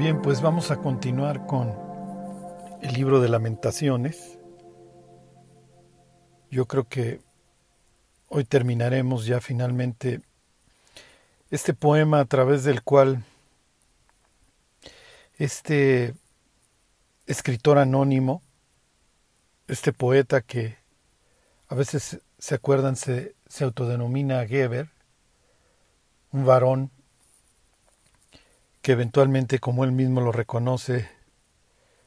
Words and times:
Bien, 0.00 0.22
pues 0.22 0.40
vamos 0.40 0.70
a 0.70 0.78
continuar 0.78 1.46
con 1.46 1.76
el 2.80 2.94
libro 2.94 3.20
de 3.20 3.28
lamentaciones. 3.28 4.38
Yo 6.50 6.64
creo 6.64 6.88
que 6.88 7.20
hoy 8.28 8.44
terminaremos 8.44 9.26
ya 9.26 9.42
finalmente 9.42 10.22
este 11.50 11.74
poema 11.74 12.20
a 12.20 12.24
través 12.24 12.64
del 12.64 12.82
cual 12.82 13.24
este 15.36 16.14
escritor 17.26 17.76
anónimo, 17.76 18.40
este 19.68 19.92
poeta 19.92 20.40
que 20.40 20.78
a 21.68 21.74
veces 21.74 22.22
se 22.38 22.54
acuerdan, 22.54 22.96
se, 22.96 23.34
se 23.48 23.64
autodenomina 23.64 24.46
Geber, 24.46 24.88
un 26.32 26.46
varón 26.46 26.90
que 28.82 28.92
eventualmente, 28.92 29.58
como 29.58 29.84
él 29.84 29.92
mismo 29.92 30.20
lo 30.20 30.32
reconoce, 30.32 31.08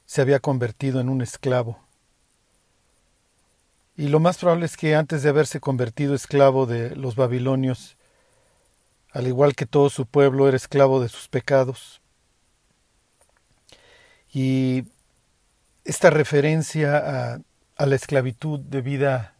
se 0.06 0.20
había 0.20 0.40
convertido 0.40 1.00
en 1.00 1.08
un 1.08 1.22
esclavo. 1.22 1.80
Y 3.96 4.08
lo 4.08 4.18
más 4.18 4.38
probable 4.38 4.66
es 4.66 4.76
que 4.76 4.96
antes 4.96 5.22
de 5.22 5.28
haberse 5.28 5.60
convertido 5.60 6.14
esclavo 6.14 6.66
de 6.66 6.96
los 6.96 7.14
babilonios, 7.14 7.96
al 9.12 9.28
igual 9.28 9.54
que 9.54 9.66
todo 9.66 9.88
su 9.88 10.06
pueblo, 10.06 10.48
era 10.48 10.56
esclavo 10.56 11.00
de 11.00 11.08
sus 11.08 11.28
pecados. 11.28 12.00
Y 14.32 14.84
esta 15.84 16.10
referencia 16.10 17.36
a, 17.76 17.86
la 17.86 17.94
esclavitud 17.94 18.58
debida 18.58 19.36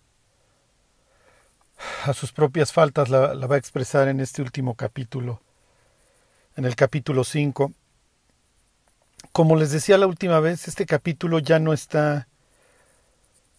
a 2.05 2.13
sus 2.13 2.33
propias 2.33 2.73
faltas 2.73 3.09
la 3.09 3.35
va 3.35 3.57
a 3.57 3.59
expresar 3.59 4.07
en 4.07 4.21
este 4.21 4.43
último 4.43 4.75
capítulo 4.77 5.41
en 6.57 6.65
el 6.65 6.77
capítulo 6.77 7.25
5. 7.25 7.73
Como 9.33 9.57
les 9.57 9.73
decía 9.73 9.99
la 9.99 10.07
última 10.07 10.41
vez, 10.41 10.69
este 10.69 10.87
capítulo 10.87 11.39
ya 11.39 11.59
no 11.59 11.73
está 11.73 12.29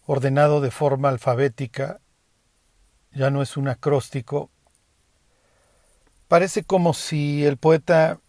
ordenado 0.05 0.61
de 0.61 0.71
forma 0.71 1.09
alfabética, 1.09 1.99
ya 3.11 3.29
no 3.29 3.41
es 3.41 3.57
un 3.57 3.67
acróstico. 3.67 4.49
Parece 6.27 6.63
como 6.63 6.93
si 6.93 7.45
el 7.45 7.57
poeta 7.57 8.19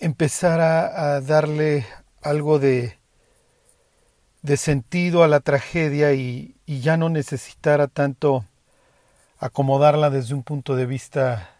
empezara 0.00 1.14
a 1.14 1.20
darle 1.20 1.86
algo 2.22 2.58
de, 2.58 2.98
de 4.42 4.56
sentido 4.56 5.22
a 5.22 5.28
la 5.28 5.40
tragedia 5.40 6.12
y, 6.12 6.56
y 6.66 6.80
ya 6.80 6.96
no 6.96 7.08
necesitara 7.08 7.86
tanto 7.86 8.44
acomodarla 9.38 10.10
desde 10.10 10.34
un 10.34 10.42
punto 10.42 10.74
de 10.74 10.86
vista 10.86 11.57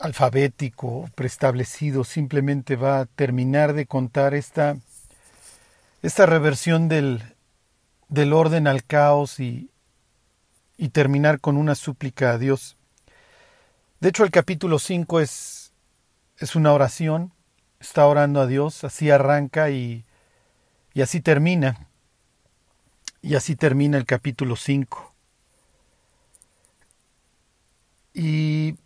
alfabético, 0.00 1.08
preestablecido, 1.14 2.04
simplemente 2.04 2.76
va 2.76 3.00
a 3.00 3.06
terminar 3.06 3.74
de 3.74 3.86
contar 3.86 4.34
esta, 4.34 4.76
esta 6.02 6.26
reversión 6.26 6.88
del, 6.88 7.22
del 8.08 8.32
orden 8.32 8.66
al 8.66 8.82
caos 8.84 9.38
y, 9.38 9.70
y 10.78 10.88
terminar 10.88 11.40
con 11.40 11.56
una 11.56 11.74
súplica 11.74 12.32
a 12.32 12.38
Dios. 12.38 12.76
De 14.00 14.08
hecho, 14.08 14.24
el 14.24 14.30
capítulo 14.30 14.78
5 14.78 15.20
es, 15.20 15.72
es 16.38 16.56
una 16.56 16.72
oración, 16.72 17.32
está 17.78 18.06
orando 18.06 18.40
a 18.40 18.46
Dios, 18.46 18.82
así 18.84 19.10
arranca 19.10 19.68
y, 19.68 20.06
y 20.94 21.02
así 21.02 21.20
termina. 21.20 21.86
Y 23.20 23.34
así 23.34 23.54
termina 23.54 23.98
el 23.98 24.06
capítulo 24.06 24.56
5. 24.56 25.14
Y 28.14 28.76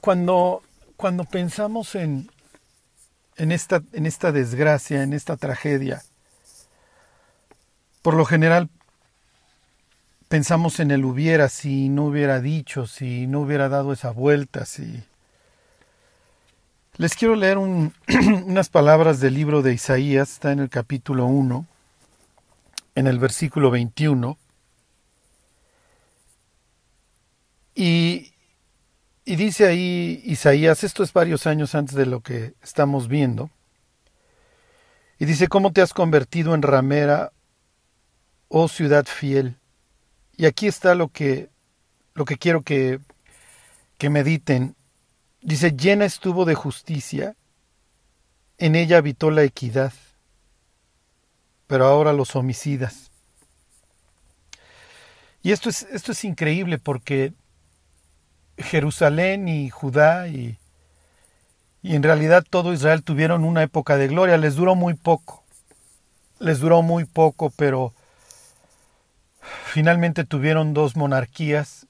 cuando, 0.00 0.62
cuando 0.96 1.24
pensamos 1.24 1.94
en, 1.94 2.30
en, 3.36 3.52
esta, 3.52 3.82
en 3.92 4.06
esta 4.06 4.32
desgracia, 4.32 5.02
en 5.02 5.12
esta 5.12 5.36
tragedia, 5.36 6.02
por 8.02 8.14
lo 8.14 8.24
general 8.24 8.68
pensamos 10.28 10.78
en 10.80 10.90
el 10.90 11.04
hubiera 11.04 11.48
si 11.48 11.88
no 11.88 12.06
hubiera 12.06 12.40
dicho, 12.40 12.86
si 12.86 13.26
no 13.26 13.40
hubiera 13.40 13.68
dado 13.68 13.92
esa 13.92 14.10
vuelta, 14.10 14.64
si... 14.64 15.02
Les 16.96 17.14
quiero 17.14 17.34
leer 17.34 17.56
un, 17.56 17.94
unas 18.46 18.68
palabras 18.68 19.20
del 19.20 19.34
libro 19.34 19.62
de 19.62 19.72
Isaías, 19.72 20.32
está 20.32 20.52
en 20.52 20.60
el 20.60 20.68
capítulo 20.68 21.26
1, 21.26 21.66
en 22.94 23.06
el 23.06 23.18
versículo 23.18 23.70
21. 23.70 24.36
Y, 27.74 28.34
y 29.30 29.36
dice 29.36 29.64
ahí 29.68 30.20
Isaías, 30.24 30.82
esto 30.82 31.04
es 31.04 31.12
varios 31.12 31.46
años 31.46 31.76
antes 31.76 31.94
de 31.94 32.04
lo 32.04 32.20
que 32.20 32.54
estamos 32.64 33.06
viendo, 33.06 33.48
y 35.20 35.24
dice, 35.24 35.46
¿cómo 35.46 35.72
te 35.72 35.82
has 35.82 35.94
convertido 35.94 36.52
en 36.52 36.62
ramera, 36.62 37.32
oh 38.48 38.66
ciudad 38.66 39.04
fiel? 39.06 39.56
Y 40.36 40.46
aquí 40.46 40.66
está 40.66 40.96
lo 40.96 41.10
que, 41.10 41.48
lo 42.14 42.24
que 42.24 42.38
quiero 42.38 42.62
que, 42.62 42.98
que 43.98 44.10
mediten. 44.10 44.74
Dice, 45.42 45.76
llena 45.76 46.06
estuvo 46.06 46.44
de 46.44 46.56
justicia, 46.56 47.36
en 48.58 48.74
ella 48.74 48.98
habitó 48.98 49.30
la 49.30 49.44
equidad, 49.44 49.92
pero 51.68 51.86
ahora 51.86 52.12
los 52.12 52.34
homicidas. 52.34 53.12
Y 55.40 55.52
esto 55.52 55.68
es, 55.68 55.84
esto 55.84 56.10
es 56.10 56.24
increíble 56.24 56.78
porque 56.78 57.32
Jerusalén 58.62 59.48
y 59.48 59.70
Judá 59.70 60.28
y, 60.28 60.58
y 61.82 61.96
en 61.96 62.02
realidad 62.02 62.44
todo 62.48 62.72
Israel 62.72 63.02
tuvieron 63.02 63.44
una 63.44 63.62
época 63.62 63.96
de 63.96 64.08
gloria. 64.08 64.36
Les 64.36 64.54
duró 64.54 64.74
muy 64.74 64.94
poco. 64.94 65.42
Les 66.38 66.60
duró 66.60 66.82
muy 66.82 67.04
poco, 67.04 67.50
pero 67.50 67.92
finalmente 69.66 70.24
tuvieron 70.24 70.74
dos 70.74 70.96
monarquías. 70.96 71.86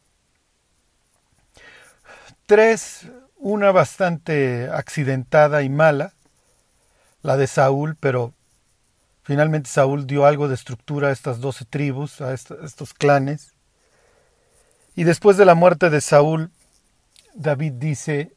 Tres, 2.47 3.09
una 3.37 3.71
bastante 3.71 4.69
accidentada 4.71 5.63
y 5.63 5.69
mala, 5.69 6.15
la 7.23 7.37
de 7.37 7.47
Saúl, 7.47 7.97
pero 8.01 8.33
finalmente 9.23 9.71
Saúl 9.71 10.07
dio 10.07 10.27
algo 10.27 10.49
de 10.49 10.55
estructura 10.55 11.09
a 11.09 11.13
estas 11.13 11.41
doce 11.41 11.65
tribus, 11.65 12.21
a 12.21 12.33
estos 12.33 12.93
clanes. 12.95 13.55
Y 14.97 15.05
después 15.05 15.37
de 15.37 15.45
la 15.45 15.55
muerte 15.55 15.91
de 15.91 16.01
Saúl, 16.01 16.51
David 17.41 17.73
dice 17.79 18.35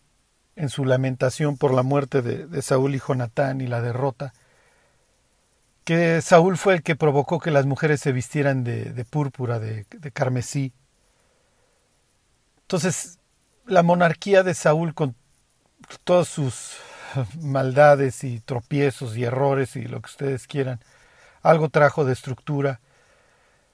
en 0.56 0.70
su 0.70 0.86
lamentación 0.86 1.58
por 1.58 1.74
la 1.74 1.84
muerte 1.84 2.22
de, 2.22 2.62
Saúl 2.62 2.96
y 2.96 3.02
Jonatán 3.06 3.60
y 3.60 3.68
la 3.68 3.82
derrota, 3.82 4.34
que 5.84 6.22
Saúl 6.22 6.58
fue 6.58 6.76
el 6.76 6.84
que 6.84 6.96
provocó 6.96 7.40
que 7.40 7.52
las 7.52 7.66
mujeres 7.66 8.00
se 8.00 8.14
vistieran 8.14 8.64
de, 8.64 9.06
púrpura, 9.10 9.60
de, 9.60 9.86
de, 9.90 10.12
carmesí. 10.12 10.72
Entonces, 12.62 13.20
la 13.66 13.84
monarquía 13.84 14.42
de 14.42 14.54
Saúl, 14.54 14.94
con 14.94 15.16
todas 16.06 16.30
sus 16.30 16.78
maldades 17.42 18.24
y 18.24 18.40
tropiezos 18.40 19.18
y 19.18 19.26
errores 19.26 19.76
y 19.76 19.84
lo 19.84 20.00
que 20.02 20.08
ustedes 20.08 20.48
quieran, 20.48 20.80
algo 21.42 21.68
trajo 21.68 22.06
de 22.06 22.14
estructura, 22.14 22.80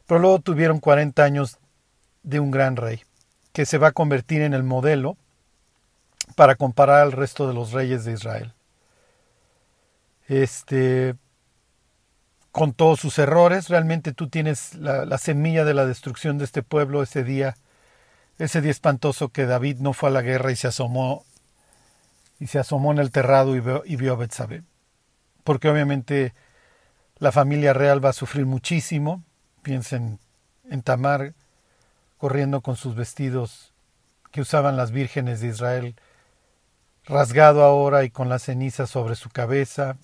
pero 0.08 0.20
luego 0.20 0.40
tuvieron 0.40 0.80
40 0.80 1.24
años 1.24 1.60
de 2.24 2.40
un 2.40 2.50
gran 2.50 2.76
rey 2.78 3.04
que 3.54 3.66
se 3.66 3.78
va 3.78 3.90
a 3.90 3.92
convertir 3.92 4.42
en 4.42 4.54
el 4.54 4.64
modelo 4.64 5.18
para 6.36 6.56
comparar 6.56 7.02
al 7.02 7.12
resto 7.12 7.48
de 7.48 7.54
los 7.54 7.72
reyes 7.72 8.06
de 8.06 8.14
Israel. 8.14 8.54
Este, 10.28 11.16
con 12.52 12.74
todos 12.74 13.00
sus 13.00 13.18
errores, 13.20 13.70
realmente 13.70 14.14
tú 14.14 14.30
tienes 14.30 14.76
la, 14.76 15.18
semilla 15.18 15.66
de 15.66 15.74
la 15.74 15.86
destrucción 15.86 16.38
de 16.38 16.46
este 16.46 16.64
pueblo 16.64 17.02
ese 17.02 17.24
día, 17.24 17.56
ese 18.38 18.62
día 18.62 18.72
espantoso 18.72 19.30
que 19.30 19.46
David 19.46 19.78
no 19.80 19.94
fue 19.94 20.10
a 20.10 20.12
la 20.14 20.22
guerra 20.22 20.52
y 20.52 20.56
se 20.56 20.68
asomó 20.68 21.26
y 22.40 22.48
se 22.48 22.60
asomó 22.60 22.92
en 22.92 23.00
el 23.00 23.12
terrado 23.12 23.56
y 23.56 23.60
vio, 23.60 23.84
y 23.86 23.98
vio 23.98 24.14
a 24.14 24.16
Betsabé. 24.16 24.64
Porque 25.44 25.70
obviamente 25.70 26.34
la 27.18 27.32
familia 27.32 27.74
real 27.74 28.04
va 28.04 28.10
a 28.10 28.14
sufrir 28.14 28.46
muchísimo. 28.46 29.24
Piensen 29.62 30.20
en 30.70 30.82
Tamar, 30.82 31.34
corriendo 32.20 32.62
con 32.62 32.76
sus 32.76 32.96
vestidos 32.96 33.74
que 34.32 34.42
usaban 34.42 34.78
las 34.78 34.92
vírgenes 34.92 35.40
de 35.40 35.48
Israel, 35.48 35.96
rasgado 37.06 37.64
ahora 37.64 38.04
y 38.04 38.12
con 38.12 38.30
la 38.30 38.38
ceniza 38.38 38.86
sobre 38.86 39.16
su 39.16 39.30
cabeza, 39.30 39.98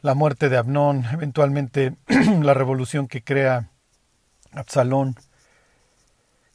la 0.00 0.14
muerte 0.14 0.48
de 0.48 0.58
Abnón, 0.58 1.04
eventualmente 1.12 1.94
la 2.42 2.54
revolución 2.54 3.06
que 3.06 3.22
crea 3.22 3.70
Absalón. 4.52 5.14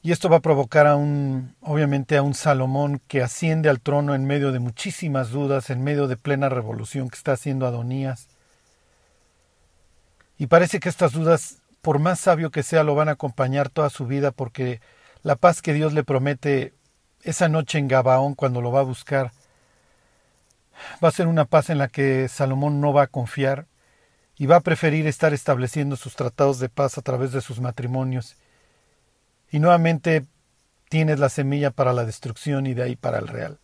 Y 0.02 0.12
esto 0.12 0.28
va 0.28 0.36
a 0.36 0.40
provocar 0.40 0.86
a 0.86 0.96
un, 0.96 1.56
obviamente, 1.62 2.18
a 2.18 2.22
un 2.22 2.34
Salomón 2.34 3.00
que 3.08 3.22
asciende 3.22 3.70
al 3.70 3.80
trono 3.80 4.14
en 4.14 4.26
medio 4.26 4.52
de 4.52 4.58
muchísimas 4.58 5.30
dudas, 5.30 5.70
en 5.70 5.82
medio 5.82 6.08
de 6.08 6.18
plena 6.18 6.50
revolución 6.50 7.08
que 7.08 7.16
está 7.16 7.32
haciendo 7.32 7.66
Adonías. 7.66 8.28
Y 10.36 10.46
parece 10.46 10.78
que 10.78 10.90
estas 10.90 11.12
dudas 11.12 11.62
por 11.84 12.00
más 12.00 12.18
sabio 12.18 12.50
que 12.50 12.64
sea, 12.64 12.82
lo 12.82 12.96
van 12.96 13.08
a 13.08 13.12
acompañar 13.12 13.68
toda 13.68 13.90
su 13.90 14.06
vida 14.06 14.32
porque 14.32 14.80
la 15.22 15.36
paz 15.36 15.62
que 15.62 15.74
Dios 15.74 15.92
le 15.92 16.02
promete 16.02 16.72
esa 17.22 17.48
noche 17.48 17.78
en 17.78 17.86
Gabaón 17.86 18.34
cuando 18.34 18.60
lo 18.60 18.72
va 18.72 18.80
a 18.80 18.84
buscar 18.84 19.30
Va 21.02 21.08
a 21.08 21.12
ser 21.12 21.26
una 21.26 21.44
paz 21.44 21.70
en 21.70 21.78
la 21.78 21.88
que 21.88 22.28
Salomón 22.28 22.80
no 22.80 22.92
va 22.92 23.02
a 23.02 23.06
confiar 23.06 23.66
y 24.36 24.46
va 24.46 24.56
a 24.56 24.60
preferir 24.60 25.06
estar 25.06 25.32
estableciendo 25.32 25.96
sus 25.96 26.16
tratados 26.16 26.58
de 26.58 26.68
paz 26.68 26.98
a 26.98 27.02
través 27.02 27.32
de 27.32 27.40
sus 27.40 27.60
matrimonios. 27.60 28.36
Y 29.50 29.60
nuevamente 29.60 30.26
tienes 30.88 31.18
la 31.18 31.28
semilla 31.28 31.70
para 31.70 31.92
la 31.92 32.04
destrucción 32.04 32.66
y 32.66 32.74
de 32.74 32.82
ahí 32.82 32.96
para 32.96 33.18
el 33.18 33.28
real. 33.28 33.58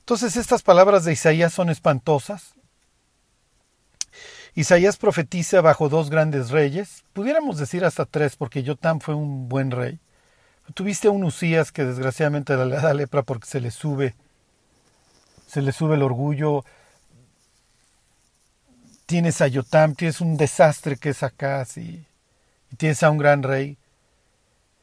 Entonces 0.00 0.36
estas 0.36 0.62
palabras 0.62 1.04
de 1.04 1.12
Isaías 1.12 1.52
son 1.52 1.68
espantosas. 1.68 2.54
Isaías 4.56 4.96
profetiza 4.96 5.60
bajo 5.60 5.90
dos 5.90 6.08
grandes 6.08 6.48
reyes, 6.48 7.04
pudiéramos 7.12 7.58
decir 7.58 7.84
hasta 7.84 8.06
tres, 8.06 8.36
porque 8.36 8.64
Jotam 8.66 9.00
fue 9.00 9.14
un 9.14 9.50
buen 9.50 9.70
rey. 9.70 10.00
Tuviste 10.72 11.10
un 11.10 11.24
Usías 11.24 11.70
que 11.70 11.84
desgraciadamente 11.84 12.56
le 12.56 12.76
da 12.76 12.94
lepra 12.94 13.22
porque 13.22 13.46
se 13.46 13.60
le 13.60 13.70
sube, 13.70 14.14
se 15.46 15.60
le 15.60 15.72
sube 15.72 15.96
el 15.96 16.02
orgullo. 16.02 16.64
Tienes 19.04 19.42
a 19.42 19.46
Yotam, 19.46 19.94
tienes 19.94 20.22
un 20.22 20.38
desastre 20.38 20.96
que 20.96 21.10
es 21.10 21.22
y, 21.76 22.06
y 22.72 22.76
tienes 22.76 23.02
a 23.02 23.10
un 23.10 23.18
gran 23.18 23.42
rey 23.42 23.76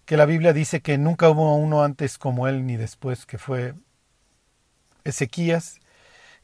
que 0.05 0.17
la 0.17 0.25
Biblia 0.25 0.53
dice 0.53 0.81
que 0.81 0.99
nunca 0.99 1.29
hubo 1.29 1.55
uno 1.55 1.83
antes 1.83 2.19
como 2.19 2.47
él 2.47 2.67
ni 2.67 2.77
después, 2.77 3.25
que 3.25 3.39
fue 3.39 3.73
Ezequías. 5.03 5.79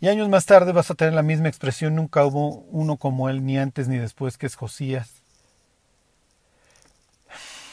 Y 0.01 0.07
años 0.07 0.30
más 0.30 0.46
tarde 0.46 0.72
vas 0.72 0.90
a 0.92 0.96
tener 0.96 1.13
la 1.13 1.24
misma 1.24 1.50
expresión, 1.50 1.96
nunca 1.96 2.25
hubo 2.25 2.60
uno 2.69 2.98
como 2.98 3.30
él 3.30 3.46
ni 3.46 3.57
antes 3.57 3.88
ni 3.88 3.98
después, 3.98 4.38
que 4.38 4.46
es 4.46 4.56
Josías. 4.56 5.22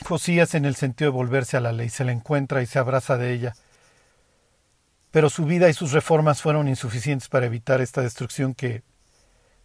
Josías 0.04 0.54
en 0.54 0.64
el 0.64 0.74
sentido 0.74 1.10
de 1.10 1.16
volverse 1.16 1.56
a 1.56 1.60
la 1.60 1.72
ley, 1.72 1.88
se 1.88 2.04
la 2.04 2.12
encuentra 2.12 2.62
y 2.62 2.66
se 2.66 2.78
abraza 2.78 3.16
de 3.16 3.32
ella. 3.32 3.54
Pero 5.12 5.30
su 5.30 5.44
vida 5.44 5.68
y 5.68 5.72
sus 5.72 5.92
reformas 5.92 6.42
fueron 6.42 6.68
insuficientes 6.68 7.28
para 7.28 7.46
evitar 7.46 7.80
esta 7.80 8.02
destrucción 8.02 8.54
que, 8.54 8.82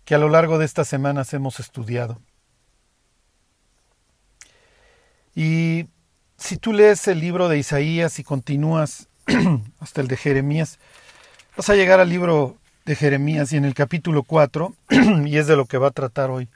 que 0.05 0.15
a 0.15 0.19
lo 0.19 0.29
largo 0.29 0.57
de 0.57 0.65
estas 0.65 0.87
semanas 0.87 1.33
hemos 1.33 1.59
estudiado. 1.59 2.21
Y 5.35 5.87
si 6.37 6.57
tú 6.57 6.73
lees 6.73 7.07
el 7.07 7.19
libro 7.19 7.49
de 7.49 7.57
Isaías 7.57 8.19
y 8.19 8.23
continúas 8.23 9.07
hasta 9.79 10.01
el 10.01 10.07
de 10.07 10.17
Jeremías, 10.17 10.79
vas 11.55 11.69
a 11.69 11.75
llegar 11.75 11.99
al 11.99 12.09
libro 12.09 12.57
de 12.85 12.95
Jeremías 12.95 13.51
y 13.53 13.57
en 13.57 13.65
el 13.65 13.73
capítulo 13.73 14.23
4, 14.23 14.73
y 15.25 15.37
es 15.37 15.47
de 15.47 15.55
lo 15.55 15.65
que 15.65 15.77
va 15.77 15.89
a 15.89 15.91
tratar 15.91 16.29
hoy, 16.29 16.49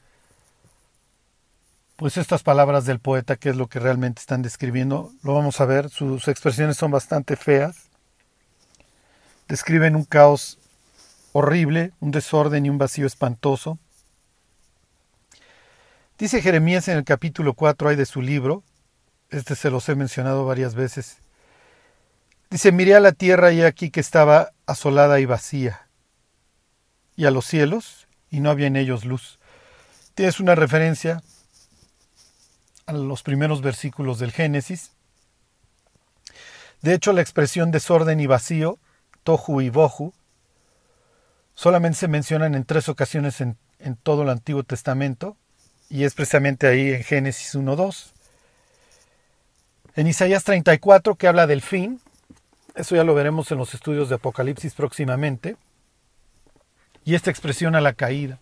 pues 1.95 2.18
estas 2.18 2.44
palabras 2.44 2.86
del 2.86 3.00
poeta, 3.00 3.36
que 3.36 3.50
es 3.50 3.56
lo 3.56 3.68
que 3.68 3.80
realmente 3.80 4.19
están 4.19 4.42
describiendo, 4.42 5.12
lo 5.24 5.33
vamos 5.33 5.62
a 5.62 5.65
ver, 5.65 5.89
sus 5.89 6.27
expresiones 6.27 6.77
son 6.77 6.92
bastante 6.92 7.36
feas, 7.36 7.89
describen 9.47 9.95
un 9.95 10.03
caos 10.03 10.57
horrible, 11.31 11.91
un 12.00 12.12
desorden 12.12 12.65
y 12.65 12.69
un 12.69 12.77
vacío 12.77 13.06
espantoso. 13.06 13.77
Dice 16.18 16.41
Jeremías 16.41 16.88
en 16.88 16.98
el 16.98 17.03
capítulo 17.03 17.53
4 17.53 17.89
hay 17.89 17.95
de 17.95 18.06
su 18.06 18.21
libro, 18.21 18.63
este 19.30 19.56
se 19.56 19.69
los 19.69 19.88
he 19.89 19.95
mencionado 19.95 20.45
varias 20.45 20.75
veces. 20.75 21.18
Dice, 22.50 22.71
miré 22.71 22.95
a 22.95 23.00
la 23.00 23.12
tierra 23.12 23.51
y 23.51 23.62
aquí 23.62 23.89
que 23.89 24.00
estaba 24.00 24.51
asolada 24.65 25.19
y 25.19 25.25
vacía, 25.25 25.88
y 27.15 27.25
a 27.25 27.31
los 27.31 27.45
cielos, 27.45 28.07
y 28.30 28.39
no 28.39 28.50
había 28.50 28.68
en 28.68 28.75
ellos 28.75 29.06
luz. 29.06 29.39
Tienes 30.13 30.39
una 30.39 30.56
referencia 30.56 31.21
a 32.86 32.94
los 32.94 33.24
primeros 33.24 33.62
versículos 33.62 34.19
del 34.19 34.31
Génesis. 34.31 34.92
De 36.81 36.94
hecho, 36.94 37.13
la 37.13 37.21
expresión 37.21 37.71
desorden 37.71 38.19
y 38.19 38.27
vacío, 38.27 38.77
tohu 39.24 39.62
y 39.62 39.69
bohu, 39.69 40.13
solamente 41.56 42.00
se 42.00 42.07
mencionan 42.07 42.53
en 42.53 42.63
tres 42.63 42.89
ocasiones 42.89 43.41
en, 43.41 43.57
en 43.80 43.95
todo 43.95 44.21
el 44.21 44.30
Antiguo 44.30 44.63
Testamento, 44.63 45.36
y 45.89 46.03
es 46.03 46.13
precisamente 46.13 46.68
ahí 46.68 46.94
en 46.94 47.03
Génesis 47.03 47.56
1.2. 47.56 48.12
En 49.95 50.07
Isaías 50.07 50.44
34, 50.44 51.15
que 51.15 51.27
habla 51.27 51.48
del 51.48 51.62
fin, 51.62 52.01
eso 52.75 52.95
ya 52.95 53.04
lo 53.04 53.16
veremos 53.16 53.51
en 53.51 53.57
los 53.57 53.74
estudios 53.74 54.10
de 54.10 54.16
Apocalipsis 54.16 54.74
próximamente, 54.74 55.57
y 57.04 57.16
esta 57.16 57.30
expresión 57.30 57.75
a 57.75 57.81
la 57.81 57.94
caída, 57.94 58.39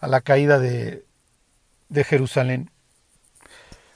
a 0.00 0.08
la 0.08 0.20
caída 0.20 0.58
de, 0.58 1.04
de 1.88 2.04
Jerusalén, 2.04 2.70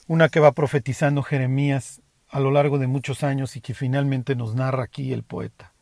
una 0.07 0.29
que 0.29 0.41
va 0.41 0.53
profetizando 0.53 1.23
Jeremías 1.23 2.01
a 2.29 2.41
lo 2.41 2.51
largo 2.51 2.79
de 2.79 2.87
muchos 2.87 3.23
años 3.23 3.57
y 3.57 3.61
que 3.61 3.75
finalmente 3.75 4.37
nos 4.37 4.55
narra 4.55 4.85
aquí 4.85 5.13
el 5.13 5.23
poeta. 5.23 5.73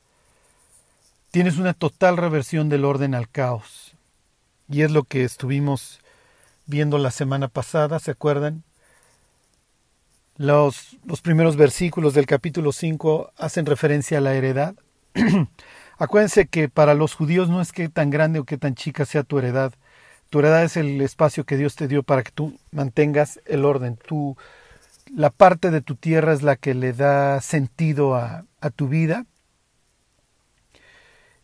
Tienes 1.30 1.58
una 1.58 1.74
total 1.74 2.16
reversión 2.16 2.68
del 2.68 2.84
orden 2.84 3.14
al 3.14 3.28
caos, 3.28 3.94
y 4.68 4.82
es 4.82 4.90
lo 4.90 5.04
que 5.04 5.24
estuvimos 5.24 6.00
viendo 6.66 6.98
la 6.98 7.10
semana 7.10 7.48
pasada, 7.48 7.98
¿se 7.98 8.10
acuerdan? 8.10 8.64
Los, 10.38 10.96
primeros 11.22 11.56
versículos 11.56 12.14
del 12.14 12.26
capítulo 12.26 12.70
5 12.70 13.32
hacen 13.36 13.66
referencia 13.66 14.18
a 14.18 14.20
la 14.20 14.34
heredad. 14.34 14.76
Acuérdense 15.98 16.46
que 16.46 16.68
para 16.68 16.94
los 16.94 17.14
judíos 17.14 17.48
no 17.48 17.60
es 17.60 17.72
que 17.72 17.88
tan 17.88 18.08
grande 18.08 18.38
o 18.38 18.44
que 18.44 18.56
tan 18.56 18.76
chica 18.76 19.04
sea 19.04 19.24
tu 19.24 19.40
heredad. 19.40 19.74
Tu 20.30 20.38
heredad 20.38 20.62
es 20.62 20.76
el 20.76 21.00
espacio 21.00 21.42
que 21.42 21.56
Dios 21.56 21.74
te 21.74 21.88
dio 21.88 22.04
para 22.04 22.22
que 22.22 22.30
tú 22.30 22.56
mantengas 22.70 23.40
el 23.46 23.64
orden. 23.64 23.96
Tu, 23.96 24.36
la 25.12 25.30
parte 25.30 25.72
de 25.72 25.80
tu 25.80 25.96
tierra 25.96 26.32
es 26.32 26.42
la 26.44 26.54
que 26.54 26.72
le 26.72 26.92
da 26.92 27.40
sentido 27.40 28.14
a 28.14 28.44
tu 28.76 28.86
vida. 28.86 29.26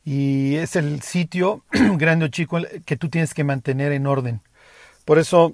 Y 0.05 0.55
es 0.55 0.77
el 0.77 1.03
sitio, 1.03 1.65
grande 1.97 2.27
o 2.27 2.29
chico, 2.29 2.59
que 2.87 2.97
tú 2.97 3.09
tienes 3.09 3.35
que 3.35 3.43
mantener 3.43 3.91
en 3.91 4.07
orden. 4.07 4.41
Por 5.05 5.19
eso 5.19 5.53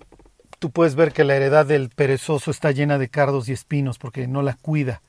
tú 0.60 0.70
puedes 0.70 0.94
ver 0.94 1.12
que 1.12 1.24
la 1.24 1.34
heredad 1.34 1.66
del 1.66 1.88
perezoso 1.88 2.50
está 2.50 2.70
llena 2.70 2.98
de 2.98 3.08
cardos 3.08 3.48
y 3.48 3.52
espinos 3.52 3.98
porque 3.98 4.28
no 4.28 4.42
la 4.42 4.54
cuida. 4.54 5.00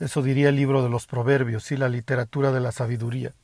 Eso 0.00 0.22
diría 0.22 0.48
el 0.48 0.56
libro 0.56 0.82
de 0.82 0.88
los 0.88 1.06
proverbios, 1.06 1.64
¿sí? 1.64 1.76
la 1.76 1.88
literatura 1.88 2.50
de 2.50 2.60
la 2.60 2.72
sabiduría. 2.72 3.34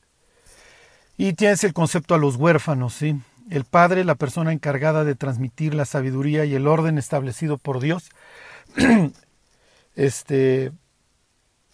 Y 1.15 1.33
tienes 1.33 1.63
el 1.63 1.73
concepto 1.73 2.15
a 2.15 2.17
los 2.17 2.37
huérfanos, 2.37 2.95
¿sí? 2.95 3.15
El 3.49 3.65
padre, 3.65 4.03
la 4.03 4.15
persona 4.15 4.51
encargada 4.51 5.03
de 5.03 5.15
transmitir 5.15 5.75
la 5.75 5.85
sabiduría 5.85 6.43
y 6.43 6.55
el 6.55 6.67
orden 6.67 6.97
establecido 6.97 7.57
por 7.57 7.79
Dios, 7.79 8.09
este, 9.95 10.71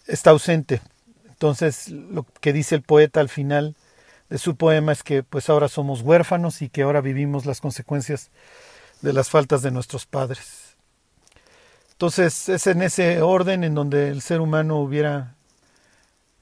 está 0.06 0.30
ausente. 0.30 0.82
Entonces, 1.26 1.88
lo 1.88 2.26
que 2.40 2.52
dice 2.52 2.74
el 2.74 2.82
poeta 2.82 3.20
al 3.20 3.30
final 3.30 3.76
de 4.28 4.38
su 4.38 4.56
poema 4.56 4.92
es 4.92 5.02
que 5.02 5.22
pues 5.22 5.48
ahora 5.48 5.68
somos 5.68 6.02
huérfanos 6.02 6.60
y 6.60 6.68
que 6.68 6.82
ahora 6.82 7.00
vivimos 7.00 7.46
las 7.46 7.60
consecuencias 7.60 8.30
de 9.02 9.12
las 9.12 9.28
faltas 9.28 9.62
de 9.62 9.70
nuestros 9.70 10.06
padres. 10.06 10.76
Entonces 11.92 12.48
es 12.48 12.66
en 12.66 12.82
ese 12.82 13.20
orden 13.20 13.62
en 13.64 13.74
donde 13.74 14.08
el 14.08 14.22
ser 14.22 14.40
humano 14.40 14.78
hubiera 14.78 15.34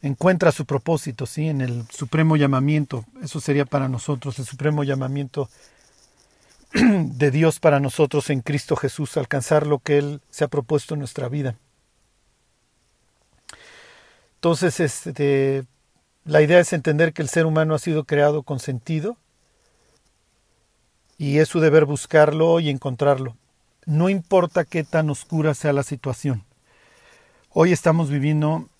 encuentra 0.02 0.52
su 0.52 0.64
propósito, 0.64 1.26
sí, 1.26 1.48
en 1.48 1.60
el 1.60 1.86
supremo 1.90 2.36
llamamiento. 2.36 3.04
Eso 3.22 3.40
sería 3.40 3.64
para 3.64 3.88
nosotros 3.88 4.38
el 4.38 4.46
supremo 4.46 4.84
llamamiento 4.84 5.50
de 6.72 7.30
Dios 7.30 7.60
para 7.60 7.80
nosotros 7.80 8.30
en 8.30 8.40
Cristo 8.40 8.76
Jesús, 8.76 9.16
alcanzar 9.16 9.66
lo 9.66 9.78
que 9.78 9.98
él 9.98 10.20
se 10.30 10.44
ha 10.44 10.48
propuesto 10.48 10.94
en 10.94 11.00
nuestra 11.00 11.28
vida. 11.28 11.56
Entonces, 14.36 14.80
este, 14.80 15.64
la 16.24 16.40
idea 16.40 16.60
es 16.60 16.72
entender 16.72 17.12
que 17.12 17.20
el 17.20 17.28
ser 17.28 17.44
humano 17.44 17.74
ha 17.74 17.78
sido 17.78 18.04
creado 18.04 18.42
con 18.42 18.58
sentido 18.58 19.18
y 21.20 21.38
es 21.38 21.50
su 21.50 21.60
deber 21.60 21.84
buscarlo 21.84 22.60
y 22.60 22.70
encontrarlo. 22.70 23.36
No 23.84 24.08
importa 24.08 24.64
qué 24.64 24.84
tan 24.84 25.10
oscura 25.10 25.52
sea 25.52 25.74
la 25.74 25.82
situación. 25.82 26.46
Hoy 27.50 27.72
estamos 27.72 28.08
viviendo 28.08 28.70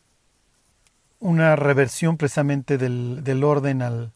una 1.19 1.55
reversión 1.55 2.17
precisamente 2.17 2.79
del, 2.79 3.23
del 3.25 3.45
orden 3.45 3.83
al, 3.83 4.13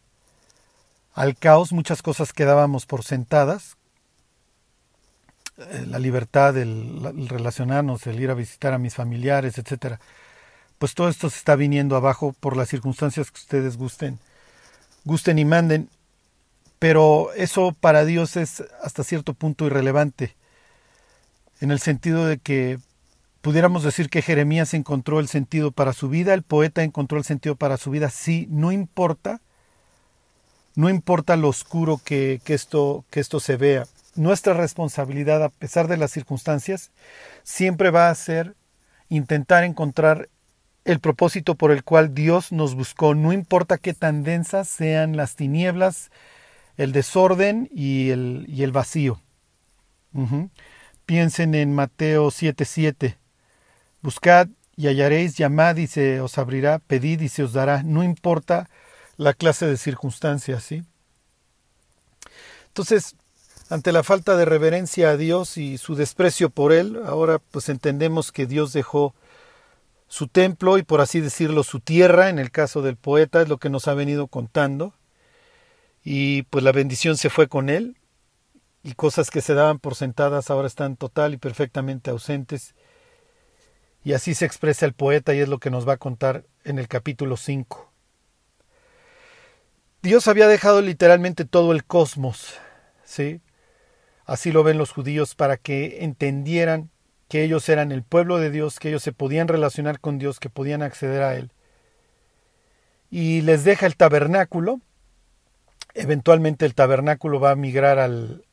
al 1.13 1.37
caos. 1.37 1.75
Muchas 1.75 2.01
cosas 2.01 2.33
quedábamos 2.33 2.87
por 2.87 3.05
sentadas. 3.05 3.77
Eh, 5.59 5.85
la 5.87 5.99
libertad, 5.99 6.57
el, 6.57 7.03
el, 7.05 7.29
relacionarnos, 7.29 8.07
el 8.07 8.19
ir 8.19 8.31
a 8.31 8.35
visitar 8.35 8.73
a 8.73 8.79
mis 8.79 8.95
familiares, 8.95 9.59
etcétera. 9.59 10.01
Pues 10.79 10.95
todo 10.95 11.11
esto 11.11 11.29
se 11.29 11.37
está 11.37 11.57
viniendo 11.57 11.95
abajo 11.95 12.35
por 12.41 12.57
las 12.57 12.71
circunstancias 12.71 13.31
que 13.31 13.41
ustedes 13.41 13.77
gusten, 13.77 14.19
gusten 15.05 15.39
y 15.39 15.45
manden 15.45 15.91
pero 16.85 17.33
eso 17.33 17.75
para 17.81 18.05
Dios 18.05 18.37
es 18.37 18.63
hasta 18.83 19.05
cierto 19.05 19.33
punto 19.33 19.65
irrelevante, 19.65 20.37
en 21.63 21.71
el 21.71 21.79
sentido 21.79 22.27
de 22.27 22.37
que 22.37 22.79
pudiéramos 23.41 23.85
decir 23.85 24.11
que 24.11 24.21
Jeremías 24.21 24.75
encontró 24.75 25.19
el 25.19 25.27
sentido 25.27 25.71
para 25.71 25.95
su 25.95 26.11
vida, 26.11 26.35
el 26.35 26.43
poeta 26.43 26.83
encontró 26.83 27.17
el 27.17 27.25
sentido 27.25 27.57
para 27.57 27.79
su 27.79 27.91
vida, 27.91 28.11
sí, 28.11 28.47
no 28.51 28.71
importa, 28.71 29.41
no 30.75 30.91
importa 30.91 31.37
lo 31.37 31.49
oscuro 31.49 32.03
que, 32.05 32.43
que, 32.45 32.53
esto, 32.53 33.07
que 33.09 33.21
esto 33.21 33.41
se 33.41 33.57
vea. 33.57 33.87
Nuestra 34.15 34.53
responsabilidad, 34.53 35.43
a 35.43 35.49
pesar 35.49 35.89
de 35.89 35.97
las 35.97 36.11
circunstancias, 36.11 36.91
siempre 37.45 37.91
va 37.93 38.11
a 38.11 38.15
ser 38.15 38.57
intentar 39.09 39.65
encontrar 39.65 40.29
el 40.85 41.01
propósito 41.01 41.55
por 41.55 41.71
el 41.71 41.83
cual 41.83 42.13
Dios 42.13 42.53
nos 42.53 42.75
buscó, 42.75 43.15
no 43.15 43.33
importa 43.33 43.79
qué 43.79 43.95
tan 43.95 44.23
densas 44.23 44.69
sean 44.69 45.17
las 45.17 45.35
tinieblas, 45.35 46.11
el 46.77 46.93
desorden 46.93 47.69
y 47.73 48.11
el, 48.11 48.47
y 48.49 48.63
el 48.63 48.73
vacío. 48.73 49.21
Piensen 51.07 51.55
en 51.55 51.75
Mateo 51.75 52.31
7:7. 52.31 53.17
Buscad 54.01 54.49
y 54.77 54.87
hallaréis, 54.87 55.37
llamad 55.37 55.77
y 55.77 55.87
se 55.87 56.21
os 56.21 56.39
abrirá, 56.39 56.79
pedid 56.79 57.21
y 57.21 57.29
se 57.29 57.43
os 57.43 57.53
dará, 57.53 57.83
no 57.83 58.03
importa 58.03 58.69
la 59.17 59.33
clase 59.33 59.67
de 59.67 59.77
circunstancias, 59.77 60.65
¿sí? 60.65 60.83
Entonces, 62.69 63.15
ante 63.71 63.93
la 63.93 64.03
falta 64.03 64.37
de 64.37 64.45
reverencia 64.45 65.11
a 65.11 65.17
Dios 65.17 65.57
y 65.57 65.79
su 65.79 65.95
desprecio 65.95 66.51
por 66.51 66.73
él, 66.73 67.01
ahora 67.07 67.39
pues 67.39 67.69
entendemos 67.69 68.33
que 68.33 68.47
Dios 68.47 68.73
dejó 68.73 69.15
su 70.09 70.29
templo 70.29 70.79
y 70.79 70.83
por 70.83 71.01
así 71.01 71.21
decirlo 71.21 71.63
su 71.63 71.81
tierra, 71.81 72.29
en 72.29 72.39
el 72.39 72.51
caso 72.51 72.83
del 72.83 72.97
poeta, 72.97 73.43
es 73.43 73.49
lo 73.49 73.59
que 73.59 73.71
nos 73.71 73.89
ha 73.89 73.95
venido 73.95 74.27
contando, 74.27 74.95
y 76.05 76.43
pues 76.45 76.63
la 76.63 76.73
bendición 76.73 77.17
se 77.17 77.31
fue 77.31 77.49
con 77.49 77.69
él, 77.69 77.97
y 78.83 78.93
cosas 78.93 79.31
que 79.31 79.41
se 79.41 79.55
daban 79.55 79.79
por 79.79 79.95
sentadas 79.95 80.51
ahora 80.51 80.69
están 80.69 80.97
total 80.97 81.35
y 81.35 81.39
perfectamente 81.39 82.11
ausentes, 82.11 82.75
y 84.05 84.13
así 84.13 84.35
se 84.35 84.45
expresa 84.45 84.85
el 84.85 84.93
poeta 84.93 85.35
y 85.35 85.41
es 85.41 85.49
lo 85.49 85.59
que 85.59 85.71
nos 85.71 85.89
va 85.89 85.95
a 85.95 85.99
contar 85.99 86.45
en 86.65 86.79
el 86.79 86.89
capítulo 86.89 87.39
5. 87.39 87.91
Dios 90.03 90.29
había 90.29 90.47
dejado 90.47 90.83
literalmente 90.83 91.47
todo 91.47 91.73
el 91.73 91.85
cosmos, 91.85 92.59
¿sí? 93.05 93.41
Así 94.27 94.53
lo 94.53 94.63
ven 94.63 94.77
los 94.77 94.91
judíos 94.91 95.35
para 95.35 95.57
que 95.57 96.05
entendieran 96.05 96.91
que 97.29 97.43
ellos 97.43 97.69
eran 97.71 97.91
el 97.93 98.03
pueblo 98.03 98.39
de 98.39 98.51
Dios, 98.51 98.79
que 98.79 98.89
ellos 98.89 99.03
se 99.03 99.13
podían 99.13 99.49
relacionar 99.49 100.01
con 100.01 100.19
Dios, 100.19 100.41
que 100.41 100.51
podían 100.51 100.83
acceder 100.83 101.23
a 101.23 101.37
Él. 101.37 101.53
Y 103.11 103.41
les 103.43 103.65
deja 103.65 103.87
el 103.87 103.97
tabernáculo. 103.97 104.81
Eventualmente 105.95 106.67
el 106.67 106.75
tabernáculo 106.75 107.41
va 107.41 107.53
a 107.53 107.57
migrar 107.57 107.99
al, 107.99 108.45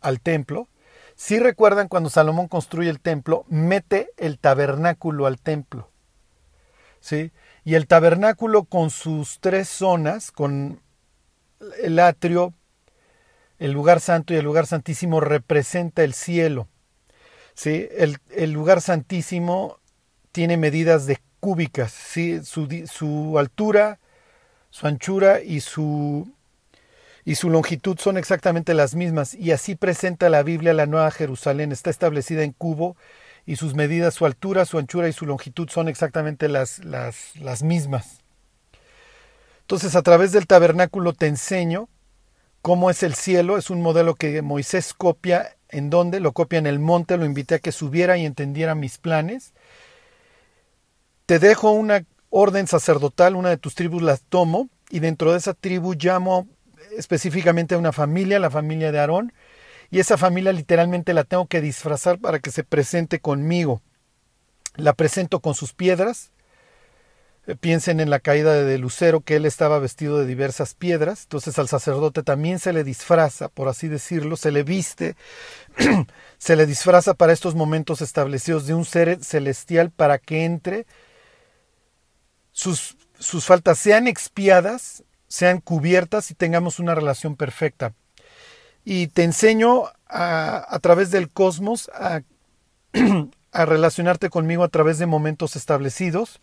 al 0.00 0.20
templo. 0.20 0.68
Si 1.14 1.38
recuerdan 1.38 1.88
cuando 1.88 2.10
Salomón 2.10 2.48
construye 2.48 2.90
el 2.90 3.00
templo, 3.00 3.44
mete 3.48 4.10
el 4.18 4.38
tabernáculo 4.38 5.26
al 5.26 5.40
templo. 5.40 5.90
¿Sí? 7.00 7.32
Y 7.64 7.74
el 7.74 7.86
tabernáculo 7.86 8.64
con 8.64 8.90
sus 8.90 9.40
tres 9.40 9.68
zonas, 9.68 10.30
con 10.30 10.80
el 11.82 11.98
atrio, 11.98 12.52
el 13.58 13.72
lugar 13.72 14.00
santo 14.00 14.34
y 14.34 14.36
el 14.36 14.44
lugar 14.44 14.66
santísimo, 14.66 15.20
representa 15.20 16.04
el 16.04 16.12
cielo. 16.12 16.68
¿Sí? 17.54 17.88
El, 17.92 18.18
el 18.30 18.52
lugar 18.52 18.82
santísimo 18.82 19.78
tiene 20.32 20.58
medidas 20.58 21.06
de 21.06 21.18
cúbicas, 21.40 21.92
¿sí? 21.92 22.44
su, 22.44 22.68
su 22.86 23.38
altura, 23.38 23.98
su 24.68 24.86
anchura 24.86 25.40
y 25.40 25.60
su, 25.60 26.30
y 27.26 27.34
su 27.34 27.50
longitud 27.50 27.98
son 27.98 28.16
exactamente 28.16 28.72
las 28.72 28.94
mismas, 28.94 29.34
y 29.34 29.50
así 29.50 29.74
presenta 29.74 30.30
la 30.30 30.44
Biblia 30.44 30.72
la 30.72 30.86
Nueva 30.86 31.10
Jerusalén, 31.10 31.72
está 31.72 31.90
establecida 31.90 32.44
en 32.44 32.52
cubo 32.52 32.96
y 33.44 33.56
sus 33.56 33.74
medidas, 33.74 34.14
su 34.14 34.26
altura, 34.26 34.64
su 34.64 34.78
anchura 34.78 35.08
y 35.08 35.12
su 35.12 35.26
longitud 35.26 35.68
son 35.68 35.88
exactamente 35.88 36.48
las, 36.48 36.84
las, 36.84 37.34
las 37.34 37.64
mismas. 37.64 38.20
Entonces 39.62 39.96
a 39.96 40.02
través 40.02 40.30
del 40.30 40.46
tabernáculo 40.46 41.12
te 41.14 41.26
enseño 41.26 41.88
cómo 42.62 42.90
es 42.90 43.02
el 43.02 43.16
cielo, 43.16 43.58
es 43.58 43.70
un 43.70 43.82
modelo 43.82 44.14
que 44.14 44.40
Moisés 44.40 44.94
copia, 44.94 45.56
en 45.68 45.90
donde 45.90 46.20
lo 46.20 46.30
copia 46.30 46.60
en 46.60 46.66
el 46.68 46.78
monte, 46.78 47.16
lo 47.16 47.24
invité 47.24 47.56
a 47.56 47.58
que 47.58 47.72
subiera 47.72 48.16
y 48.16 48.24
entendiera 48.24 48.76
mis 48.76 48.98
planes. 48.98 49.52
Te 51.26 51.40
dejo 51.40 51.72
una 51.72 52.04
orden 52.30 52.68
sacerdotal, 52.68 53.34
una 53.34 53.48
de 53.48 53.56
tus 53.56 53.74
tribus 53.74 54.02
las 54.02 54.22
tomo, 54.22 54.68
y 54.90 55.00
dentro 55.00 55.32
de 55.32 55.38
esa 55.38 55.54
tribu 55.54 55.94
llamo 55.94 56.46
específicamente 56.98 57.74
a 57.74 57.78
una 57.78 57.92
familia, 57.92 58.38
la 58.38 58.50
familia 58.50 58.92
de 58.92 58.98
Aarón, 58.98 59.32
y 59.90 60.00
esa 60.00 60.16
familia 60.16 60.52
literalmente 60.52 61.14
la 61.14 61.24
tengo 61.24 61.46
que 61.46 61.60
disfrazar 61.60 62.18
para 62.18 62.38
que 62.40 62.50
se 62.50 62.64
presente 62.64 63.20
conmigo. 63.20 63.82
La 64.74 64.94
presento 64.94 65.40
con 65.40 65.54
sus 65.54 65.72
piedras. 65.72 66.32
Eh, 67.46 67.54
piensen 67.54 68.00
en 68.00 68.10
la 68.10 68.18
caída 68.18 68.52
de 68.64 68.78
Lucero, 68.78 69.20
que 69.20 69.36
él 69.36 69.46
estaba 69.46 69.78
vestido 69.78 70.18
de 70.18 70.26
diversas 70.26 70.74
piedras. 70.74 71.22
Entonces 71.22 71.58
al 71.58 71.68
sacerdote 71.68 72.22
también 72.22 72.58
se 72.58 72.72
le 72.72 72.82
disfraza, 72.82 73.48
por 73.48 73.68
así 73.68 73.88
decirlo, 73.88 74.36
se 74.36 74.50
le 74.50 74.64
viste, 74.64 75.16
se 76.38 76.56
le 76.56 76.66
disfraza 76.66 77.14
para 77.14 77.32
estos 77.32 77.54
momentos 77.54 78.02
establecidos 78.02 78.66
de 78.66 78.74
un 78.74 78.84
ser 78.84 79.22
celestial 79.22 79.90
para 79.90 80.18
que 80.18 80.44
entre, 80.44 80.86
sus, 82.50 82.96
sus 83.18 83.44
faltas 83.44 83.78
sean 83.78 84.08
expiadas, 84.08 85.04
sean 85.28 85.60
cubiertas 85.60 86.30
y 86.30 86.34
tengamos 86.34 86.78
una 86.78 86.94
relación 86.94 87.36
perfecta 87.36 87.94
y 88.86 89.08
te 89.08 89.24
enseño 89.24 89.82
a, 90.08 90.78
través 90.80 91.10
del 91.10 91.28
cosmos 91.28 91.90
a, 93.52 93.64
relacionarte 93.64 94.30
conmigo 94.30 94.62
a 94.62 94.68
través 94.68 94.98
de 94.98 95.06
momentos 95.06 95.56
establecidos, 95.56 96.40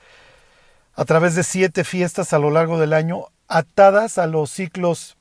a 0.94 1.06
través 1.06 1.36
de 1.36 1.44
siete 1.44 1.86
fiestas 1.86 2.34
a 2.34 2.40
lo 2.40 2.52
largo 2.52 2.78
del 2.78 2.92
año, 2.92 3.28
atadas 3.48 4.18
a 4.18 4.28
los 4.28 4.52
ciclos 4.52 5.16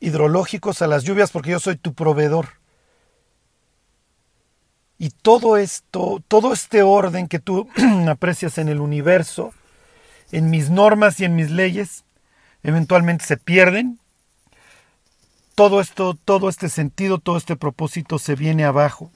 hidrológicos, 0.00 0.82
a 0.82 0.88
las 0.88 1.04
lluvias, 1.04 1.30
porque 1.30 1.52
yo 1.52 1.60
soy 1.60 1.76
tu 1.76 1.94
proveedor. 1.94 2.48
Y 4.98 5.10
todo 5.10 5.56
esto, 5.56 6.22
todo 6.26 6.52
este 6.52 6.82
orden 6.82 7.28
que 7.28 7.38
tú 7.38 7.68
aprecias 8.08 8.58
en 8.58 8.68
el 8.68 8.80
universo, 8.80 9.52
en 10.32 10.50
mis 10.50 10.70
normas 10.70 11.20
y 11.20 11.24
en 11.24 11.36
mis 11.36 11.52
leyes, 11.52 12.03
eventualmente 12.64 13.24
se 13.24 13.36
pierden 13.36 14.00
todo 15.54 15.80
esto, 15.80 16.14
todo 16.24 16.48
este 16.48 16.68
sentido, 16.68 17.18
todo 17.18 17.36
este 17.36 17.54
propósito 17.54 18.18
se 18.18 18.34
viene 18.34 18.64
abajo. 18.64 19.12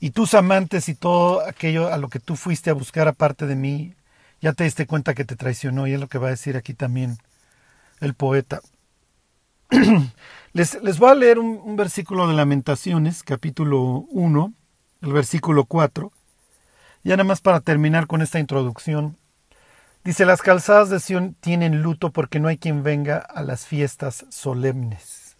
Y 0.00 0.10
tus 0.10 0.32
amantes 0.34 0.88
y 0.88 0.94
todo 0.94 1.46
aquello 1.46 1.92
a 1.92 1.98
lo 1.98 2.08
que 2.08 2.20
tú 2.20 2.36
fuiste 2.36 2.70
a 2.70 2.74
buscar 2.74 3.08
aparte 3.08 3.46
de 3.46 3.56
mí, 3.56 3.94
ya 4.40 4.52
te 4.52 4.64
diste 4.64 4.86
cuenta 4.86 5.14
que 5.14 5.24
te 5.24 5.36
traicionó 5.36 5.86
y 5.86 5.94
es 5.94 6.00
lo 6.00 6.08
que 6.08 6.18
va 6.18 6.28
a 6.28 6.30
decir 6.30 6.56
aquí 6.56 6.72
también 6.72 7.18
el 8.00 8.14
poeta. 8.14 8.60
les, 10.52 10.82
les, 10.82 10.98
voy 10.98 11.10
a 11.10 11.14
leer 11.14 11.38
un, 11.38 11.60
un 11.62 11.76
versículo 11.76 12.28
de 12.28 12.34
Lamentaciones, 12.34 13.22
capítulo 13.22 14.06
1, 14.10 14.52
el 15.02 15.12
versículo 15.12 15.64
4, 15.64 16.12
ya 17.02 17.16
nada 17.16 17.24
más 17.24 17.40
para 17.40 17.60
terminar 17.60 18.06
con 18.06 18.22
esta 18.22 18.38
introducción 18.38 19.16
Dice, 20.06 20.24
las 20.24 20.40
calzadas 20.40 20.88
de 20.88 21.00
Sión 21.00 21.34
tienen 21.34 21.82
luto 21.82 22.12
porque 22.12 22.38
no 22.38 22.46
hay 22.46 22.58
quien 22.58 22.84
venga 22.84 23.18
a 23.18 23.42
las 23.42 23.66
fiestas 23.66 24.24
solemnes. 24.30 25.36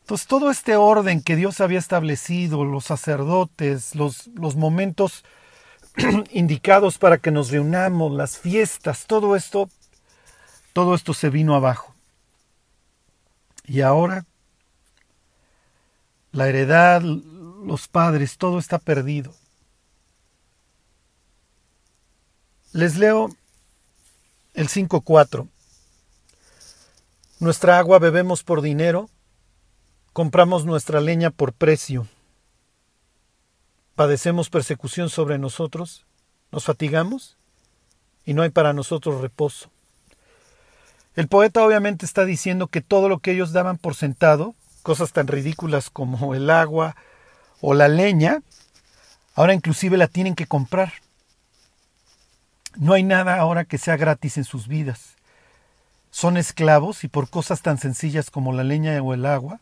Entonces 0.00 0.26
todo 0.26 0.50
este 0.50 0.74
orden 0.74 1.22
que 1.22 1.36
Dios 1.36 1.60
había 1.60 1.78
establecido, 1.78 2.64
los 2.64 2.86
sacerdotes, 2.86 3.94
los, 3.94 4.26
los 4.34 4.56
momentos 4.56 5.24
indicados 6.32 6.98
para 6.98 7.18
que 7.18 7.30
nos 7.30 7.52
reunamos, 7.52 8.10
las 8.10 8.36
fiestas, 8.36 9.06
todo 9.06 9.36
esto, 9.36 9.70
todo 10.72 10.96
esto 10.96 11.14
se 11.14 11.30
vino 11.30 11.54
abajo. 11.54 11.94
Y 13.64 13.82
ahora 13.82 14.26
la 16.32 16.48
heredad, 16.48 17.00
los 17.00 17.86
padres, 17.86 18.38
todo 18.38 18.58
está 18.58 18.80
perdido. 18.80 19.32
Les 22.74 22.96
leo 22.96 23.30
el 24.54 24.68
5.4. 24.68 25.46
Nuestra 27.38 27.78
agua 27.78 28.00
bebemos 28.00 28.42
por 28.42 28.62
dinero, 28.62 29.08
compramos 30.12 30.64
nuestra 30.64 31.00
leña 31.00 31.30
por 31.30 31.52
precio, 31.52 32.08
padecemos 33.94 34.50
persecución 34.50 35.08
sobre 35.08 35.38
nosotros, 35.38 36.04
nos 36.50 36.64
fatigamos 36.64 37.36
y 38.26 38.34
no 38.34 38.42
hay 38.42 38.50
para 38.50 38.72
nosotros 38.72 39.20
reposo. 39.20 39.70
El 41.14 41.28
poeta 41.28 41.64
obviamente 41.64 42.04
está 42.04 42.24
diciendo 42.24 42.66
que 42.66 42.80
todo 42.80 43.08
lo 43.08 43.20
que 43.20 43.30
ellos 43.30 43.52
daban 43.52 43.78
por 43.78 43.94
sentado, 43.94 44.56
cosas 44.82 45.12
tan 45.12 45.28
ridículas 45.28 45.90
como 45.90 46.34
el 46.34 46.50
agua 46.50 46.96
o 47.60 47.72
la 47.72 47.86
leña, 47.86 48.42
ahora 49.36 49.54
inclusive 49.54 49.96
la 49.96 50.08
tienen 50.08 50.34
que 50.34 50.48
comprar. 50.48 51.03
No 52.76 52.92
hay 52.92 53.02
nada 53.02 53.36
ahora 53.36 53.64
que 53.64 53.78
sea 53.78 53.96
gratis 53.96 54.36
en 54.36 54.44
sus 54.44 54.68
vidas. 54.68 55.16
Son 56.10 56.36
esclavos 56.36 57.04
y 57.04 57.08
por 57.08 57.28
cosas 57.28 57.62
tan 57.62 57.78
sencillas 57.78 58.30
como 58.30 58.52
la 58.52 58.64
leña 58.64 59.00
o 59.02 59.14
el 59.14 59.26
agua, 59.26 59.60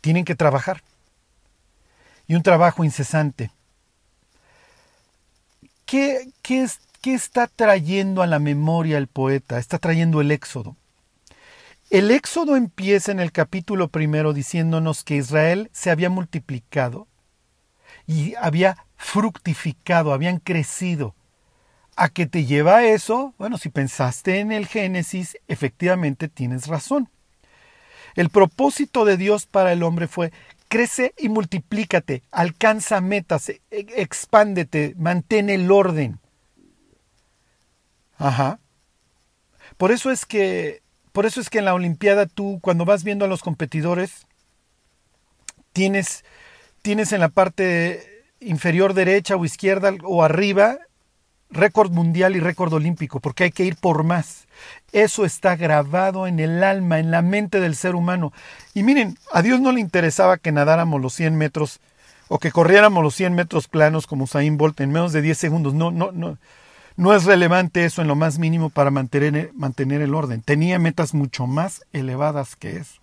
tienen 0.00 0.24
que 0.24 0.34
trabajar. 0.34 0.82
Y 2.26 2.34
un 2.34 2.42
trabajo 2.42 2.84
incesante. 2.84 3.50
¿Qué, 5.84 6.30
qué, 6.42 6.66
qué 7.00 7.14
está 7.14 7.48
trayendo 7.48 8.22
a 8.22 8.26
la 8.26 8.38
memoria 8.38 8.98
el 8.98 9.08
poeta? 9.08 9.58
Está 9.58 9.78
trayendo 9.78 10.20
el 10.20 10.30
éxodo. 10.30 10.76
El 11.90 12.12
éxodo 12.12 12.56
empieza 12.56 13.10
en 13.10 13.18
el 13.18 13.32
capítulo 13.32 13.88
primero 13.88 14.32
diciéndonos 14.32 15.02
que 15.02 15.16
Israel 15.16 15.70
se 15.72 15.90
había 15.90 16.08
multiplicado 16.08 17.08
y 18.06 18.34
había 18.36 18.76
fructificado, 18.96 20.12
habían 20.12 20.38
crecido. 20.38 21.16
¿A 22.02 22.08
qué 22.08 22.24
te 22.24 22.46
lleva 22.46 22.82
eso? 22.84 23.34
Bueno, 23.36 23.58
si 23.58 23.68
pensaste 23.68 24.38
en 24.38 24.52
el 24.52 24.66
Génesis, 24.66 25.36
efectivamente 25.48 26.28
tienes 26.28 26.66
razón. 26.66 27.10
El 28.16 28.30
propósito 28.30 29.04
de 29.04 29.18
Dios 29.18 29.44
para 29.44 29.70
el 29.74 29.82
hombre 29.82 30.08
fue 30.08 30.32
crece 30.68 31.12
y 31.18 31.28
multiplícate, 31.28 32.22
alcanza 32.30 33.02
metas, 33.02 33.50
e, 33.50 33.60
expándete, 33.70 34.94
mantén 34.96 35.50
el 35.50 35.70
orden. 35.70 36.20
Ajá. 38.16 38.60
Por 39.76 39.92
eso 39.92 40.10
es 40.10 40.24
que 40.24 40.80
por 41.12 41.26
eso 41.26 41.38
es 41.38 41.50
que 41.50 41.58
en 41.58 41.66
la 41.66 41.74
Olimpiada 41.74 42.24
tú 42.24 42.60
cuando 42.62 42.86
vas 42.86 43.04
viendo 43.04 43.26
a 43.26 43.28
los 43.28 43.42
competidores 43.42 44.26
tienes 45.74 46.24
tienes 46.80 47.12
en 47.12 47.20
la 47.20 47.28
parte 47.28 48.24
inferior 48.40 48.94
derecha 48.94 49.36
o 49.36 49.44
izquierda 49.44 49.92
o 50.02 50.24
arriba 50.24 50.78
récord 51.50 51.90
mundial 51.90 52.36
y 52.36 52.40
récord 52.40 52.72
olímpico, 52.72 53.20
porque 53.20 53.44
hay 53.44 53.50
que 53.50 53.64
ir 53.64 53.76
por 53.76 54.04
más. 54.04 54.46
Eso 54.92 55.24
está 55.24 55.56
grabado 55.56 56.26
en 56.26 56.40
el 56.40 56.62
alma, 56.62 56.98
en 56.98 57.10
la 57.10 57.22
mente 57.22 57.60
del 57.60 57.76
ser 57.76 57.94
humano. 57.94 58.32
Y 58.74 58.82
miren, 58.82 59.18
a 59.32 59.42
Dios 59.42 59.60
no 59.60 59.72
le 59.72 59.80
interesaba 59.80 60.38
que 60.38 60.52
nadáramos 60.52 61.00
los 61.00 61.14
100 61.14 61.36
metros 61.36 61.80
o 62.28 62.38
que 62.38 62.52
corriéramos 62.52 63.02
los 63.02 63.14
100 63.14 63.34
metros 63.34 63.68
planos 63.68 64.06
como 64.06 64.24
Usain 64.24 64.56
Bolt 64.56 64.80
en 64.80 64.92
menos 64.92 65.12
de 65.12 65.22
10 65.22 65.36
segundos. 65.36 65.74
No, 65.74 65.90
no, 65.90 66.12
no. 66.12 66.38
No 66.96 67.14
es 67.14 67.24
relevante 67.24 67.84
eso 67.84 68.02
en 68.02 68.08
lo 68.08 68.14
más 68.14 68.38
mínimo 68.38 68.68
para 68.68 68.90
mantener, 68.90 69.50
mantener 69.54 70.02
el 70.02 70.14
orden. 70.14 70.42
Tenía 70.42 70.78
metas 70.78 71.14
mucho 71.14 71.46
más 71.46 71.84
elevadas 71.92 72.56
que 72.56 72.76
eso. 72.76 73.00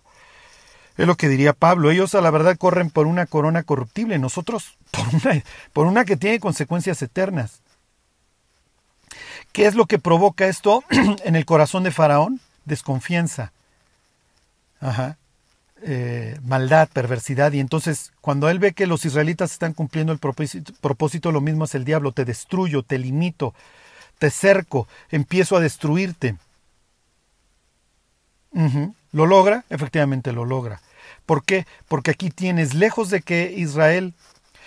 Es 0.96 1.06
lo 1.06 1.16
que 1.16 1.28
diría 1.28 1.52
Pablo. 1.52 1.90
Ellos 1.90 2.14
a 2.14 2.20
la 2.20 2.30
verdad 2.30 2.56
corren 2.56 2.90
por 2.90 3.06
una 3.06 3.26
corona 3.26 3.62
corruptible, 3.62 4.18
nosotros 4.18 4.76
por 4.90 5.06
una, 5.12 5.42
por 5.72 5.86
una 5.86 6.04
que 6.04 6.16
tiene 6.16 6.40
consecuencias 6.40 7.02
eternas. 7.02 7.60
¿Qué 9.58 9.66
es 9.66 9.74
lo 9.74 9.86
que 9.86 9.98
provoca 9.98 10.46
esto 10.46 10.84
en 11.24 11.34
el 11.34 11.44
corazón 11.44 11.82
de 11.82 11.90
Faraón? 11.90 12.38
Desconfianza. 12.64 13.50
Eh, 15.82 16.38
maldad, 16.44 16.88
perversidad. 16.92 17.50
Y 17.50 17.58
entonces, 17.58 18.12
cuando 18.20 18.48
él 18.50 18.60
ve 18.60 18.72
que 18.72 18.86
los 18.86 19.04
israelitas 19.04 19.50
están 19.50 19.72
cumpliendo 19.72 20.12
el 20.12 20.20
propósito, 20.20 20.72
propósito, 20.80 21.32
lo 21.32 21.40
mismo 21.40 21.64
es 21.64 21.74
el 21.74 21.84
diablo. 21.84 22.12
Te 22.12 22.24
destruyo, 22.24 22.84
te 22.84 22.98
limito, 22.98 23.52
te 24.20 24.30
cerco, 24.30 24.86
empiezo 25.10 25.56
a 25.56 25.60
destruirte. 25.60 26.36
¿Lo 29.10 29.26
logra? 29.26 29.64
Efectivamente 29.70 30.30
lo 30.30 30.44
logra. 30.44 30.80
¿Por 31.26 31.42
qué? 31.42 31.66
Porque 31.88 32.12
aquí 32.12 32.30
tienes, 32.30 32.74
lejos 32.74 33.10
de 33.10 33.22
que 33.22 33.54
Israel 33.56 34.14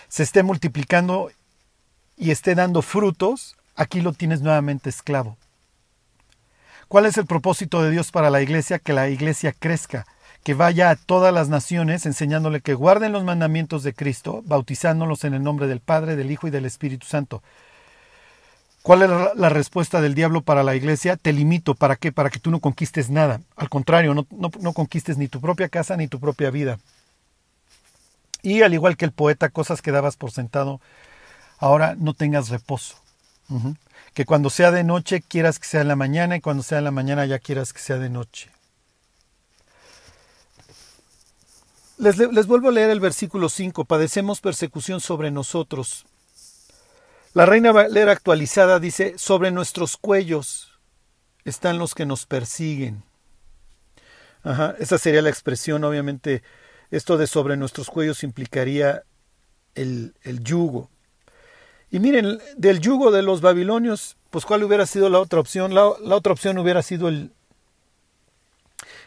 se 0.10 0.24
esté 0.24 0.44
multiplicando 0.44 1.32
y 2.18 2.32
esté 2.32 2.56
dando 2.56 2.82
frutos, 2.82 3.56
aquí 3.76 4.02
lo 4.02 4.14
tienes 4.14 4.42
nuevamente 4.42 4.90
esclavo. 4.90 5.38
¿Cuál 6.88 7.06
es 7.06 7.18
el 7.18 7.26
propósito 7.26 7.82
de 7.82 7.92
Dios 7.92 8.12
para 8.12 8.30
la 8.30 8.42
iglesia? 8.42 8.80
Que 8.80 8.94
la 8.94 9.10
iglesia 9.10 9.54
crezca, 9.58 10.06
que 10.44 10.54
vaya 10.54 10.90
a 10.90 10.96
todas 10.96 11.34
las 11.34 11.48
naciones 11.48 12.06
enseñándole 12.06 12.62
que 12.62 12.74
guarden 12.74 13.14
los 13.14 13.24
mandamientos 13.24 13.84
de 13.84 13.94
Cristo, 13.94 14.42
bautizándolos 14.46 15.24
en 15.24 15.34
el 15.34 15.44
nombre 15.44 15.68
del 15.68 15.80
Padre, 15.80 16.16
del 16.16 16.32
Hijo 16.32 16.48
y 16.48 16.52
del 16.52 16.66
Espíritu 16.66 17.08
Santo. 17.08 17.42
¿Cuál 18.82 19.04
es 19.04 19.10
la 19.36 19.50
respuesta 19.50 20.02
del 20.02 20.16
diablo 20.16 20.42
para 20.42 20.64
la 20.64 20.76
iglesia? 20.76 21.16
Te 21.16 21.34
limito. 21.34 21.76
¿Para 21.76 21.96
qué? 21.96 22.12
Para 22.12 22.32
que 22.32 22.40
tú 22.40 22.50
no 22.50 22.60
conquistes 22.60 23.12
nada. 23.12 23.42
Al 23.56 23.70
contrario, 23.70 24.16
no, 24.16 24.26
no, 24.32 24.74
conquistes 24.74 25.18
ni 25.18 25.28
tu 25.28 25.40
propia 25.40 25.70
casa 25.70 25.96
ni 25.98 26.08
tu 26.08 26.20
propia 26.20 26.50
vida. 26.50 26.80
Y 28.42 28.64
al 28.64 28.74
igual 28.74 28.98
que 28.98 29.06
el 29.06 29.12
poeta, 29.12 29.50
cosas 29.50 29.84
que 29.84 29.92
dabas 29.92 30.18
por 30.18 30.32
sentado, 30.32 30.82
ahora 31.60 31.96
no 31.98 32.16
tengas 32.16 32.50
reposo. 32.50 32.96
Que 34.14 34.26
cuando 34.26 34.50
sea 34.50 34.72
de 34.72 34.84
noche 34.84 35.22
quieras 35.22 35.60
que 35.60 35.68
sea 35.68 35.82
en 35.82 35.88
la 35.88 35.96
mañana 35.96 36.36
y 36.36 36.42
cuando 36.42 36.64
sea 36.64 36.80
en 36.80 36.84
la 36.84 36.92
mañana 36.92 37.26
ya 37.26 37.40
quieras 37.40 37.74
que 37.74 37.80
sea 37.80 37.98
de 37.98 38.10
noche. 38.10 38.50
Les, 41.98 42.18
les 42.18 42.48
vuelvo 42.48 42.70
a 42.70 42.72
leer 42.72 42.90
el 42.90 43.00
versículo 43.00 43.50
5. 43.50 43.86
Padecemos 43.86 44.42
persecución 44.42 45.00
sobre 45.00 45.32
nosotros. 45.32 46.06
La 47.34 47.46
Reina 47.46 47.72
Valera 47.72 48.12
actualizada 48.12 48.80
dice, 48.80 49.14
sobre 49.18 49.52
nuestros 49.52 49.96
cuellos 49.96 50.72
están 51.46 51.78
los 51.78 51.96
que 51.96 52.06
nos 52.06 52.26
persiguen. 52.26 53.04
Ajá, 54.44 54.76
esa 54.80 54.98
sería 54.98 55.22
la 55.22 55.30
expresión, 55.30 55.84
obviamente, 55.84 56.44
esto 56.90 57.18
de 57.18 57.28
sobre 57.28 57.56
nuestros 57.56 57.90
cuellos 57.90 58.24
implicaría 58.24 59.04
el, 59.76 60.14
el 60.24 60.44
yugo. 60.44 60.90
Y 61.92 62.00
miren, 62.00 62.40
del 62.56 62.80
yugo 62.80 63.12
de 63.12 63.22
los 63.22 63.42
babilonios, 63.42 64.16
pues 64.30 64.46
cuál 64.46 64.64
hubiera 64.64 64.86
sido 64.86 65.10
la 65.10 65.20
otra 65.20 65.42
opción. 65.42 65.76
La, 65.76 65.86
otra 65.88 66.32
opción 66.32 66.58
hubiera 66.58 66.82
sido 66.82 67.10
el, 67.10 67.34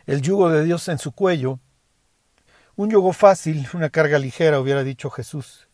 el 0.06 0.20
yugo 0.20 0.50
de 0.50 0.64
Dios 0.64 0.86
en 0.88 0.98
su 0.98 1.12
cuello. 1.12 1.58
Un 2.76 2.90
yugo 2.90 3.14
fácil, 3.14 3.66
una 3.72 3.88
carga 3.88 4.18
ligera, 4.18 4.60
hubiera 4.60 4.84
dicho 4.84 5.08
Jesús. 5.08 5.66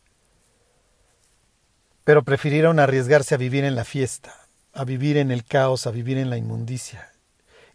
Pero 2.05 2.23
prefirieron 2.23 2.79
arriesgarse 2.79 3.35
a 3.35 3.39
vivir 3.39 3.65
en 3.65 3.75
la 3.75 3.85
fiesta, 3.85 4.33
a 4.73 4.85
vivir 4.85 5.17
en 5.17 5.33
el 5.33 5.45
caos, 5.45 5.89
a 5.89 5.91
vivir 5.91 6.17
en 6.17 6.31
la 6.31 6.37
inmundicia. 6.37 7.11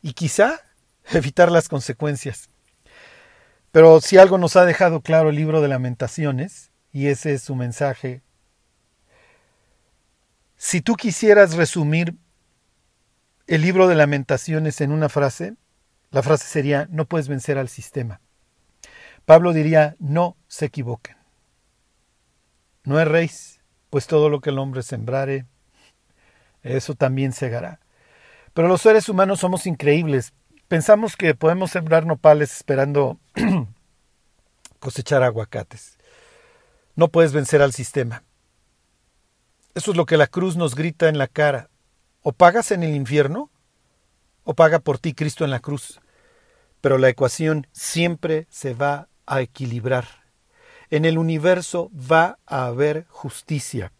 Y 0.01 0.13
quizá 0.13 0.61
evitar 1.11 1.51
las 1.51 1.67
consecuencias. 1.67 2.47
Pero 3.73 3.99
si 3.99 4.17
algo 4.17 4.37
nos 4.37 4.55
ha 4.55 4.63
dejado 4.63 5.01
claro 5.01 5.29
el 5.29 5.35
libro 5.35 5.59
de 5.59 5.67
lamentaciones, 5.67 6.71
y 6.93 7.07
ese 7.07 7.33
es 7.33 7.41
su 7.41 7.55
mensaje 7.55 8.21
si 10.65 10.81
tú 10.81 10.95
quisieras 10.95 11.53
resumir 11.53 12.15
el 13.45 13.61
libro 13.61 13.87
de 13.87 13.93
lamentaciones 13.93 14.81
en 14.81 14.91
una 14.91 15.09
frase, 15.09 15.53
la 16.09 16.23
frase 16.23 16.47
sería, 16.47 16.87
no 16.89 17.05
puedes 17.05 17.27
vencer 17.27 17.59
al 17.59 17.69
sistema. 17.69 18.19
Pablo 19.25 19.53
diría, 19.53 19.95
no 19.99 20.37
se 20.47 20.65
equivoquen. 20.65 21.17
No 22.83 22.99
erréis, 22.99 23.61
pues 23.91 24.07
todo 24.07 24.27
lo 24.27 24.41
que 24.41 24.49
el 24.49 24.57
hombre 24.57 24.81
sembrare, 24.81 25.45
eso 26.63 26.95
también 26.95 27.31
segará. 27.31 27.79
Pero 28.55 28.67
los 28.67 28.81
seres 28.81 29.07
humanos 29.07 29.41
somos 29.41 29.67
increíbles. 29.67 30.33
Pensamos 30.67 31.15
que 31.15 31.35
podemos 31.35 31.69
sembrar 31.69 32.07
nopales 32.07 32.51
esperando 32.51 33.19
cosechar 34.79 35.21
aguacates. 35.21 35.99
No 36.95 37.09
puedes 37.09 37.33
vencer 37.33 37.61
al 37.61 37.71
sistema. 37.71 38.23
Eso 39.75 39.91
es 39.91 39.97
lo 39.97 40.05
que 40.05 40.15
la 40.15 40.27
cruz 40.27 40.55
nos 40.55 40.73
grita 40.73 41.09
en 41.09 41.17
la 41.17 41.27
cara. 41.27 41.69
O 42.23 42.31
pagas 42.31 42.71
en 42.71 42.81
el 42.81 42.95
infierno, 42.95 43.49
o 44.45 44.53
paga 44.53 44.79
por 44.79 44.99
ti 44.99 45.13
Cristo 45.13 45.43
en 45.43 45.51
la 45.51 45.59
cruz. 45.59 45.99
Pero 46.79 46.97
la 46.97 47.09
ecuación 47.09 47.67
siempre 47.73 48.47
se 48.49 48.73
va 48.73 49.09
a 49.25 49.41
equilibrar. 49.41 50.05
En 50.89 51.03
el 51.03 51.17
universo 51.17 51.91
va 51.93 52.39
a 52.45 52.67
haber 52.67 53.05
justicia. 53.09 53.91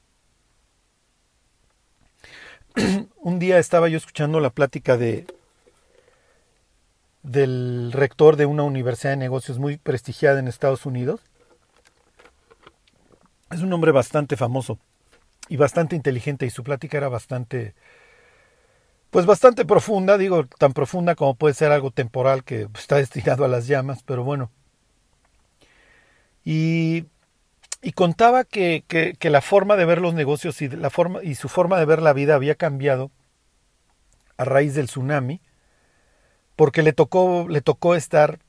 Un 3.17 3.39
día 3.39 3.59
estaba 3.59 3.89
yo 3.89 3.97
escuchando 3.97 4.39
la 4.39 4.51
plática 4.51 4.97
de 4.97 5.27
del 7.21 7.91
rector 7.91 8.35
de 8.35 8.45
una 8.45 8.61
universidad 8.63 9.13
de 9.13 9.17
negocios 9.17 9.57
muy 9.57 9.77
prestigiada 9.77 10.39
en 10.39 10.47
Estados 10.47 10.85
Unidos. 10.85 11.21
Es 13.49 13.61
un 13.61 13.73
hombre 13.73 13.91
bastante 13.91 14.38
famoso 14.38 14.79
y 15.47 15.58
bastante 15.58 15.95
inteligente 15.95 16.45
y 16.45 16.49
su 16.49 16.63
plática 16.63 16.97
era 16.97 17.10
bastante 17.10 17.75
pues 19.15 19.25
bastante 19.25 19.63
profunda, 19.63 20.17
digo, 20.17 20.45
tan 20.45 20.73
profunda 20.73 21.15
como 21.15 21.36
puede 21.36 21.53
ser 21.53 21.71
algo 21.71 21.89
temporal 21.89 22.43
que 22.43 22.67
está 22.77 22.95
destinado 22.97 23.45
a 23.45 23.47
las 23.47 23.65
llamas, 23.65 24.03
pero 24.03 24.25
bueno. 24.25 24.51
Y, 26.43 27.05
y 27.81 27.93
contaba 27.93 28.43
que, 28.43 28.84
que, 28.88 29.29
la 29.29 29.39
forma 29.39 29.77
de 29.77 29.86
ver 29.86 30.01
los 30.01 30.13
negocios 30.13 30.62
y, 30.62 30.67
la 30.67 30.89
forma, 30.89 31.23
y 31.23 31.36
su 31.36 31.47
forma 31.47 31.79
de 31.79 31.86
ver 31.86 32.01
la 32.01 32.12
vida 32.12 32.36
había 32.36 32.55
cambiado 32.55 33.10
a 34.36 34.43
raíz 34.43 34.75
del 34.75 34.88
tsunami, 34.88 35.39
porque 36.58 36.84
le 36.84 36.91
tocó, 36.91 37.47
le 37.47 37.62
tocó 37.62 37.95
estar 37.95 38.39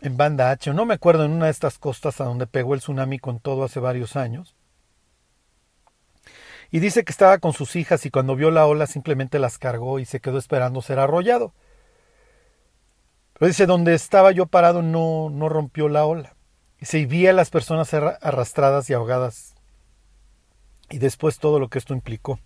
en 0.00 0.16
Banda 0.16 0.50
H, 0.50 0.72
no 0.72 0.86
me 0.86 0.94
acuerdo, 0.94 1.24
en 1.24 1.32
una 1.32 1.46
de 1.46 1.50
estas 1.50 1.78
costas 1.78 2.20
a 2.20 2.24
donde 2.26 2.46
pegó 2.46 2.74
el 2.74 2.80
tsunami 2.80 3.18
con 3.18 3.40
todo 3.40 3.64
hace 3.64 3.80
varios 3.80 4.14
años. 4.14 4.54
Y 6.70 6.80
dice 6.80 7.04
que 7.04 7.12
estaba 7.12 7.38
con 7.38 7.52
sus 7.52 7.76
hijas 7.76 8.04
y 8.06 8.10
cuando 8.10 8.36
vio 8.36 8.50
la 8.50 8.66
ola 8.66 8.86
simplemente 8.86 9.38
las 9.38 9.58
cargó 9.58 9.98
y 9.98 10.04
se 10.04 10.20
quedó 10.20 10.38
esperando 10.38 10.82
ser 10.82 10.98
arrollado. 10.98 11.54
Pero 13.38 13.48
dice, 13.48 13.66
donde 13.66 13.94
estaba 13.94 14.32
yo 14.32 14.46
parado 14.46 14.82
no, 14.82 15.28
no 15.30 15.48
rompió 15.48 15.88
la 15.88 16.06
ola. 16.06 16.34
Y 16.80 16.86
se 16.86 17.04
vía 17.06 17.30
a 17.30 17.34
las 17.34 17.50
personas 17.50 17.92
arrastradas 17.94 18.88
y 18.90 18.94
ahogadas. 18.94 19.54
Y 20.90 20.98
después 20.98 21.38
todo 21.38 21.58
lo 21.58 21.68
que 21.68 21.78
esto 21.78 21.94
implicó. 21.94 22.38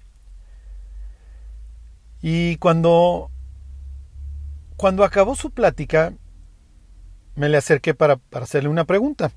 Y 2.22 2.56
cuando, 2.56 3.30
cuando 4.76 5.04
acabó 5.04 5.35
su 5.35 5.50
plática, 5.50 6.12
me 7.35 7.48
le 7.48 7.56
acerqué 7.56 7.94
para, 7.94 8.16
para 8.16 8.44
hacerle 8.44 8.68
una 8.68 8.85
pregunta. 8.85 9.33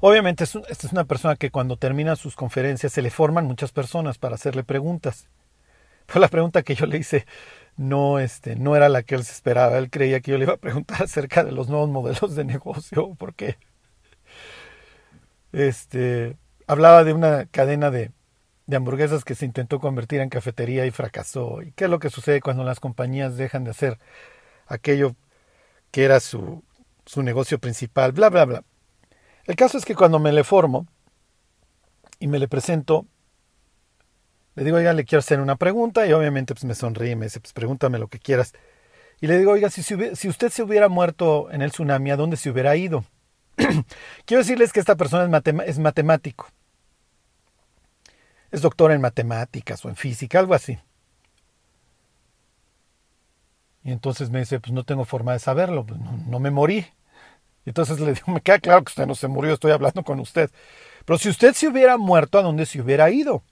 Obviamente, 0.00 0.44
esta 0.44 0.60
es 0.68 0.92
una 0.92 1.04
persona 1.04 1.36
que 1.36 1.50
cuando 1.50 1.76
termina 1.76 2.16
sus 2.16 2.36
conferencias 2.36 2.92
se 2.92 3.02
le 3.02 3.10
forman 3.10 3.46
muchas 3.46 3.72
personas 3.72 4.18
para 4.18 4.34
hacerle 4.34 4.64
preguntas. 4.64 5.28
Pero 6.06 6.20
la 6.20 6.28
pregunta 6.28 6.62
que 6.62 6.74
yo 6.74 6.86
le 6.86 6.98
hice 6.98 7.26
no, 7.76 8.18
este, 8.18 8.56
no 8.56 8.76
era 8.76 8.88
la 8.88 9.02
que 9.02 9.14
él 9.14 9.24
se 9.24 9.32
esperaba. 9.32 9.78
Él 9.78 9.90
creía 9.90 10.20
que 10.20 10.32
yo 10.32 10.38
le 10.38 10.44
iba 10.44 10.54
a 10.54 10.58
preguntar 10.58 11.02
acerca 11.04 11.44
de 11.44 11.52
los 11.52 11.68
nuevos 11.68 11.88
modelos 11.90 12.34
de 12.36 12.44
negocio, 12.44 13.14
porque 13.18 13.56
este, 15.52 16.36
hablaba 16.66 17.04
de 17.04 17.12
una 17.12 17.46
cadena 17.46 17.90
de, 17.90 18.10
de 18.66 18.76
hamburguesas 18.76 19.24
que 19.24 19.34
se 19.34 19.44
intentó 19.46 19.80
convertir 19.80 20.20
en 20.20 20.28
cafetería 20.28 20.86
y 20.86 20.90
fracasó. 20.90 21.62
¿Y 21.62 21.72
qué 21.72 21.84
es 21.84 21.90
lo 21.90 21.98
que 21.98 22.10
sucede 22.10 22.40
cuando 22.40 22.64
las 22.64 22.80
compañías 22.80 23.36
dejan 23.36 23.64
de 23.64 23.70
hacer 23.70 23.98
aquello 24.66 25.14
que 25.90 26.04
era 26.04 26.20
su, 26.20 26.64
su 27.06 27.22
negocio 27.22 27.58
principal? 27.58 28.12
Bla, 28.12 28.30
bla, 28.30 28.44
bla. 28.44 28.64
El 29.44 29.56
caso 29.56 29.78
es 29.78 29.84
que 29.84 29.94
cuando 29.94 30.18
me 30.18 30.32
le 30.32 30.44
formo 30.44 30.86
y 32.18 32.28
me 32.28 32.38
le 32.38 32.48
presento, 32.48 33.06
le 34.54 34.64
digo, 34.64 34.76
oiga, 34.76 34.92
le 34.92 35.04
quiero 35.04 35.20
hacer 35.20 35.40
una 35.40 35.56
pregunta 35.56 36.06
y 36.06 36.12
obviamente 36.12 36.54
pues 36.54 36.64
me 36.64 36.74
sonríe 36.74 37.16
me 37.16 37.26
dice, 37.26 37.40
pues 37.40 37.52
pregúntame 37.52 37.98
lo 37.98 38.08
que 38.08 38.18
quieras. 38.18 38.52
Y 39.20 39.26
le 39.26 39.38
digo, 39.38 39.52
oiga, 39.52 39.70
si, 39.70 39.82
si 39.82 40.28
usted 40.28 40.50
se 40.50 40.62
hubiera 40.62 40.88
muerto 40.88 41.50
en 41.50 41.62
el 41.62 41.70
tsunami, 41.70 42.10
¿a 42.10 42.16
dónde 42.16 42.36
se 42.36 42.50
hubiera 42.50 42.76
ido? 42.76 43.04
quiero 44.24 44.42
decirles 44.42 44.72
que 44.72 44.80
esta 44.80 44.96
persona 44.96 45.38
es, 45.44 45.54
es 45.66 45.78
matemático. 45.78 46.48
Es 48.50 48.60
doctor 48.60 48.92
en 48.92 49.00
matemáticas 49.00 49.84
o 49.84 49.88
en 49.88 49.96
física, 49.96 50.38
algo 50.38 50.54
así. 50.54 50.78
Y 53.84 53.90
entonces 53.90 54.30
me 54.30 54.40
dice, 54.40 54.60
pues 54.60 54.72
no 54.72 54.84
tengo 54.84 55.04
forma 55.04 55.32
de 55.32 55.38
saberlo, 55.38 55.84
pues 55.84 55.98
no, 56.00 56.12
no 56.28 56.38
me 56.38 56.50
morí. 56.50 56.86
Y 57.64 57.70
entonces 57.70 58.00
le 58.00 58.12
digo, 58.14 58.26
me 58.32 58.40
queda 58.40 58.58
claro 58.58 58.84
que 58.84 58.90
usted 58.90 59.06
no 59.06 59.14
se 59.14 59.28
murió, 59.28 59.54
estoy 59.54 59.72
hablando 59.72 60.02
con 60.02 60.20
usted. 60.20 60.50
Pero 61.04 61.18
si 61.18 61.28
usted 61.28 61.54
se 61.54 61.68
hubiera 61.68 61.96
muerto, 61.96 62.38
¿a 62.38 62.42
dónde 62.42 62.66
se 62.66 62.80
hubiera 62.80 63.10
ido? 63.10 63.42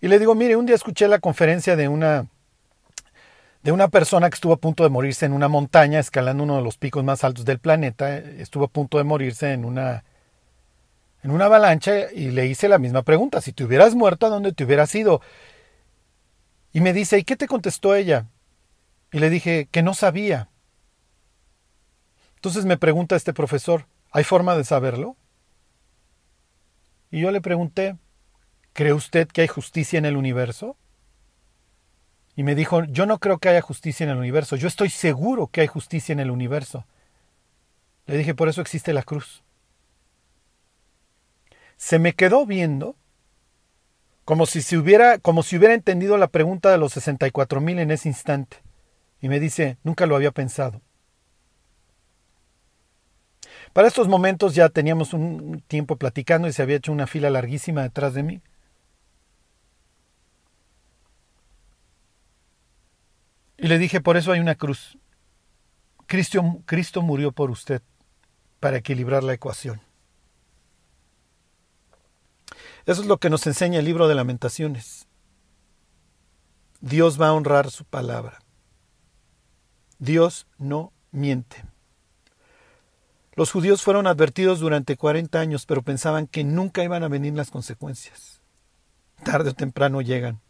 Y 0.00 0.08
le 0.08 0.18
digo, 0.18 0.34
mire, 0.34 0.56
un 0.56 0.66
día 0.66 0.74
escuché 0.74 1.08
la 1.08 1.18
conferencia 1.18 1.76
de 1.76 1.88
una 1.88 2.26
de 3.62 3.70
una 3.70 3.86
persona 3.86 4.28
que 4.28 4.34
estuvo 4.34 4.54
a 4.54 4.56
punto 4.56 4.82
de 4.82 4.90
morirse 4.90 5.24
en 5.24 5.32
una 5.32 5.46
montaña, 5.46 6.00
escalando 6.00 6.42
uno 6.42 6.56
de 6.56 6.62
los 6.62 6.78
picos 6.78 7.04
más 7.04 7.22
altos 7.22 7.44
del 7.44 7.60
planeta, 7.60 8.16
estuvo 8.18 8.64
a 8.64 8.68
punto 8.68 8.98
de 8.98 9.04
morirse 9.04 9.52
en 9.52 9.64
una 9.64 10.02
en 11.22 11.30
una 11.30 11.44
avalancha 11.44 12.10
y 12.12 12.30
le 12.32 12.46
hice 12.46 12.68
la 12.68 12.78
misma 12.78 13.02
pregunta, 13.02 13.40
si 13.40 13.52
te 13.52 13.62
hubieras 13.62 13.94
muerto, 13.94 14.26
¿a 14.26 14.30
dónde 14.30 14.52
te 14.52 14.64
hubieras 14.64 14.92
ido? 14.94 15.20
Y 16.72 16.80
me 16.80 16.92
dice, 16.92 17.18
¿y 17.18 17.24
qué 17.24 17.36
te 17.36 17.46
contestó 17.46 17.94
ella? 17.94 18.26
Y 19.12 19.20
le 19.20 19.30
dije 19.30 19.68
que 19.70 19.82
no 19.82 19.94
sabía. 19.94 20.48
Entonces 22.42 22.64
me 22.64 22.76
pregunta 22.76 23.14
este 23.14 23.32
profesor, 23.32 23.86
¿hay 24.10 24.24
forma 24.24 24.56
de 24.56 24.64
saberlo? 24.64 25.16
Y 27.10 27.20
yo 27.20 27.30
le 27.30 27.40
pregunté, 27.40 27.96
¿Cree 28.72 28.92
usted 28.92 29.28
que 29.28 29.42
hay 29.42 29.48
justicia 29.48 29.98
en 29.98 30.06
el 30.06 30.16
universo? 30.16 30.76
Y 32.34 32.42
me 32.42 32.54
dijo, 32.54 32.84
yo 32.84 33.04
no 33.04 33.18
creo 33.18 33.38
que 33.38 33.50
haya 33.50 33.60
justicia 33.60 34.02
en 34.04 34.10
el 34.10 34.16
universo, 34.16 34.56
yo 34.56 34.66
estoy 34.66 34.88
seguro 34.88 35.48
que 35.48 35.60
hay 35.60 35.66
justicia 35.66 36.14
en 36.14 36.20
el 36.20 36.30
universo. 36.30 36.86
Le 38.06 38.16
dije, 38.16 38.34
por 38.34 38.48
eso 38.48 38.62
existe 38.62 38.94
la 38.94 39.02
cruz. 39.02 39.44
Se 41.76 41.98
me 41.98 42.14
quedó 42.14 42.46
viendo 42.46 42.96
como 44.24 44.46
si, 44.46 44.62
se 44.62 44.78
hubiera, 44.78 45.18
como 45.18 45.42
si 45.42 45.58
hubiera 45.58 45.74
entendido 45.74 46.16
la 46.16 46.28
pregunta 46.28 46.70
de 46.70 46.78
los 46.78 46.92
64 46.94 47.60
mil 47.60 47.78
en 47.78 47.90
ese 47.90 48.08
instante. 48.08 48.58
Y 49.20 49.28
me 49.28 49.38
dice, 49.38 49.76
nunca 49.84 50.06
lo 50.06 50.16
había 50.16 50.30
pensado. 50.30 50.80
Para 53.72 53.88
estos 53.88 54.06
momentos 54.06 54.54
ya 54.54 54.68
teníamos 54.68 55.14
un 55.14 55.62
tiempo 55.66 55.96
platicando 55.96 56.46
y 56.46 56.52
se 56.52 56.62
había 56.62 56.76
hecho 56.76 56.92
una 56.92 57.06
fila 57.06 57.30
larguísima 57.30 57.82
detrás 57.82 58.12
de 58.14 58.22
mí. 58.22 58.42
Y 63.56 63.68
le 63.68 63.78
dije, 63.78 64.00
por 64.00 64.16
eso 64.16 64.32
hay 64.32 64.40
una 64.40 64.56
cruz. 64.56 64.98
Cristo, 66.06 66.42
Cristo 66.66 67.00
murió 67.00 67.32
por 67.32 67.50
usted 67.50 67.80
para 68.60 68.76
equilibrar 68.76 69.22
la 69.22 69.32
ecuación. 69.32 69.80
Eso 72.84 73.00
es 73.00 73.06
lo 73.06 73.18
que 73.18 73.30
nos 73.30 73.46
enseña 73.46 73.78
el 73.78 73.84
libro 73.84 74.08
de 74.08 74.14
lamentaciones. 74.14 75.06
Dios 76.80 77.20
va 77.20 77.28
a 77.28 77.32
honrar 77.32 77.70
su 77.70 77.84
palabra. 77.84 78.40
Dios 79.98 80.48
no 80.58 80.92
miente. 81.12 81.71
Los 83.34 83.50
judíos 83.50 83.82
fueron 83.82 84.06
advertidos 84.06 84.60
durante 84.60 84.96
40 84.96 85.40
años, 85.40 85.64
pero 85.64 85.82
pensaban 85.82 86.26
que 86.26 86.44
nunca 86.44 86.84
iban 86.84 87.02
a 87.02 87.08
venir 87.08 87.32
las 87.34 87.50
consecuencias. 87.50 88.40
Tarde 89.24 89.50
o 89.50 89.54
temprano 89.54 90.02
llegan. 90.02 90.40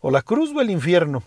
O 0.00 0.10
la 0.10 0.22
cruz 0.22 0.50
o 0.54 0.60
el 0.60 0.70
infierno. 0.70 1.22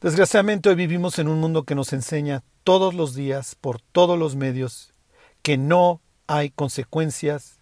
Desgraciadamente 0.00 0.68
hoy 0.68 0.74
vivimos 0.76 1.18
en 1.18 1.28
un 1.28 1.40
mundo 1.40 1.64
que 1.64 1.74
nos 1.74 1.92
enseña 1.92 2.42
todos 2.64 2.94
los 2.94 3.14
días, 3.14 3.56
por 3.56 3.80
todos 3.80 4.18
los 4.18 4.36
medios, 4.36 4.92
que 5.42 5.56
no 5.56 6.00
hay 6.26 6.50
consecuencias 6.50 7.60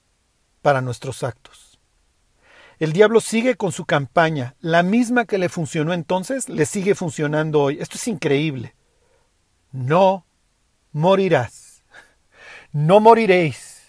para 0.60 0.82
nuestros 0.82 1.22
actos. 1.22 1.78
El 2.78 2.92
diablo 2.92 3.20
sigue 3.20 3.56
con 3.56 3.72
su 3.72 3.84
campaña, 3.84 4.54
la 4.60 4.82
misma 4.82 5.26
que 5.26 5.38
le 5.38 5.50
funcionó 5.50 5.92
entonces, 5.92 6.48
le 6.48 6.64
sigue 6.64 6.94
funcionando 6.94 7.60
hoy. 7.60 7.78
Esto 7.78 7.96
es 7.96 8.08
increíble. 8.08 8.74
No 9.70 10.24
morirás. 10.92 11.84
No 12.72 13.00
moriréis. 13.00 13.80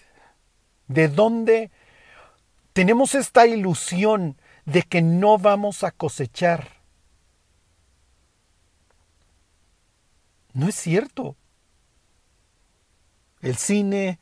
¿De 0.88 1.08
dónde 1.08 1.70
tenemos 2.72 3.14
esta 3.14 3.46
ilusión 3.46 4.36
de 4.64 4.82
que 4.82 5.02
no 5.02 5.38
vamos 5.38 5.84
a 5.84 5.90
cosechar? 5.90 6.82
No 10.52 10.68
es 10.68 10.74
cierto. 10.74 11.36
El 13.40 13.56
cine, 13.56 14.20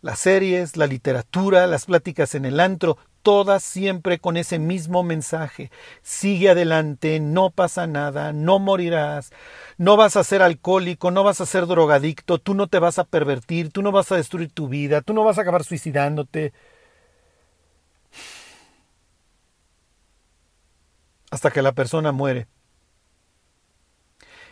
las 0.00 0.20
series, 0.20 0.76
la 0.76 0.86
literatura, 0.86 1.66
las 1.66 1.86
pláticas 1.86 2.34
en 2.34 2.44
el 2.44 2.60
antro, 2.60 2.96
todas 3.24 3.64
siempre 3.64 4.20
con 4.20 4.36
ese 4.36 4.60
mismo 4.60 5.02
mensaje. 5.02 5.72
Sigue 6.02 6.50
adelante, 6.50 7.18
no 7.20 7.50
pasa 7.50 7.88
nada, 7.88 8.32
no 8.32 8.60
morirás, 8.60 9.32
no 9.78 9.96
vas 9.96 10.16
a 10.16 10.24
ser 10.24 10.42
alcohólico, 10.42 11.10
no 11.10 11.24
vas 11.24 11.40
a 11.40 11.46
ser 11.46 11.66
drogadicto, 11.66 12.38
tú 12.38 12.54
no 12.54 12.68
te 12.68 12.78
vas 12.78 13.00
a 13.00 13.04
pervertir, 13.04 13.72
tú 13.72 13.82
no 13.82 13.92
vas 13.92 14.12
a 14.12 14.16
destruir 14.16 14.52
tu 14.52 14.68
vida, 14.68 15.00
tú 15.02 15.14
no 15.14 15.24
vas 15.24 15.38
a 15.38 15.42
acabar 15.42 15.64
suicidándote. 15.64 16.52
Hasta 21.30 21.50
que 21.50 21.62
la 21.62 21.72
persona 21.72 22.12
muere 22.12 22.46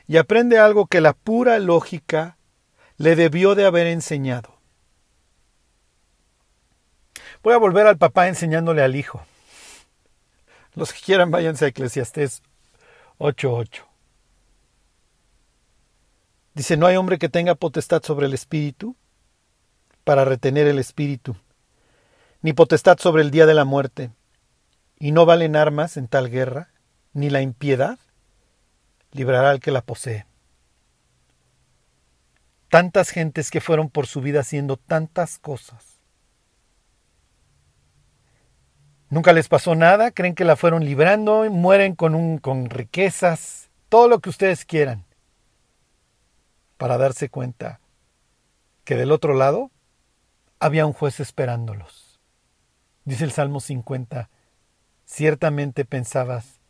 y 0.06 0.16
aprende 0.16 0.58
algo 0.58 0.87
que 0.87 1.00
la 1.00 1.12
pura 1.12 1.58
lógica 1.58 2.37
le 2.96 3.16
debió 3.16 3.54
de 3.54 3.64
haber 3.64 3.87
enseñado. 3.87 4.51
Voy 7.42 7.55
a 7.55 7.59
volver 7.59 7.87
al 7.88 7.98
papá 7.98 8.28
enseñándole 8.28 8.83
al 8.83 8.94
hijo. 8.94 9.20
Los 10.74 10.92
que 10.92 11.00
quieran 11.00 11.31
váyanse 11.31 11.64
a 11.64 11.68
Eclesiastés 11.68 12.42
8.8. 13.18 13.85
Dice, 16.55 16.76
no 16.76 16.87
hay 16.87 16.96
hombre 16.96 17.18
que 17.18 17.28
tenga 17.28 17.55
potestad 17.55 18.02
sobre 18.02 18.26
el 18.26 18.35
espíritu 18.35 18.94
para 20.05 20.24
retener 20.24 20.66
el 20.66 20.78
espíritu, 20.78 21.37
ni 22.42 22.52
potestad 22.52 22.98
sobre 22.98 23.22
el 23.22 23.31
día 23.31 23.46
de 23.46 23.55
la 23.55 23.64
muerte, 23.64 24.11
y 24.98 25.12
no 25.12 25.26
valen 25.26 25.57
armas 25.57 25.96
en 25.96 26.09
tal 26.09 26.31
guerra, 26.31 26.70
ni 27.12 27.31
la 27.31 27.40
impiedad, 27.40 27.98
librará 29.12 29.50
al 29.50 29.61
que 29.61 29.70
la 29.70 29.81
posee. 29.81 30.26
Tantas 32.68 33.11
gentes 33.11 33.50
que 33.50 33.61
fueron 33.61 33.90
por 33.90 34.07
su 34.07 34.20
vida 34.20 34.40
haciendo 34.40 34.76
tantas 34.76 35.38
cosas. 35.38 36.01
Nunca 39.12 39.35
les 39.35 39.46
pasó 39.46 39.75
nada, 39.75 40.11
creen 40.11 40.35
que 40.35 40.46
la 40.46 40.57
fueron 40.57 40.87
librando, 40.87 41.44
mueren 41.51 41.94
con, 41.94 42.14
un, 42.14 42.38
con 42.38 42.70
riquezas, 42.70 43.68
todo 43.90 44.09
lo 44.09 44.20
que 44.20 44.31
ustedes 44.31 44.64
quieran, 44.64 45.05
para 46.79 46.96
darse 46.96 47.29
cuenta 47.29 47.79
que 48.85 48.96
del 48.96 49.12
otro 49.12 49.35
lado 49.35 49.70
había 50.61 50.87
un 50.87 50.94
juez 50.94 51.20
esperándolos. 51.20 52.20
Dice 53.05 53.25
el 53.25 53.33
Salmo 53.33 53.61
50, 53.61 54.31
ciertamente 55.05 55.85
pensabas 55.85 56.62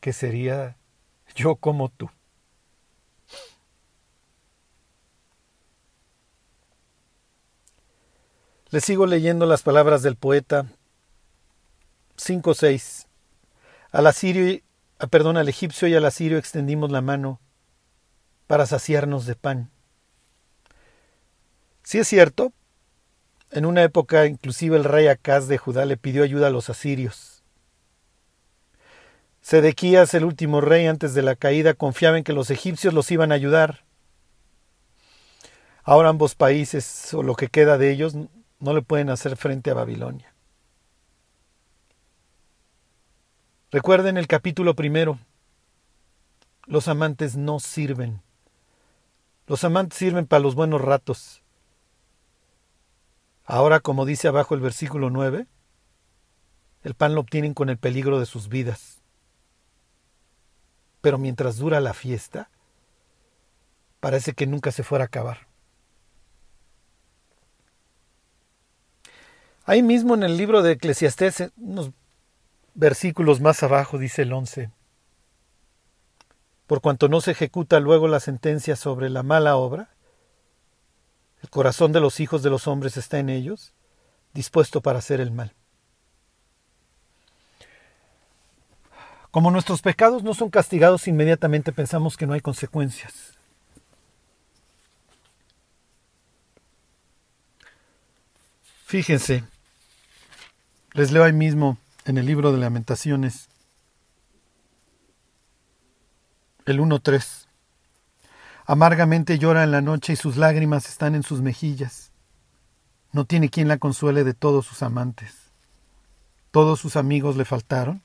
que 0.00 0.12
sería 0.12 0.76
yo 1.36 1.54
como 1.54 1.88
tú. 1.88 2.10
Le 8.70 8.80
sigo 8.80 9.06
leyendo 9.06 9.46
las 9.46 9.62
palabras 9.62 10.02
del 10.02 10.16
poeta 10.16 10.66
5.6. 12.20 13.06
Al 13.90 14.06
asirio, 14.06 14.60
ah, 14.98 15.06
perdón, 15.06 15.36
al 15.36 15.48
egipcio 15.48 15.88
y 15.88 15.94
al 15.94 16.04
asirio 16.04 16.38
extendimos 16.38 16.90
la 16.90 17.00
mano 17.00 17.40
para 18.46 18.66
saciarnos 18.66 19.26
de 19.26 19.34
pan. 19.34 19.70
Si 21.82 21.98
es 21.98 22.06
cierto, 22.06 22.52
en 23.50 23.64
una 23.64 23.82
época 23.82 24.26
inclusive 24.26 24.76
el 24.76 24.84
rey 24.84 25.08
Acaz 25.08 25.48
de 25.48 25.58
Judá 25.58 25.84
le 25.86 25.96
pidió 25.96 26.22
ayuda 26.22 26.48
a 26.48 26.50
los 26.50 26.70
asirios. 26.70 27.42
Sedequías, 29.40 30.12
el 30.14 30.24
último 30.24 30.60
rey 30.60 30.86
antes 30.86 31.14
de 31.14 31.22
la 31.22 31.34
caída, 31.34 31.74
confiaba 31.74 32.18
en 32.18 32.24
que 32.24 32.34
los 32.34 32.50
egipcios 32.50 32.92
los 32.92 33.10
iban 33.10 33.32
a 33.32 33.36
ayudar. 33.36 33.84
Ahora 35.82 36.10
ambos 36.10 36.34
países, 36.34 37.12
o 37.14 37.22
lo 37.22 37.34
que 37.34 37.48
queda 37.48 37.78
de 37.78 37.90
ellos, 37.90 38.14
no 38.14 38.74
le 38.74 38.82
pueden 38.82 39.08
hacer 39.08 39.36
frente 39.36 39.70
a 39.70 39.74
Babilonia. 39.74 40.29
Recuerden 43.70 44.16
el 44.16 44.26
capítulo 44.26 44.74
primero. 44.74 45.20
Los 46.66 46.88
amantes 46.88 47.36
no 47.36 47.60
sirven. 47.60 48.20
Los 49.46 49.62
amantes 49.62 49.96
sirven 49.96 50.26
para 50.26 50.40
los 50.40 50.56
buenos 50.56 50.80
ratos. 50.80 51.42
Ahora, 53.44 53.78
como 53.78 54.06
dice 54.06 54.26
abajo 54.26 54.54
el 54.54 54.60
versículo 54.60 55.10
9, 55.10 55.46
el 56.82 56.94
pan 56.94 57.14
lo 57.14 57.20
obtienen 57.20 57.54
con 57.54 57.68
el 57.68 57.78
peligro 57.78 58.18
de 58.18 58.26
sus 58.26 58.48
vidas. 58.48 59.02
Pero 61.00 61.18
mientras 61.18 61.56
dura 61.56 61.80
la 61.80 61.94
fiesta, 61.94 62.50
parece 64.00 64.34
que 64.34 64.48
nunca 64.48 64.72
se 64.72 64.82
fuera 64.82 65.04
a 65.04 65.06
acabar. 65.06 65.46
Ahí 69.64 69.82
mismo 69.82 70.14
en 70.14 70.24
el 70.24 70.36
libro 70.36 70.62
de 70.62 70.72
Eclesiastés, 70.72 71.52
unos 71.56 71.92
versículos 72.74 73.40
más 73.40 73.62
abajo, 73.62 73.98
dice 73.98 74.22
el 74.22 74.32
11, 74.32 74.70
por 76.66 76.80
cuanto 76.80 77.08
no 77.08 77.20
se 77.20 77.32
ejecuta 77.32 77.80
luego 77.80 78.06
la 78.06 78.20
sentencia 78.20 78.76
sobre 78.76 79.10
la 79.10 79.22
mala 79.22 79.56
obra, 79.56 79.90
el 81.42 81.50
corazón 81.50 81.92
de 81.92 82.00
los 82.00 82.20
hijos 82.20 82.42
de 82.42 82.50
los 82.50 82.66
hombres 82.66 82.96
está 82.96 83.18
en 83.18 83.28
ellos, 83.28 83.72
dispuesto 84.34 84.80
para 84.80 84.98
hacer 84.98 85.20
el 85.20 85.30
mal. 85.30 85.54
Como 89.30 89.50
nuestros 89.50 89.80
pecados 89.80 90.22
no 90.22 90.34
son 90.34 90.50
castigados 90.50 91.06
inmediatamente, 91.06 91.72
pensamos 91.72 92.16
que 92.16 92.26
no 92.26 92.34
hay 92.34 92.40
consecuencias. 92.40 93.34
Fíjense, 98.86 99.44
les 100.94 101.12
leo 101.12 101.22
ahí 101.22 101.32
mismo 101.32 101.78
en 102.04 102.18
el 102.18 102.26
libro 102.26 102.52
de 102.52 102.58
lamentaciones, 102.58 103.48
el 106.66 106.80
1.3. 106.80 107.46
Amargamente 108.66 109.38
llora 109.38 109.64
en 109.64 109.72
la 109.72 109.80
noche 109.80 110.12
y 110.12 110.16
sus 110.16 110.36
lágrimas 110.36 110.88
están 110.88 111.14
en 111.14 111.22
sus 111.22 111.40
mejillas. 111.40 112.12
No 113.12 113.24
tiene 113.24 113.50
quien 113.50 113.66
la 113.66 113.78
consuele 113.78 114.22
de 114.22 114.34
todos 114.34 114.66
sus 114.66 114.82
amantes. 114.82 115.34
Todos 116.52 116.80
sus 116.80 116.96
amigos 116.96 117.36
le 117.36 117.44
faltaron, 117.44 118.02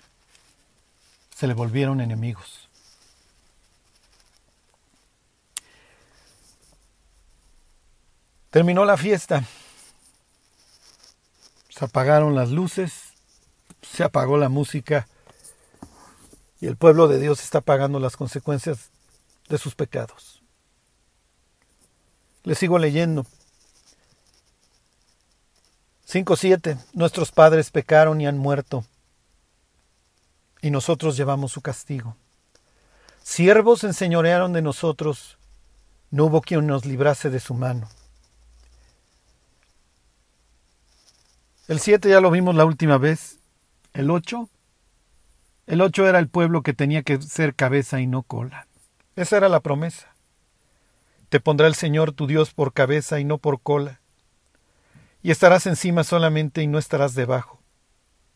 se 1.35 1.47
le 1.47 1.53
volvieron 1.53 2.01
enemigos. 2.01 2.69
Terminó 8.49 8.85
la 8.85 8.95
fiesta. 8.97 9.43
Se 11.69 11.83
apagaron 11.83 12.35
las 12.35 12.51
luces, 12.51 13.04
se 13.91 14.03
apagó 14.03 14.37
la 14.37 14.49
música 14.49 15.07
y 16.59 16.67
el 16.67 16.77
pueblo 16.77 17.07
de 17.07 17.19
Dios 17.19 17.43
está 17.43 17.61
pagando 17.61 17.99
las 17.99 18.17
consecuencias 18.17 18.89
de 19.49 19.57
sus 19.57 19.75
pecados. 19.75 20.41
Le 22.43 22.55
sigo 22.55 22.77
leyendo. 22.77 23.25
5.7. 26.07 26.77
Nuestros 26.93 27.31
padres 27.31 27.71
pecaron 27.71 28.21
y 28.21 28.27
han 28.27 28.37
muerto, 28.37 28.85
y 30.61 30.69
nosotros 30.69 31.17
llevamos 31.17 31.51
su 31.51 31.61
castigo. 31.61 32.15
Siervos 33.23 33.83
enseñorearon 33.83 34.53
de 34.53 34.61
nosotros, 34.61 35.37
no 36.11 36.25
hubo 36.25 36.41
quien 36.41 36.67
nos 36.67 36.85
librase 36.85 37.31
de 37.31 37.39
su 37.39 37.55
mano. 37.55 37.89
El 41.67 41.79
7 41.79 42.07
ya 42.07 42.21
lo 42.21 42.29
vimos 42.29 42.53
la 42.53 42.65
última 42.65 42.99
vez. 42.99 43.39
El 43.95 44.11
8. 44.11 44.49
El 45.67 45.79
8 45.79 46.07
era 46.09 46.19
el 46.19 46.27
pueblo 46.27 46.63
que 46.63 46.73
tenía 46.73 47.01
que 47.01 47.21
ser 47.21 47.55
cabeza 47.55 48.01
y 48.01 48.07
no 48.07 48.23
cola. 48.23 48.67
Esa 49.15 49.37
era 49.37 49.47
la 49.47 49.61
promesa. 49.61 50.13
Te 51.29 51.39
pondrá 51.39 51.67
el 51.67 51.75
Señor 51.75 52.11
tu 52.11 52.27
Dios 52.27 52.53
por 52.53 52.73
cabeza 52.73 53.21
y 53.21 53.23
no 53.23 53.37
por 53.37 53.61
cola, 53.61 54.01
y 55.23 55.31
estarás 55.31 55.65
encima 55.65 56.03
solamente 56.03 56.61
y 56.61 56.67
no 56.67 56.77
estarás 56.77 57.15
debajo, 57.15 57.59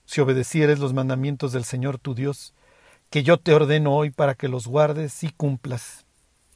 si 0.06 0.22
obedecieres 0.22 0.80
los 0.80 0.93
mandamientos 0.93 1.52
del 1.52 1.65
Señor 1.65 2.00
tu 2.00 2.15
Dios, 2.15 2.56
que 3.10 3.22
yo 3.22 3.38
te 3.38 3.54
ordeno 3.54 3.93
hoy 3.93 4.12
para 4.12 4.36
que 4.36 4.48
los 4.48 4.65
guardes 4.65 5.24
y 5.24 5.30
cumplas. 5.30 6.06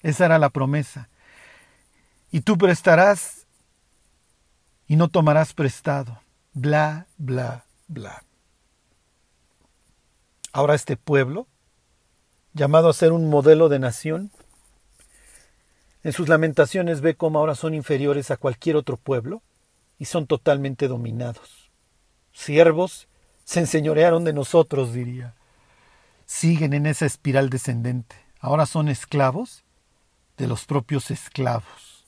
Esa 0.02 0.26
era 0.26 0.40
la 0.40 0.50
promesa. 0.50 1.10
Y 2.32 2.42
tú 2.42 2.58
prestarás 2.58 3.48
y 4.88 4.96
no 4.96 5.10
tomarás 5.10 5.54
prestado. 5.54 6.22
Bla, 6.54 7.06
bla, 7.18 7.66
bla. 7.88 8.24
Ahora 10.54 10.76
este 10.76 10.98
pueblo, 10.98 11.48
llamado 12.54 12.88
a 12.88 12.94
ser 12.94 13.12
un 13.12 13.28
modelo 13.28 13.70
de 13.70 13.80
nación, 13.80 14.32
en 16.04 16.14
sus 16.14 16.30
lamentaciones 16.30 17.02
ve 17.02 17.16
cómo 17.16 17.40
ahora 17.40 17.56
son 17.56 17.74
inferiores 17.74 18.30
a 18.30 18.38
cualquier 18.38 18.76
otro 18.76 18.98
pueblo 18.98 19.42
y 19.98 20.06
son 20.06 20.28
totalmente 20.28 20.88
dominados. 20.88 21.72
Siervos 22.34 23.08
se 23.46 23.62
enseñorearon 23.62 24.26
de 24.26 24.34
nosotros, 24.34 24.94
diría. 24.94 25.34
Siguen 26.28 26.74
en 26.74 26.86
esa 26.86 27.08
espiral 27.08 27.50
descendente. 27.50 28.16
Ahora 28.40 28.68
son 28.68 28.90
esclavos 28.90 29.64
de 30.38 30.48
los 30.48 30.66
propios 30.66 31.10
esclavos. 31.10 32.06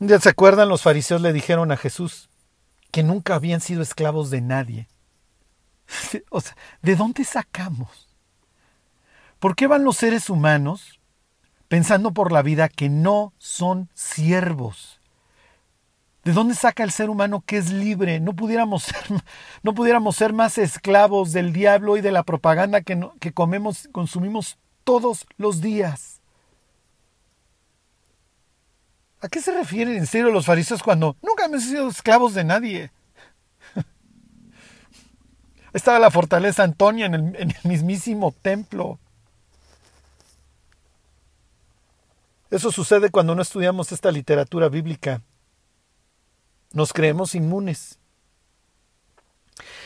Un 0.00 0.06
día 0.06 0.18
se 0.18 0.30
acuerdan, 0.30 0.70
los 0.70 0.82
fariseos 0.82 1.20
le 1.20 1.32
dijeron 1.32 1.72
a 1.72 1.76
Jesús 1.76 2.30
que 2.94 3.02
nunca 3.02 3.34
habían 3.34 3.60
sido 3.60 3.82
esclavos 3.82 4.30
de 4.30 4.40
nadie. 4.40 4.86
O 6.30 6.40
sea, 6.40 6.56
¿de 6.80 6.94
dónde 6.94 7.24
sacamos? 7.24 8.08
¿Por 9.40 9.56
qué 9.56 9.66
van 9.66 9.82
los 9.82 9.96
seres 9.96 10.30
humanos 10.30 11.00
pensando 11.66 12.12
por 12.12 12.30
la 12.30 12.42
vida 12.42 12.68
que 12.68 12.88
no 12.88 13.32
son 13.38 13.90
siervos? 13.94 15.00
¿De 16.22 16.30
dónde 16.30 16.54
saca 16.54 16.84
el 16.84 16.92
ser 16.92 17.10
humano 17.10 17.42
que 17.44 17.56
es 17.56 17.72
libre? 17.72 18.20
No 18.20 18.32
pudiéramos 18.32 18.82
ser, 18.84 19.02
no 19.64 19.74
pudiéramos 19.74 20.14
ser 20.14 20.32
más 20.32 20.56
esclavos 20.56 21.32
del 21.32 21.52
diablo 21.52 21.96
y 21.96 22.00
de 22.00 22.12
la 22.12 22.22
propaganda 22.22 22.82
que, 22.82 23.10
que 23.18 23.32
comemos, 23.32 23.88
consumimos 23.90 24.56
todos 24.84 25.26
los 25.36 25.60
días. 25.60 26.13
¿A 29.24 29.28
qué 29.30 29.40
se 29.40 29.52
refieren 29.52 29.96
en 29.96 30.06
serio 30.06 30.30
los 30.30 30.44
fariseos 30.44 30.82
cuando 30.82 31.16
nunca 31.22 31.46
hemos 31.46 31.62
sido 31.62 31.88
esclavos 31.88 32.34
de 32.34 32.44
nadie? 32.44 32.92
Estaba 35.72 35.98
la 35.98 36.10
fortaleza 36.10 36.62
Antonia 36.62 37.06
en 37.06 37.14
el, 37.14 37.36
en 37.36 37.50
el 37.52 37.56
mismísimo 37.64 38.34
templo. 38.42 38.98
Eso 42.50 42.70
sucede 42.70 43.08
cuando 43.08 43.34
no 43.34 43.40
estudiamos 43.40 43.92
esta 43.92 44.12
literatura 44.12 44.68
bíblica. 44.68 45.22
Nos 46.72 46.92
creemos 46.92 47.34
inmunes. 47.34 47.98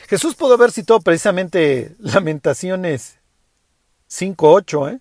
Jesús 0.09 0.35
pudo 0.35 0.55
haber 0.55 0.72
citado 0.72 1.01
precisamente 1.01 1.94
Lamentaciones 2.01 3.20
5.8, 4.11 4.94
¿eh? 4.94 5.01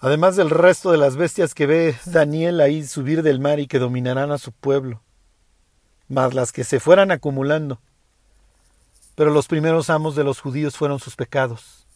Además 0.00 0.36
del 0.36 0.50
resto 0.50 0.92
de 0.92 0.98
las 0.98 1.16
bestias 1.16 1.54
que 1.54 1.66
ve 1.66 1.98
Daniel 2.04 2.60
ahí 2.60 2.86
subir 2.86 3.22
del 3.22 3.40
mar 3.40 3.58
y 3.58 3.66
que 3.66 3.80
dominarán 3.80 4.30
a 4.30 4.38
su 4.38 4.52
pueblo, 4.52 5.02
más 6.08 6.34
las 6.34 6.52
que 6.52 6.62
se 6.62 6.78
fueran 6.78 7.10
acumulando. 7.10 7.80
Pero 9.16 9.30
los 9.30 9.48
primeros 9.48 9.90
amos 9.90 10.14
de 10.14 10.22
los 10.22 10.40
judíos 10.40 10.76
fueron 10.76 11.00
sus 11.00 11.16
pecados. 11.16 11.86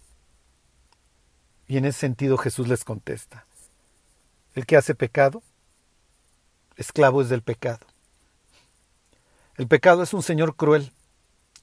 Y 1.69 1.77
en 1.77 1.85
ese 1.85 2.01
sentido 2.01 2.37
Jesús 2.39 2.67
les 2.67 2.85
contesta, 2.85 3.47
el 4.55 4.67
que 4.67 4.77
hace 4.77 4.97
pecado, 4.97 5.43
esclavo 6.77 7.23
es 7.23 7.29
del 7.29 7.43
pecado. 7.43 7.87
El 9.57 9.69
pecado 9.69 10.03
es 10.03 10.13
un 10.13 10.25
señor 10.25 10.57
cruel 10.57 10.93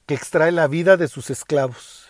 que 0.06 0.14
extrae 0.14 0.52
la 0.52 0.68
vida 0.68 0.96
de 0.96 1.06
sus 1.06 1.28
esclavos. 1.28 2.09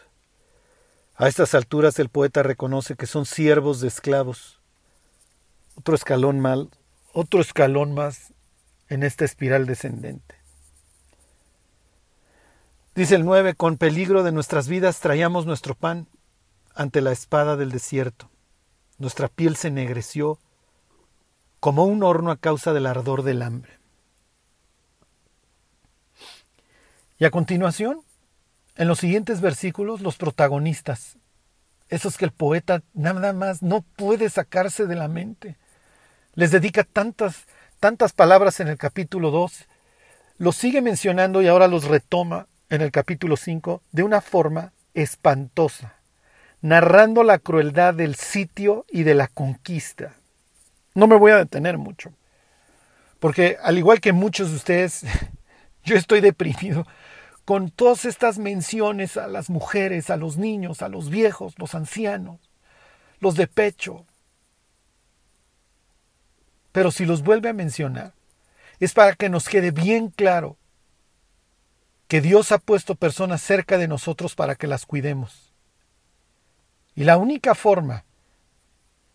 A 1.21 1.29
estas 1.29 1.55
alturas 1.55 1.99
el 1.99 2.09
poeta 2.09 2.43
reconoce 2.43 2.97
que 2.97 3.05
son 3.05 3.27
siervos 3.27 3.83
de 3.83 3.89
esclavos. 3.89 4.59
Otro 5.75 5.95
escalón 5.95 6.41
mal, 6.41 6.71
otro 7.13 7.43
escalón 7.43 7.93
más 7.93 8.33
en 8.89 9.03
esta 9.03 9.27
espiral 9.27 9.67
descendente. 9.67 10.37
Dice 12.95 13.17
el 13.17 13.27
9, 13.27 13.53
con 13.53 13.77
peligro 13.77 14.23
de 14.23 14.33
nuestras 14.33 14.67
vidas 14.67 15.01
traíamos 15.01 15.45
nuestro 15.45 15.75
pan 15.75 16.07
ante 16.75 17.03
la 17.03 17.13
espada 17.13 17.59
del 17.59 17.71
desierto. 17.71 18.31
Nuestra 18.97 19.29
piel 19.29 19.57
se 19.57 19.69
ennegreció 19.69 20.39
como 21.61 21.85
un 21.85 22.03
horno 22.03 22.31
a 22.31 22.39
causa 22.39 22.73
del 22.73 22.87
ardor 22.87 23.25
del 23.25 23.43
hambre. 23.43 23.79
Y 27.19 27.27
a 27.27 27.31
continuación, 27.31 28.01
en 28.81 28.89
los 28.89 29.01
siguientes 29.01 29.43
versículos, 29.43 30.01
los 30.01 30.17
protagonistas, 30.17 31.19
esos 31.91 32.17
que 32.17 32.25
el 32.25 32.31
poeta 32.31 32.81
nada 32.95 33.35
más 33.35 33.61
no 33.63 33.83
puede 33.83 34.31
sacarse 34.31 34.87
de 34.87 34.97
la 34.97 35.07
mente. 35.07 35.59
Les 36.33 36.51
dedica 36.51 36.85
tantas, 36.85 37.45
tantas 37.79 38.15
palabras 38.15 38.59
en 38.59 38.69
el 38.69 38.79
capítulo 38.79 39.31
2, 39.31 39.67
los 40.39 40.57
sigue 40.57 40.81
mencionando 40.81 41.43
y 41.43 41.47
ahora 41.47 41.69
los 41.69 41.85
retoma 41.85 42.47
en 42.71 42.81
el 42.81 42.91
capítulo 42.91 43.37
5 43.37 43.83
de 43.93 44.03
una 44.03 44.23
forma 44.23 44.73
espantosa, 44.95 45.97
narrando 46.63 47.23
la 47.23 47.39
crueldad 47.39 47.93
del 47.93 48.15
sitio 48.15 48.87
y 48.91 49.03
de 49.03 49.13
la 49.13 49.29
conquista. 49.29 50.15
No 50.95 51.07
me 51.07 51.19
voy 51.19 51.33
a 51.33 51.37
detener 51.37 51.77
mucho, 51.77 52.15
porque 53.19 53.59
al 53.63 53.77
igual 53.77 54.01
que 54.01 54.15
muchos 54.15 54.49
de 54.49 54.57
ustedes, 54.57 55.05
yo 55.85 55.97
estoy 55.97 56.23
deprimido 56.23 56.87
con 57.51 57.69
todas 57.69 58.05
estas 58.05 58.39
menciones 58.39 59.17
a 59.17 59.27
las 59.27 59.51
mujeres, 59.51 60.09
a 60.11 60.17
los 60.17 60.37
niños, 60.37 60.83
a 60.83 60.89
los 60.89 61.11
viejos, 61.11 61.59
los 61.59 61.75
ancianos, 61.75 62.39
los 63.19 63.35
de 63.35 63.49
pecho. 63.49 64.07
Pero 66.71 66.93
si 66.93 67.05
los 67.05 67.25
vuelve 67.25 67.49
a 67.49 67.53
mencionar, 67.53 68.13
es 68.79 68.95
para 68.95 69.17
que 69.17 69.29
nos 69.29 69.49
quede 69.49 69.73
bien 69.73 70.11
claro 70.11 70.59
que 72.07 72.21
Dios 72.21 72.53
ha 72.53 72.59
puesto 72.59 72.95
personas 72.95 73.43
cerca 73.43 73.79
de 73.79 73.89
nosotros 73.89 74.37
para 74.37 74.55
que 74.55 74.69
las 74.69 74.87
cuidemos. 74.87 75.53
Y 76.95 77.03
la 77.03 77.17
única 77.17 77.57
forma, 77.57 78.05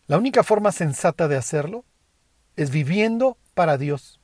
la 0.08 0.18
única 0.18 0.44
forma 0.44 0.74
sensata 0.74 1.30
de 1.30 1.38
hacerlo 1.38 1.86
es 2.58 2.70
viviendo 2.70 3.38
para 3.54 3.78
Dios. 3.78 4.20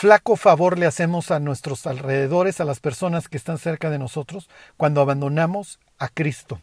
Flaco 0.00 0.34
favor 0.36 0.78
le 0.78 0.86
hacemos 0.86 1.30
a 1.30 1.40
nuestros 1.40 1.86
alrededores, 1.86 2.58
a 2.58 2.64
las 2.64 2.80
personas 2.80 3.28
que 3.28 3.36
están 3.36 3.58
cerca 3.58 3.90
de 3.90 3.98
nosotros, 3.98 4.48
cuando 4.78 5.02
abandonamos 5.02 5.78
a 5.98 6.08
Cristo. 6.08 6.62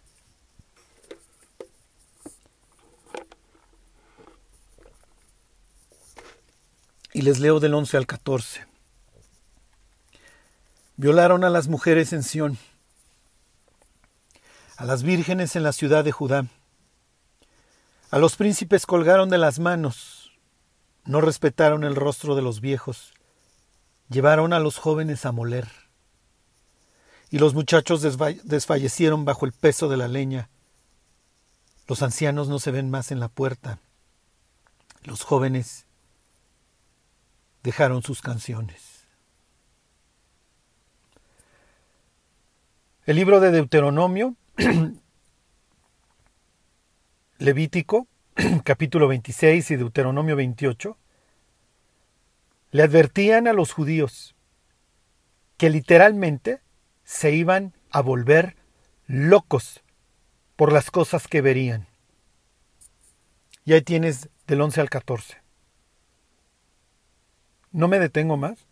Y 7.13 7.21
les 7.21 7.37
leo 7.37 7.59
del 7.59 7.75
11 7.75 7.97
al 7.97 8.07
14. 8.07 8.65
Violaron 10.95 11.43
a 11.43 11.51
las 11.51 11.67
mujeres 11.67 12.13
en 12.13 12.23
Sión, 12.23 12.57
a 14.77 14.85
las 14.85 15.03
vírgenes 15.03 15.55
en 15.55 15.61
la 15.61 15.73
ciudad 15.73 16.03
de 16.03 16.11
Judá. 16.11 16.47
A 18.09 18.17
los 18.17 18.35
príncipes 18.35 18.87
colgaron 18.87 19.29
de 19.29 19.37
las 19.37 19.59
manos, 19.59 20.31
no 21.05 21.21
respetaron 21.21 21.83
el 21.83 21.95
rostro 21.95 22.33
de 22.33 22.41
los 22.41 22.61
viejos, 22.61 23.13
llevaron 24.09 24.53
a 24.53 24.59
los 24.59 24.77
jóvenes 24.77 25.25
a 25.25 25.31
moler. 25.31 25.67
Y 27.29 27.39
los 27.39 27.53
muchachos 27.53 28.01
desfallecieron 28.01 29.25
bajo 29.25 29.45
el 29.45 29.51
peso 29.51 29.89
de 29.89 29.97
la 29.97 30.07
leña. 30.07 30.49
Los 31.87 32.01
ancianos 32.01 32.47
no 32.47 32.59
se 32.59 32.71
ven 32.71 32.89
más 32.89 33.11
en 33.11 33.19
la 33.19 33.27
puerta. 33.27 33.79
Los 35.03 35.23
jóvenes 35.23 35.85
dejaron 37.63 38.01
sus 38.01 38.21
canciones. 38.21 39.05
El 43.05 43.15
libro 43.15 43.39
de 43.39 43.51
Deuteronomio, 43.51 44.35
Levítico, 47.37 48.07
capítulo 48.63 49.07
26 49.07 49.71
y 49.71 49.75
Deuteronomio 49.77 50.35
28, 50.35 50.97
le 52.77 52.83
advertían 52.83 53.47
a 53.47 53.53
los 53.53 53.73
judíos 53.73 54.35
que 55.57 55.71
literalmente 55.71 56.61
se 57.03 57.31
iban 57.31 57.73
a 57.89 58.01
volver 58.01 58.55
locos 59.07 59.81
por 60.55 60.71
las 60.71 60.91
cosas 60.91 61.27
que 61.27 61.41
verían. 61.41 61.87
Y 63.65 63.73
ahí 63.73 63.81
tienes 63.81 64.29
del 64.45 64.61
11 64.61 64.81
al 64.81 64.91
14. 64.91 65.41
No 67.71 67.87
me 67.87 67.97
detengo 67.97 68.37
más. 68.37 68.67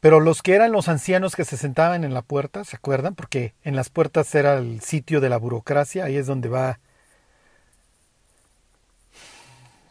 Pero 0.00 0.18
los 0.18 0.42
que 0.42 0.56
eran 0.56 0.72
los 0.72 0.88
ancianos 0.88 1.36
que 1.36 1.44
se 1.44 1.56
sentaban 1.56 2.02
en 2.02 2.12
la 2.12 2.22
puerta, 2.22 2.64
¿se 2.64 2.74
acuerdan? 2.74 3.14
Porque 3.14 3.54
en 3.62 3.76
las 3.76 3.88
puertas 3.88 4.34
era 4.34 4.54
el 4.54 4.80
sitio 4.80 5.20
de 5.20 5.28
la 5.28 5.36
burocracia, 5.36 6.06
ahí 6.06 6.16
es 6.16 6.26
donde 6.26 6.48
va, 6.48 6.80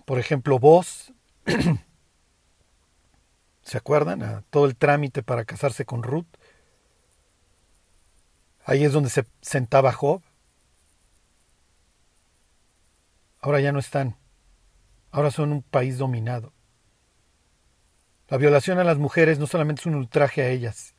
por 0.07 0.19
ejemplo, 0.19 0.57
vos, 0.57 1.11
¿se 3.61 3.77
acuerdan? 3.77 4.23
A 4.23 4.41
todo 4.49 4.65
el 4.65 4.77
trámite 4.77 5.21
para 5.21 5.43
casarse 5.43 5.83
con 5.83 6.01
Ruth. 6.01 6.29
Ahí 8.63 8.85
es 8.85 8.93
donde 8.93 9.09
se 9.09 9.25
sentaba 9.41 9.91
Job. 9.91 10.21
Ahora 13.41 13.59
ya 13.59 13.73
no 13.73 13.79
están. 13.79 14.15
Ahora 15.11 15.29
son 15.29 15.51
un 15.51 15.61
país 15.61 15.97
dominado. 15.97 16.53
La 18.29 18.37
violación 18.37 18.79
a 18.79 18.85
las 18.85 18.97
mujeres 18.97 19.39
no 19.39 19.45
solamente 19.45 19.81
es 19.81 19.87
un 19.87 19.95
ultraje 19.95 20.41
a 20.41 20.47
ellas, 20.47 20.95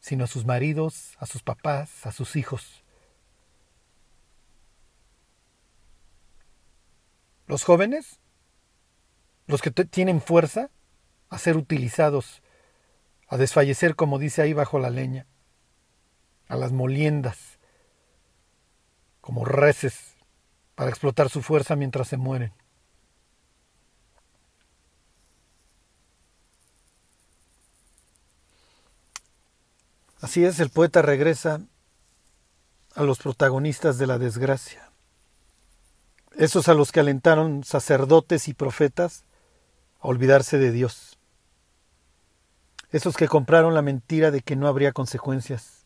sino 0.00 0.24
a 0.24 0.26
sus 0.26 0.44
maridos, 0.44 1.14
a 1.20 1.26
sus 1.26 1.44
papás, 1.44 2.04
a 2.06 2.10
sus 2.10 2.34
hijos. 2.34 2.82
Los 7.46 7.62
jóvenes, 7.62 8.18
los 9.48 9.62
que 9.62 9.70
tienen 9.70 10.20
fuerza, 10.20 10.70
a 11.30 11.38
ser 11.38 11.56
utilizados, 11.56 12.42
a 13.28 13.38
desfallecer, 13.38 13.96
como 13.96 14.18
dice 14.18 14.42
ahí, 14.42 14.52
bajo 14.52 14.78
la 14.78 14.90
leña, 14.90 15.26
a 16.48 16.56
las 16.56 16.70
moliendas, 16.70 17.58
como 19.22 19.46
reces, 19.46 20.16
para 20.74 20.90
explotar 20.90 21.30
su 21.30 21.42
fuerza 21.42 21.76
mientras 21.76 22.08
se 22.08 22.18
mueren. 22.18 22.52
Así 30.20 30.44
es, 30.44 30.60
el 30.60 30.68
poeta 30.68 31.00
regresa 31.00 31.62
a 32.94 33.02
los 33.02 33.18
protagonistas 33.18 33.96
de 33.96 34.06
la 34.06 34.18
desgracia, 34.18 34.90
esos 36.36 36.68
a 36.68 36.74
los 36.74 36.92
que 36.92 37.00
alentaron 37.00 37.64
sacerdotes 37.64 38.48
y 38.48 38.54
profetas 38.54 39.24
olvidarse 40.00 40.58
de 40.58 40.72
Dios, 40.72 41.18
esos 42.90 43.16
que 43.16 43.28
compraron 43.28 43.74
la 43.74 43.82
mentira 43.82 44.30
de 44.30 44.40
que 44.40 44.56
no 44.56 44.66
habría 44.66 44.92
consecuencias, 44.92 45.84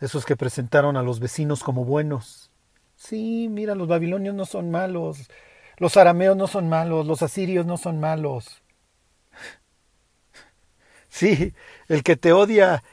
esos 0.00 0.24
que 0.24 0.36
presentaron 0.36 0.96
a 0.96 1.02
los 1.02 1.20
vecinos 1.20 1.62
como 1.62 1.84
buenos. 1.84 2.50
Sí, 2.96 3.48
mira, 3.50 3.74
los 3.74 3.88
babilonios 3.88 4.34
no 4.34 4.46
son 4.46 4.70
malos, 4.70 5.30
los 5.78 5.96
arameos 5.96 6.36
no 6.36 6.46
son 6.46 6.68
malos, 6.68 7.06
los 7.06 7.22
asirios 7.22 7.66
no 7.66 7.76
son 7.76 8.00
malos. 8.00 8.62
Sí, 11.12 11.54
el 11.88 12.04
que 12.04 12.14
te 12.14 12.32
odia, 12.32 12.84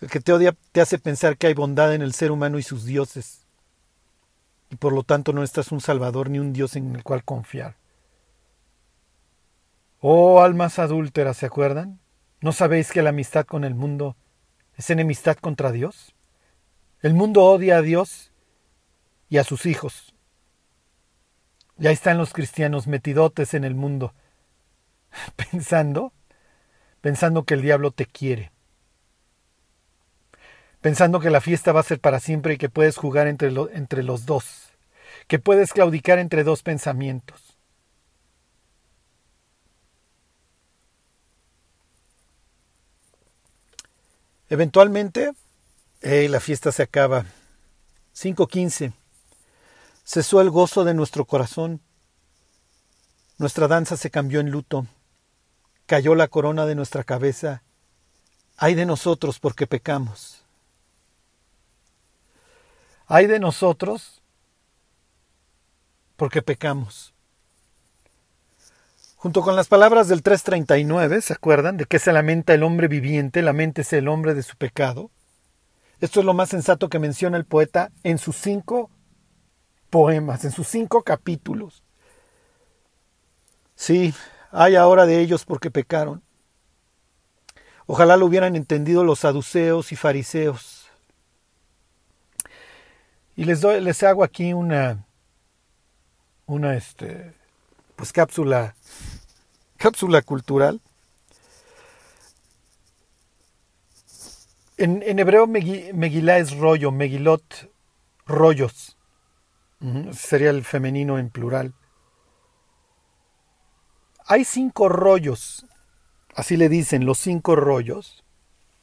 el 0.00 0.08
que 0.08 0.20
te 0.20 0.32
odia 0.32 0.54
te 0.70 0.80
hace 0.80 0.98
pensar 0.98 1.36
que 1.36 1.48
hay 1.48 1.54
bondad 1.54 1.92
en 1.92 2.00
el 2.00 2.12
ser 2.14 2.30
humano 2.30 2.56
y 2.58 2.62
sus 2.62 2.84
dioses. 2.84 3.40
Y 4.70 4.76
por 4.76 4.92
lo 4.92 5.02
tanto 5.02 5.32
no 5.32 5.42
estás 5.42 5.72
un 5.72 5.80
salvador 5.80 6.30
ni 6.30 6.38
un 6.38 6.52
dios 6.52 6.76
en 6.76 6.94
el 6.94 7.02
cual 7.02 7.24
confiar. 7.24 7.74
Oh 10.04 10.42
almas 10.42 10.80
adúlteras, 10.80 11.36
¿se 11.36 11.46
acuerdan? 11.46 12.00
¿No 12.40 12.52
sabéis 12.52 12.90
que 12.90 13.02
la 13.02 13.10
amistad 13.10 13.46
con 13.46 13.62
el 13.62 13.76
mundo 13.76 14.16
es 14.76 14.90
enemistad 14.90 15.36
contra 15.36 15.70
Dios? 15.70 16.14
El 17.02 17.14
mundo 17.14 17.44
odia 17.44 17.76
a 17.76 17.82
Dios 17.82 18.32
y 19.28 19.38
a 19.38 19.44
sus 19.44 19.64
hijos. 19.64 20.12
Ya 21.76 21.92
están 21.92 22.18
los 22.18 22.32
cristianos 22.32 22.88
metidotes 22.88 23.54
en 23.54 23.62
el 23.62 23.76
mundo, 23.76 24.12
pensando 25.50 26.12
pensando 27.00 27.44
que 27.44 27.54
el 27.54 27.62
diablo 27.62 27.90
te 27.90 28.06
quiere, 28.06 28.52
pensando 30.80 31.20
que 31.20 31.30
la 31.30 31.40
fiesta 31.40 31.72
va 31.72 31.80
a 31.80 31.84
ser 31.84 32.00
para 32.00 32.20
siempre 32.20 32.54
y 32.54 32.58
que 32.58 32.70
puedes 32.70 32.96
jugar 32.96 33.26
entre, 33.26 33.52
entre 33.74 34.02
los 34.02 34.24
dos, 34.24 34.70
que 35.26 35.38
puedes 35.38 35.72
claudicar 35.72 36.18
entre 36.18 36.44
dos 36.44 36.62
pensamientos. 36.62 37.51
Eventualmente, 44.52 45.32
la 46.02 46.38
fiesta 46.40 46.72
se 46.72 46.82
acaba. 46.82 47.24
5.15. 48.14 48.92
Cesó 50.04 50.40
el 50.40 50.50
gozo 50.50 50.84
de 50.84 50.94
nuestro 50.94 51.24
corazón. 51.24 51.80
Nuestra 53.38 53.66
danza 53.66 53.96
se 53.96 54.10
cambió 54.10 54.40
en 54.40 54.50
luto 54.50 54.86
cayó 55.92 56.14
la 56.14 56.28
corona 56.28 56.64
de 56.64 56.74
nuestra 56.74 57.04
cabeza, 57.04 57.62
ay 58.56 58.74
de 58.74 58.86
nosotros 58.86 59.38
porque 59.38 59.66
pecamos. 59.66 60.42
Hay 63.06 63.26
de 63.26 63.38
nosotros 63.38 64.22
porque 66.16 66.40
pecamos. 66.40 67.11
Junto 69.22 69.42
con 69.42 69.54
las 69.54 69.68
palabras 69.68 70.08
del 70.08 70.20
339, 70.20 71.20
¿se 71.20 71.32
acuerdan? 71.32 71.76
De 71.76 71.84
que 71.84 72.00
se 72.00 72.12
lamenta 72.12 72.54
el 72.54 72.64
hombre 72.64 72.88
viviente, 72.88 73.40
lamentese 73.40 73.98
el 73.98 74.08
hombre 74.08 74.34
de 74.34 74.42
su 74.42 74.56
pecado. 74.56 75.12
Esto 76.00 76.18
es 76.18 76.26
lo 76.26 76.34
más 76.34 76.48
sensato 76.48 76.88
que 76.88 76.98
menciona 76.98 77.36
el 77.36 77.44
poeta 77.44 77.92
en 78.02 78.18
sus 78.18 78.34
cinco 78.34 78.90
poemas, 79.90 80.44
en 80.44 80.50
sus 80.50 80.66
cinco 80.66 81.04
capítulos. 81.04 81.84
Sí, 83.76 84.12
hay 84.50 84.74
ahora 84.74 85.06
de 85.06 85.20
ellos 85.20 85.44
porque 85.44 85.70
pecaron. 85.70 86.24
Ojalá 87.86 88.16
lo 88.16 88.26
hubieran 88.26 88.56
entendido 88.56 89.04
los 89.04 89.20
saduceos 89.20 89.92
y 89.92 89.94
fariseos. 89.94 90.90
Y 93.36 93.44
les 93.44 93.60
doy, 93.60 93.80
les 93.80 94.02
hago 94.02 94.24
aquí 94.24 94.52
una, 94.52 95.06
una 96.46 96.74
este, 96.74 97.40
pues 97.96 98.12
cápsula, 98.12 98.74
cápsula 99.76 100.22
cultural. 100.22 100.80
En, 104.76 105.02
en 105.02 105.18
hebreo 105.18 105.46
Megilá 105.46 106.38
es 106.38 106.56
rollo, 106.56 106.90
Megilot, 106.90 107.70
rollos. 108.26 108.96
Sería 110.12 110.50
el 110.50 110.64
femenino 110.64 111.18
en 111.18 111.30
plural. 111.30 111.74
Hay 114.26 114.44
cinco 114.44 114.88
rollos, 114.88 115.66
así 116.34 116.56
le 116.56 116.68
dicen, 116.68 117.04
los 117.04 117.18
cinco 117.18 117.56
rollos, 117.56 118.24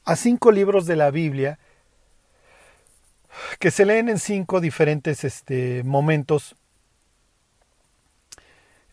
a 0.03 0.15
cinco 0.15 0.51
libros 0.51 0.85
de 0.85 0.97
la 0.97 1.11
Biblia 1.11 1.59
que 3.59 3.71
se 3.71 3.85
leen 3.85 4.09
en 4.09 4.19
cinco 4.19 4.59
diferentes 4.59 5.23
este, 5.23 5.83
momentos 5.83 6.55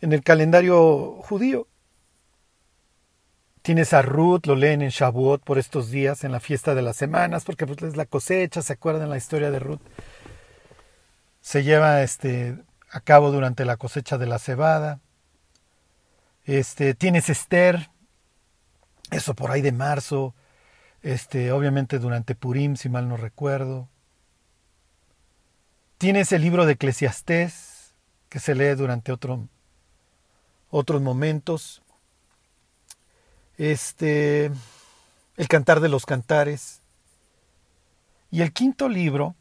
en 0.01 0.13
el 0.13 0.23
calendario 0.23 1.17
judío. 1.23 1.67
Tienes 3.63 3.93
a 3.93 4.03
Ruth, 4.03 4.47
lo 4.47 4.55
leen 4.55 4.83
en 4.83 4.91
Shavuot 4.91 5.43
por 5.43 5.59
estos 5.59 5.91
días, 5.91 6.23
en 6.23 6.33
la 6.33 6.41
fiesta 6.41 6.75
de 6.75 6.83
las 6.83 6.97
semanas, 6.97 7.45
porque 7.45 7.67
pues, 7.67 7.83
es 7.83 7.97
la 7.97 8.07
cosecha, 8.07 8.63
¿se 8.63 8.75
acuerdan 8.75 9.11
la 9.11 9.17
historia 9.17 9.51
de 9.51 9.59
Ruth? 9.59 9.81
Se 11.41 11.65
lleva 11.65 12.03
este, 12.03 12.57
a 12.91 13.01
cabo 13.01 13.33
durante 13.33 13.65
la 13.65 13.77
cosecha 13.77 14.19
de 14.19 14.27
la 14.27 14.39
cebada. 14.39 15.01
Este, 16.45 16.95
tienes 16.95 17.29
Esther, 17.29 17.91
eso 19.11 19.35
por 19.35 19.51
ahí 19.51 19.63
de 19.63 19.73
marzo, 19.73 20.35
este, 21.03 21.51
obviamente 21.51 21.99
durante 21.99 22.37
Purim, 22.37 22.77
si 22.77 22.89
mal 22.89 23.09
no 23.09 23.17
recuerdo. 23.17 23.89
Tienes 25.99 26.31
el 26.33 26.43
libro 26.43 26.67
de 26.67 26.75
Eclesiastés, 26.75 27.95
que 28.29 28.39
se 28.39 28.55
lee 28.55 28.75
durante 28.75 29.13
otro, 29.13 29.49
otros 30.71 31.03
momentos. 31.03 31.83
Este, 33.59 34.51
El 35.37 35.49
Cantar 35.49 35.81
de 35.81 35.89
los 35.89 36.07
Cantares. 36.07 36.81
Y 38.31 38.43
el 38.43 38.53
quinto 38.53 38.89
libro, 38.89 39.35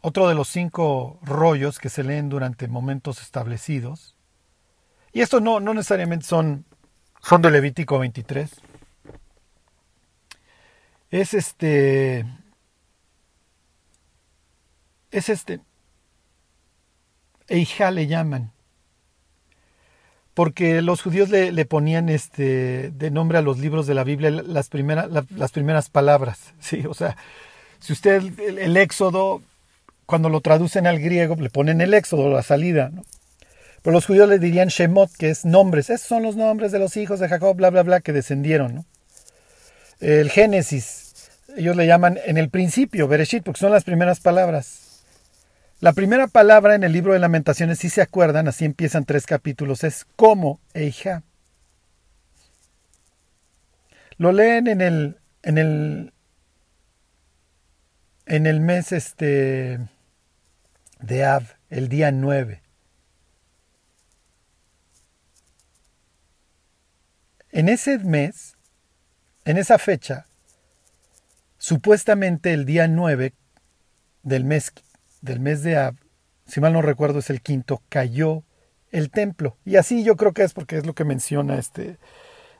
otro 0.00 0.28
de 0.28 0.34
los 0.34 0.48
cinco 0.48 1.18
rollos 1.22 1.78
que 1.78 1.88
se 1.88 2.02
leen 2.02 2.28
durante 2.28 2.66
momentos 2.66 3.20
establecidos, 3.20 4.14
y 5.12 5.20
estos 5.20 5.40
no, 5.40 5.60
no 5.60 5.74
necesariamente 5.74 6.26
son, 6.26 6.64
son 7.22 7.40
de 7.40 7.50
Levítico 7.50 8.00
23, 8.00 8.50
es 11.10 11.34
este, 11.34 12.26
es 15.12 15.28
este, 15.28 15.60
Eija 17.46 17.92
le 17.92 18.08
llaman, 18.08 18.53
porque 20.34 20.82
los 20.82 21.00
judíos 21.00 21.30
le, 21.30 21.64
ponían 21.64 22.08
este 22.08 22.90
de 22.90 23.10
nombre 23.10 23.38
a 23.38 23.42
los 23.42 23.58
libros 23.58 23.86
de 23.86 23.94
la 23.94 24.02
Biblia 24.02 24.30
las, 24.30 24.68
primeras 24.68 25.08
las 25.30 25.52
primeras 25.52 25.88
palabras. 25.88 26.52
¿sí? 26.60 26.84
O 26.88 26.94
sea, 26.94 27.16
si 27.78 27.92
usted 27.92 28.22
el, 28.40 28.76
Éxodo, 28.76 29.42
cuando 30.06 30.28
lo 30.28 30.40
traducen 30.40 30.86
al 30.86 30.98
griego, 30.98 31.36
le 31.36 31.50
ponen 31.50 31.80
el 31.80 31.94
Éxodo, 31.94 32.30
la 32.30 32.42
salida. 32.42 32.90
¿no? 32.92 33.04
Pero 33.82 33.94
los 33.94 34.06
judíos 34.06 34.28
le 34.28 34.38
dirían 34.38 34.68
Shemot, 34.68 35.12
que 35.12 35.30
es 35.30 35.44
nombres. 35.44 35.88
Esos 35.88 36.08
son 36.08 36.22
los 36.24 36.34
nombres 36.36 36.72
de 36.72 36.80
los 36.80 36.96
hijos 36.96 37.20
de 37.20 37.28
Jacob, 37.28 37.56
bla, 37.56 37.70
bla, 37.70 37.82
bla, 37.82 38.00
que 38.00 38.12
descendieron. 38.12 38.74
¿no? 38.74 38.84
El 40.00 40.30
Génesis, 40.30 41.30
ellos 41.56 41.76
le 41.76 41.86
llaman 41.86 42.18
en 42.26 42.38
el 42.38 42.48
principio, 42.48 43.06
Bereshit, 43.06 43.44
porque 43.44 43.60
son 43.60 43.70
las 43.70 43.84
primeras 43.84 44.18
palabras. 44.18 44.83
La 45.80 45.92
primera 45.92 46.28
palabra 46.28 46.74
en 46.74 46.84
el 46.84 46.92
libro 46.92 47.12
de 47.12 47.18
lamentaciones, 47.18 47.78
si 47.78 47.90
se 47.90 48.00
acuerdan, 48.00 48.48
así 48.48 48.64
empiezan 48.64 49.04
tres 49.04 49.26
capítulos, 49.26 49.84
es 49.84 50.06
como 50.16 50.60
Eija. 50.72 51.22
Lo 54.16 54.32
leen 54.32 54.68
en 54.68 54.80
el, 54.80 55.18
en 55.42 55.58
el, 55.58 56.12
en 58.26 58.46
el 58.46 58.60
mes 58.60 58.92
este, 58.92 59.80
de 61.00 61.24
Av, 61.24 61.44
el 61.68 61.88
día 61.88 62.12
9. 62.12 62.62
En 67.50 67.68
ese 67.68 67.98
mes, 67.98 68.56
en 69.44 69.58
esa 69.58 69.78
fecha, 69.78 70.26
supuestamente 71.58 72.52
el 72.52 72.64
día 72.64 72.88
9 72.88 73.32
del 74.22 74.44
mes 74.44 74.72
del 75.24 75.40
mes 75.40 75.62
de 75.62 75.76
Ab, 75.78 75.96
si 76.46 76.60
mal 76.60 76.74
no 76.74 76.82
recuerdo 76.82 77.20
es 77.20 77.30
el 77.30 77.40
quinto, 77.40 77.82
cayó 77.88 78.44
el 78.90 79.10
templo. 79.10 79.56
Y 79.64 79.76
así 79.76 80.04
yo 80.04 80.16
creo 80.16 80.32
que 80.32 80.42
es 80.42 80.52
porque 80.52 80.76
es 80.76 80.86
lo 80.86 80.94
que 80.94 81.04
menciona 81.04 81.58
este 81.58 81.98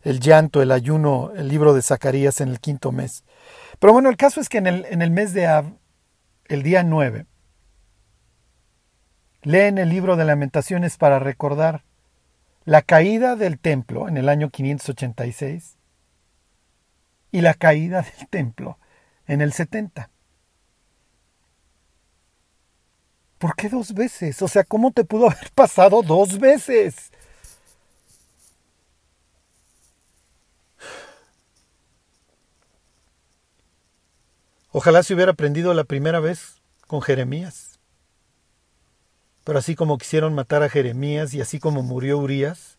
el 0.02 0.20
llanto, 0.20 0.60
el 0.60 0.70
ayuno, 0.70 1.32
el 1.34 1.48
libro 1.48 1.72
de 1.72 1.80
Zacarías 1.80 2.40
en 2.40 2.48
el 2.48 2.60
quinto 2.60 2.92
mes. 2.92 3.24
Pero 3.78 3.92
bueno, 3.92 4.10
el 4.10 4.16
caso 4.16 4.40
es 4.40 4.48
que 4.48 4.58
en 4.58 4.66
el, 4.66 4.84
en 4.86 5.00
el 5.00 5.10
mes 5.10 5.32
de 5.32 5.46
Ab, 5.46 5.78
el 6.46 6.62
día 6.62 6.82
9, 6.82 7.26
leen 9.42 9.78
el 9.78 9.88
libro 9.88 10.16
de 10.16 10.24
lamentaciones 10.24 10.98
para 10.98 11.18
recordar 11.18 11.84
la 12.64 12.82
caída 12.82 13.36
del 13.36 13.58
templo 13.58 14.08
en 14.08 14.16
el 14.16 14.28
año 14.28 14.50
586 14.50 15.76
y 17.30 17.40
la 17.40 17.54
caída 17.54 18.02
del 18.02 18.28
templo 18.28 18.78
en 19.26 19.40
el 19.40 19.52
70. 19.52 20.10
¿Por 23.44 23.56
qué 23.56 23.68
dos 23.68 23.92
veces? 23.92 24.40
O 24.40 24.48
sea, 24.48 24.64
¿cómo 24.64 24.90
te 24.90 25.04
pudo 25.04 25.26
haber 25.30 25.50
pasado 25.54 26.00
dos 26.00 26.38
veces? 26.38 27.12
Ojalá 34.72 35.02
se 35.02 35.12
hubiera 35.12 35.32
aprendido 35.32 35.74
la 35.74 35.84
primera 35.84 36.20
vez 36.20 36.62
con 36.86 37.02
Jeremías. 37.02 37.78
Pero 39.44 39.58
así 39.58 39.74
como 39.74 39.98
quisieron 39.98 40.34
matar 40.34 40.62
a 40.62 40.70
Jeremías 40.70 41.34
y 41.34 41.42
así 41.42 41.58
como 41.58 41.82
murió 41.82 42.16
Urias 42.16 42.78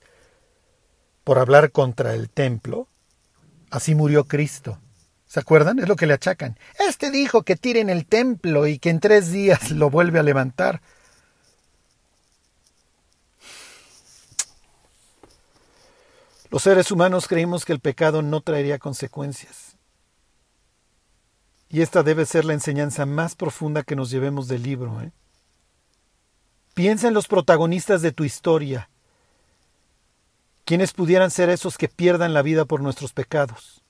por 1.24 1.38
hablar 1.38 1.72
contra 1.72 2.16
el 2.16 2.28
templo, 2.28 2.88
así 3.70 3.94
murió 3.94 4.24
Cristo. 4.24 4.80
¿Se 5.28 5.40
acuerdan? 5.40 5.80
Es 5.80 5.88
lo 5.88 5.96
que 5.96 6.06
le 6.06 6.14
achacan. 6.14 6.58
Este 6.80 7.12
dijo 7.12 7.44
que 7.44 7.56
tiren 7.56 7.90
el 7.90 8.06
templo 8.06 8.68
y 8.68 8.80
que 8.80 8.90
en 8.90 9.00
tres 9.00 9.32
días 9.32 9.72
lo 9.72 9.90
vuelve 9.90 10.20
a 10.20 10.24
levantar. 10.24 10.82
Los 16.52 16.64
seres 16.64 16.92
humanos 16.92 17.28
creímos 17.28 17.66
que 17.66 17.74
el 17.74 17.80
pecado 17.80 18.22
no 18.22 18.40
traería 18.40 18.80
consecuencias. 18.80 19.76
Y 21.70 21.82
esta 21.82 22.04
debe 22.04 22.26
ser 22.26 22.46
la 22.46 22.54
enseñanza 22.54 23.06
más 23.06 23.36
profunda 23.36 23.84
que 23.84 23.96
nos 23.96 24.10
llevemos 24.10 24.48
del 24.48 24.64
libro. 24.64 25.02
¿eh? 25.02 25.12
Piensa 26.74 27.10
en 27.10 27.14
los 27.14 27.28
protagonistas 27.28 28.02
de 28.02 28.12
tu 28.12 28.24
historia. 28.24 28.90
¿Quiénes 30.64 30.94
pudieran 30.94 31.32
ser 31.32 31.50
esos 31.50 31.78
que 31.78 31.90
pierdan 31.90 32.34
la 32.34 32.42
vida 32.42 32.66
por 32.66 32.82
nuestros 32.82 33.12
pecados? 33.12 33.85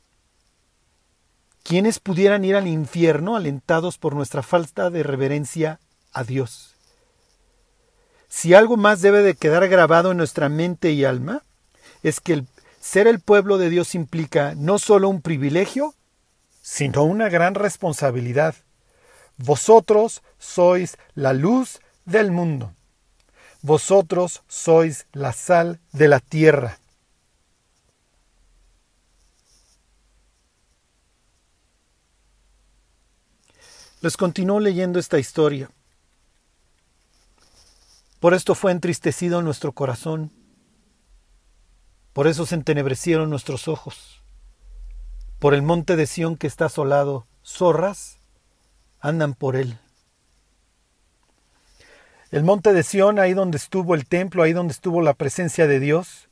Quienes 1.65 1.99
pudieran 1.99 2.45
ir 2.45 2.55
al 2.55 2.67
infierno 2.67 3.35
alentados 3.35 3.97
por 3.97 4.13
nuestra 4.13 4.43
falta 4.43 4.91
de 4.91 5.01
reverencia 5.01 5.79
a 6.13 6.23
Dios. 6.23 6.75
Si 8.29 8.53
algo 8.53 8.77
más 8.77 9.01
debe 9.01 9.23
de 9.23 9.33
quedar 9.33 9.67
grabado 9.67 10.11
en 10.11 10.17
nuestra 10.17 10.47
mente 10.47 10.91
y 10.91 11.05
alma, 11.05 11.41
es 12.03 12.19
que 12.19 12.43
ser 12.79 13.07
el 13.07 13.19
pueblo 13.19 13.57
de 13.57 13.71
Dios 13.71 13.95
implica 13.95 14.53
no 14.55 14.77
solo 14.77 15.09
un 15.09 15.23
privilegio, 15.23 15.95
sino 16.61 17.03
una 17.03 17.29
gran 17.29 17.55
responsabilidad. 17.55 18.53
Vosotros 19.37 20.21
sois 20.37 20.99
la 21.15 21.33
luz 21.33 21.79
del 22.05 22.31
mundo. 22.31 22.75
Vosotros 23.63 24.43
sois 24.47 25.07
la 25.13 25.33
sal 25.33 25.79
de 25.93 26.09
la 26.09 26.19
tierra. 26.19 26.77
Les 34.05 34.17
continuó 34.17 34.59
leyendo 34.59 34.99
esta 34.99 35.17
historia. 35.17 35.71
Por 38.19 38.35
esto 38.35 38.53
fue 38.53 38.71
entristecido 38.71 39.41
nuestro 39.41 39.71
corazón. 39.71 40.31
Por 42.13 42.27
eso 42.27 42.45
se 42.45 42.53
entenebrecieron 42.53 43.31
nuestros 43.31 43.67
ojos. 43.67 44.21
Por 45.39 45.55
el 45.55 45.63
monte 45.63 45.95
de 45.95 46.05
Sión 46.05 46.37
que 46.37 46.45
está 46.45 46.65
asolado, 46.65 47.25
zorras 47.43 48.19
andan 48.99 49.33
por 49.33 49.55
él. 49.55 49.79
El 52.29 52.43
monte 52.43 52.73
de 52.73 52.83
Sión, 52.83 53.17
ahí 53.17 53.33
donde 53.33 53.57
estuvo 53.57 53.95
el 53.95 54.05
templo, 54.05 54.43
ahí 54.43 54.53
donde 54.53 54.73
estuvo 54.73 55.01
la 55.01 55.15
presencia 55.15 55.65
de 55.65 55.79
Dios. 55.79 56.29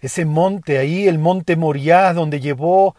Ese 0.00 0.24
monte, 0.24 0.78
ahí 0.78 1.06
el 1.06 1.20
monte 1.20 1.54
Moriah, 1.54 2.12
donde 2.12 2.40
llevó 2.40 2.96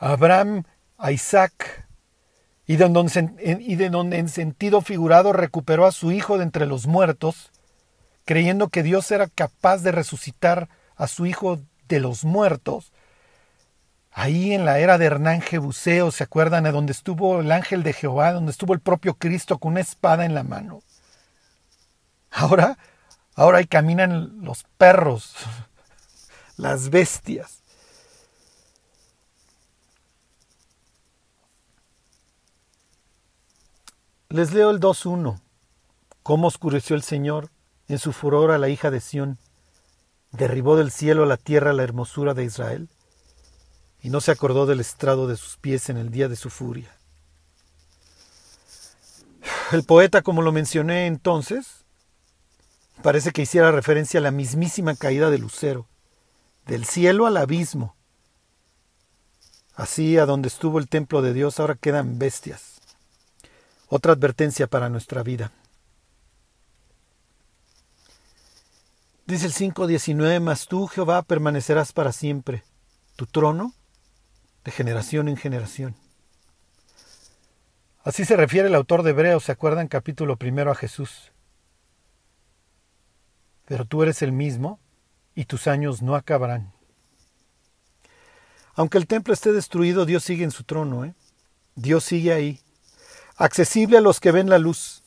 a 0.00 0.14
Abraham, 0.14 0.64
a 1.00 1.12
Isaac, 1.12 1.86
y 2.66 2.76
de, 2.76 2.88
donde, 2.88 3.58
y 3.60 3.74
de 3.74 3.90
donde 3.90 4.18
en 4.18 4.28
sentido 4.28 4.80
figurado 4.80 5.32
recuperó 5.32 5.86
a 5.86 5.92
su 5.92 6.12
hijo 6.12 6.38
de 6.38 6.44
entre 6.44 6.66
los 6.66 6.86
muertos, 6.86 7.50
creyendo 8.24 8.68
que 8.68 8.84
Dios 8.84 9.10
era 9.10 9.26
capaz 9.26 9.78
de 9.78 9.90
resucitar 9.90 10.68
a 10.94 11.08
su 11.08 11.26
hijo 11.26 11.58
de 11.88 12.00
los 12.00 12.24
muertos, 12.24 12.92
Ahí 14.12 14.52
en 14.52 14.64
la 14.64 14.78
era 14.78 14.98
de 14.98 15.06
Hernán 15.06 15.40
Jebuseo, 15.40 16.10
¿se 16.10 16.24
acuerdan? 16.24 16.66
A 16.66 16.72
donde 16.72 16.92
estuvo 16.92 17.40
el 17.40 17.52
ángel 17.52 17.82
de 17.82 17.92
Jehová, 17.92 18.32
donde 18.32 18.50
estuvo 18.50 18.74
el 18.74 18.80
propio 18.80 19.14
Cristo 19.14 19.58
con 19.58 19.72
una 19.72 19.80
espada 19.80 20.24
en 20.24 20.34
la 20.34 20.42
mano. 20.42 20.82
Ahora, 22.30 22.76
ahora 23.34 23.58
ahí 23.58 23.66
caminan 23.66 24.44
los 24.44 24.64
perros, 24.76 25.34
las 26.56 26.90
bestias. 26.90 27.59
Les 34.32 34.52
leo 34.52 34.70
el 34.70 34.78
2.1. 34.78 35.40
Cómo 36.22 36.46
oscureció 36.46 36.94
el 36.94 37.02
Señor 37.02 37.50
en 37.88 37.98
su 37.98 38.12
furor 38.12 38.52
a 38.52 38.58
la 38.58 38.68
hija 38.68 38.92
de 38.92 39.00
Sión, 39.00 39.38
derribó 40.30 40.76
del 40.76 40.92
cielo 40.92 41.24
a 41.24 41.26
la 41.26 41.36
tierra 41.36 41.72
la 41.72 41.82
hermosura 41.82 42.32
de 42.32 42.44
Israel 42.44 42.88
y 44.00 44.10
no 44.10 44.20
se 44.20 44.30
acordó 44.30 44.66
del 44.66 44.78
estrado 44.78 45.26
de 45.26 45.36
sus 45.36 45.56
pies 45.56 45.88
en 45.88 45.96
el 45.96 46.10
día 46.10 46.28
de 46.28 46.36
su 46.36 46.48
furia. 46.48 46.96
El 49.72 49.82
poeta, 49.82 50.22
como 50.22 50.42
lo 50.42 50.52
mencioné 50.52 51.08
entonces, 51.08 51.84
parece 53.02 53.32
que 53.32 53.42
hiciera 53.42 53.72
referencia 53.72 54.20
a 54.20 54.22
la 54.22 54.30
mismísima 54.30 54.94
caída 54.94 55.28
de 55.30 55.38
Lucero, 55.38 55.88
del 56.66 56.84
cielo 56.84 57.26
al 57.26 57.36
abismo. 57.36 57.96
Así, 59.74 60.18
a 60.18 60.26
donde 60.26 60.46
estuvo 60.46 60.78
el 60.78 60.88
templo 60.88 61.20
de 61.20 61.32
Dios, 61.32 61.58
ahora 61.58 61.74
quedan 61.74 62.20
bestias. 62.20 62.79
Otra 63.92 64.12
advertencia 64.12 64.68
para 64.68 64.88
nuestra 64.88 65.24
vida. 65.24 65.50
Dice 69.26 69.46
el 69.46 69.52
5.19, 69.52 70.40
mas 70.40 70.68
tú, 70.68 70.86
Jehová, 70.86 71.22
permanecerás 71.22 71.92
para 71.92 72.12
siempre. 72.12 72.62
Tu 73.16 73.26
trono 73.26 73.74
de 74.64 74.70
generación 74.70 75.28
en 75.28 75.36
generación. 75.36 75.96
Así 78.04 78.24
se 78.24 78.36
refiere 78.36 78.68
el 78.68 78.76
autor 78.76 79.02
de 79.02 79.10
Hebreos, 79.10 79.42
¿se 79.42 79.52
acuerdan? 79.52 79.88
Capítulo 79.88 80.36
primero 80.36 80.70
a 80.70 80.76
Jesús. 80.76 81.32
Pero 83.66 83.84
tú 83.84 84.04
eres 84.04 84.22
el 84.22 84.30
mismo 84.30 84.78
y 85.34 85.46
tus 85.46 85.66
años 85.66 86.00
no 86.00 86.14
acabarán. 86.14 86.72
Aunque 88.74 88.98
el 88.98 89.08
templo 89.08 89.34
esté 89.34 89.52
destruido, 89.52 90.06
Dios 90.06 90.22
sigue 90.22 90.44
en 90.44 90.52
su 90.52 90.62
trono, 90.62 91.04
¿eh? 91.04 91.14
Dios 91.74 92.04
sigue 92.04 92.32
ahí, 92.32 92.60
accesible 93.40 93.96
a 93.96 94.02
los 94.02 94.20
que 94.20 94.32
ven 94.32 94.50
la 94.50 94.58
luz. 94.58 95.02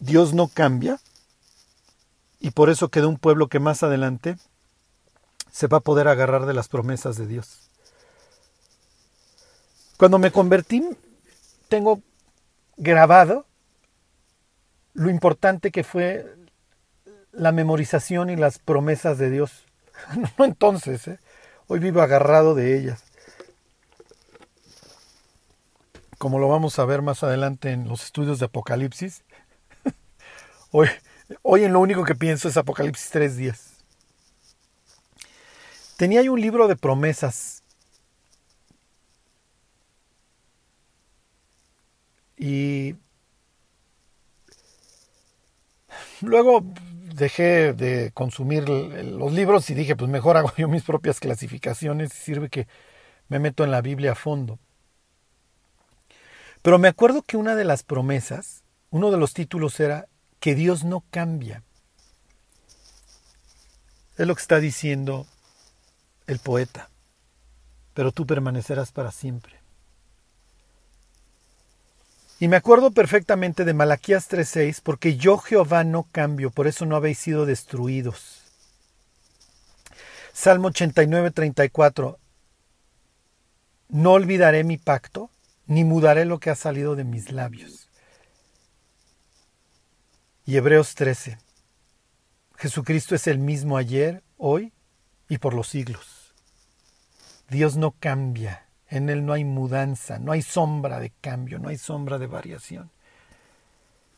Dios 0.00 0.32
no 0.32 0.48
cambia 0.48 0.98
y 2.40 2.50
por 2.52 2.70
eso 2.70 2.88
queda 2.88 3.08
un 3.08 3.18
pueblo 3.18 3.48
que 3.48 3.60
más 3.60 3.82
adelante 3.82 4.38
se 5.52 5.66
va 5.66 5.78
a 5.78 5.82
poder 5.82 6.08
agarrar 6.08 6.46
de 6.46 6.54
las 6.54 6.68
promesas 6.68 7.16
de 7.16 7.26
Dios. 7.26 7.68
Cuando 9.98 10.18
me 10.18 10.32
convertí, 10.32 10.82
tengo 11.68 12.00
grabado 12.76 13.44
lo 14.94 15.10
importante 15.10 15.70
que 15.70 15.84
fue 15.84 16.36
la 17.32 17.52
memorización 17.52 18.30
y 18.30 18.36
las 18.36 18.58
promesas 18.58 19.18
de 19.18 19.30
Dios. 19.30 19.64
No 20.38 20.44
entonces, 20.44 21.06
¿eh? 21.08 21.18
hoy 21.66 21.80
vivo 21.80 22.00
agarrado 22.00 22.54
de 22.54 22.78
ellas. 22.78 23.07
Como 26.18 26.38
lo 26.38 26.48
vamos 26.48 26.78
a 26.78 26.84
ver 26.84 27.00
más 27.02 27.22
adelante 27.22 27.70
en 27.70 27.88
los 27.88 28.04
estudios 28.04 28.38
de 28.38 28.46
Apocalipsis. 28.46 29.24
Hoy, 30.70 30.88
hoy 31.42 31.64
en 31.64 31.72
lo 31.72 31.80
único 31.80 32.04
que 32.04 32.14
pienso 32.14 32.48
es 32.48 32.56
Apocalipsis 32.56 33.10
3.10. 33.14 33.58
Tenía 35.96 36.22
yo 36.22 36.32
un 36.32 36.40
libro 36.40 36.68
de 36.68 36.76
promesas 36.76 37.62
Y 42.38 42.94
luego 46.20 46.64
dejé 47.14 47.72
de 47.72 48.12
consumir 48.12 48.68
los 48.68 49.32
libros 49.32 49.68
y 49.70 49.74
dije, 49.74 49.96
pues 49.96 50.10
mejor 50.10 50.36
hago 50.36 50.52
yo 50.56 50.68
mis 50.68 50.84
propias 50.84 51.18
clasificaciones 51.20 52.14
y 52.14 52.16
sirve 52.16 52.48
que 52.48 52.68
me 53.28 53.40
meto 53.40 53.64
en 53.64 53.72
la 53.72 53.82
Biblia 53.82 54.12
a 54.12 54.14
fondo. 54.14 54.58
Pero 56.62 56.78
me 56.78 56.88
acuerdo 56.88 57.22
que 57.22 57.36
una 57.36 57.54
de 57.54 57.64
las 57.64 57.82
promesas, 57.82 58.62
uno 58.90 59.10
de 59.10 59.18
los 59.18 59.34
títulos 59.34 59.78
era 59.80 60.08
que 60.40 60.54
Dios 60.54 60.84
no 60.84 61.04
cambia. 61.10 61.62
Es 64.16 64.26
lo 64.26 64.34
que 64.34 64.42
está 64.42 64.58
diciendo 64.58 65.26
el 66.26 66.38
poeta, 66.40 66.90
pero 67.94 68.12
tú 68.12 68.26
permanecerás 68.26 68.92
para 68.92 69.12
siempre. 69.12 69.58
Y 72.40 72.46
me 72.48 72.56
acuerdo 72.56 72.92
perfectamente 72.92 73.64
de 73.64 73.74
Malaquías 73.74 74.28
3:6, 74.28 74.80
porque 74.80 75.16
yo 75.16 75.38
Jehová 75.38 75.82
no 75.84 76.04
cambio, 76.12 76.50
por 76.50 76.68
eso 76.68 76.86
no 76.86 76.94
habéis 76.94 77.18
sido 77.18 77.46
destruidos. 77.46 78.42
Salmo 80.32 80.68
89:34, 80.68 82.18
no 83.88 84.12
olvidaré 84.12 84.62
mi 84.62 84.78
pacto, 84.78 85.30
ni 85.68 85.84
mudaré 85.84 86.24
lo 86.24 86.40
que 86.40 86.50
ha 86.50 86.56
salido 86.56 86.96
de 86.96 87.04
mis 87.04 87.30
labios. 87.30 87.88
Y 90.44 90.56
Hebreos 90.56 90.94
13, 90.94 91.38
Jesucristo 92.56 93.14
es 93.14 93.26
el 93.26 93.38
mismo 93.38 93.76
ayer, 93.76 94.24
hoy 94.38 94.72
y 95.28 95.38
por 95.38 95.52
los 95.52 95.68
siglos. 95.68 96.34
Dios 97.50 97.76
no 97.76 97.92
cambia. 97.92 98.64
En 98.90 99.10
Él 99.10 99.26
no 99.26 99.34
hay 99.34 99.44
mudanza, 99.44 100.18
no 100.18 100.32
hay 100.32 100.40
sombra 100.40 100.98
de 100.98 101.12
cambio, 101.20 101.58
no 101.58 101.68
hay 101.68 101.76
sombra 101.76 102.18
de 102.18 102.26
variación. 102.26 102.90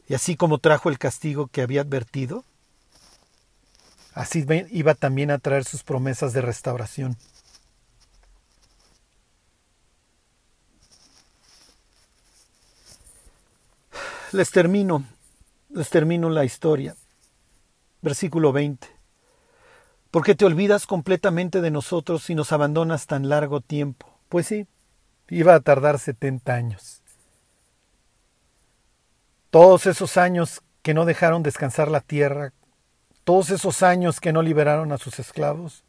Y 0.09 0.15
así 0.15 0.37
como 0.37 0.59
trajo 0.59 0.89
el 0.89 0.99
castigo 0.99 1.49
que 1.49 1.63
había 1.63 1.81
advertido, 1.81 2.45
así 4.15 4.47
iba 4.71 4.95
también 4.95 5.33
a 5.33 5.39
traer 5.39 5.65
sus 5.65 5.83
promesas 5.83 6.33
de 6.33 6.43
restauración. 6.43 7.17
Les 14.33 14.51
termino, 14.53 15.05
les 15.71 15.91
termino 15.91 16.31
la 16.31 16.45
historia. 16.45 16.95
Versículo 18.01 18.53
20. 18.53 18.87
Porque 20.11 20.35
te 20.35 20.45
olvidas 20.45 20.87
completamente 20.87 21.61
de 21.61 21.71
nosotros 21.71 22.31
y 22.31 22.35
nos 22.35 22.53
abandonas 22.53 23.07
tan 23.07 23.29
largo 23.29 23.61
tiempo. 23.61 24.07
Pues 24.29 24.47
sí, 24.47 24.67
iba 25.29 25.55
a 25.55 25.61
tardar 25.61 25.99
70 25.99 26.55
años. 26.55 27.03
Todos 29.51 29.87
esos 29.87 30.17
años 30.17 30.63
que 30.83 30.95
no 30.95 31.05
dejaron 31.05 31.43
descansar 31.43 31.91
la 31.91 32.01
tierra, 32.01 32.53
todos 33.25 33.51
esos 33.51 33.83
años 33.83 34.21
que 34.21 34.33
no 34.33 34.43
liberaron 34.43 34.93
a 34.93 34.99
sus 34.99 35.19
esclavos, 35.19 35.85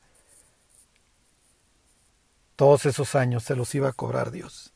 todos 2.55 2.85
esos 2.87 3.15
años 3.15 3.43
se 3.43 3.55
los 3.55 3.73
iba 3.75 3.89
a 3.89 3.93
cobrar 3.93 4.31
Dios. 4.31 4.73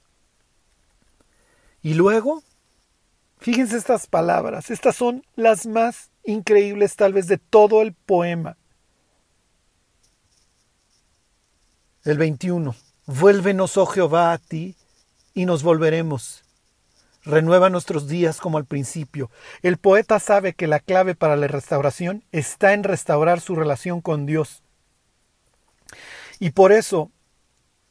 Y 1.81 1.95
luego, 1.95 2.43
fíjense 3.45 3.77
estas 3.77 4.07
palabras, 4.07 4.71
estas 4.71 4.95
son 4.95 5.23
las 5.35 5.67
más 5.67 6.09
increíbles 6.23 6.95
tal 6.95 7.13
vez 7.13 7.27
de 7.27 7.37
todo 7.37 7.83
el 7.83 7.93
poema. 7.93 8.57
El 12.03 12.17
21. 12.17 12.75
Vuélvenos, 13.05 13.77
oh 13.77 13.85
Jehová, 13.85 14.33
a 14.33 14.39
ti, 14.39 14.75
y 15.35 15.45
nos 15.45 15.61
volveremos. 15.61 16.43
Renueva 17.23 17.69
nuestros 17.69 18.07
días 18.07 18.41
como 18.41 18.57
al 18.57 18.65
principio. 18.65 19.29
El 19.61 19.77
poeta 19.77 20.19
sabe 20.19 20.53
que 20.53 20.65
la 20.65 20.79
clave 20.79 21.13
para 21.13 21.35
la 21.35 21.47
restauración 21.47 22.23
está 22.31 22.73
en 22.73 22.83
restaurar 22.83 23.41
su 23.41 23.53
relación 23.53 24.01
con 24.01 24.25
Dios. 24.25 24.63
Y 26.39 26.49
por 26.49 26.71
eso, 26.71 27.11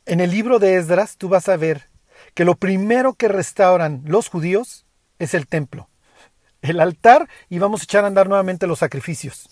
en 0.05 0.19
el 0.19 0.33
libro 0.33 0.59
de 0.59 0.75
Esdras 0.75 1.17
tú 1.17 1.29
vas 1.29 1.49
a 1.49 1.57
ver 1.57 1.91
que 2.35 2.45
lo 2.45 2.57
primero 2.57 3.15
que 3.15 3.29
restauran 3.29 4.03
los 4.05 4.29
judíos 4.29 4.84
es 5.25 5.35
el 5.35 5.47
templo, 5.47 5.89
el 6.63 6.81
altar 6.81 7.29
y 7.49 7.59
vamos 7.59 7.81
a 7.81 7.85
echar 7.85 8.05
a 8.05 8.07
andar 8.07 8.29
nuevamente 8.29 8.67
los 8.67 8.79
sacrificios. 8.79 9.49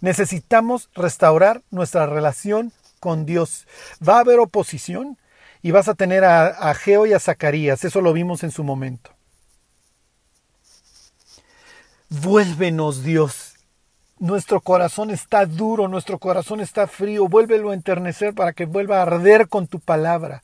Necesitamos 0.00 0.90
restaurar 0.94 1.62
nuestra 1.70 2.06
relación 2.06 2.72
con 3.00 3.26
Dios. 3.26 3.66
Va 4.06 4.16
a 4.16 4.20
haber 4.20 4.40
oposición 4.40 5.18
y 5.62 5.70
vas 5.70 5.88
a 5.88 5.94
tener 5.94 6.24
a, 6.24 6.46
a 6.46 6.74
Geo 6.74 7.06
y 7.06 7.12
a 7.12 7.20
Zacarías, 7.20 7.84
eso 7.84 8.00
lo 8.00 8.12
vimos 8.12 8.42
en 8.42 8.50
su 8.50 8.64
momento. 8.64 9.10
Vuélvenos 12.08 13.02
Dios 13.02 13.54
nuestro 14.18 14.60
corazón 14.60 15.10
está 15.10 15.44
duro, 15.44 15.88
nuestro 15.88 16.18
corazón 16.18 16.60
está 16.60 16.86
frío, 16.86 17.28
vuélvelo 17.28 17.70
a 17.70 17.74
enternecer 17.74 18.34
para 18.34 18.52
que 18.52 18.64
vuelva 18.64 18.98
a 18.98 19.02
arder 19.02 19.48
con 19.48 19.66
tu 19.66 19.80
palabra. 19.80 20.42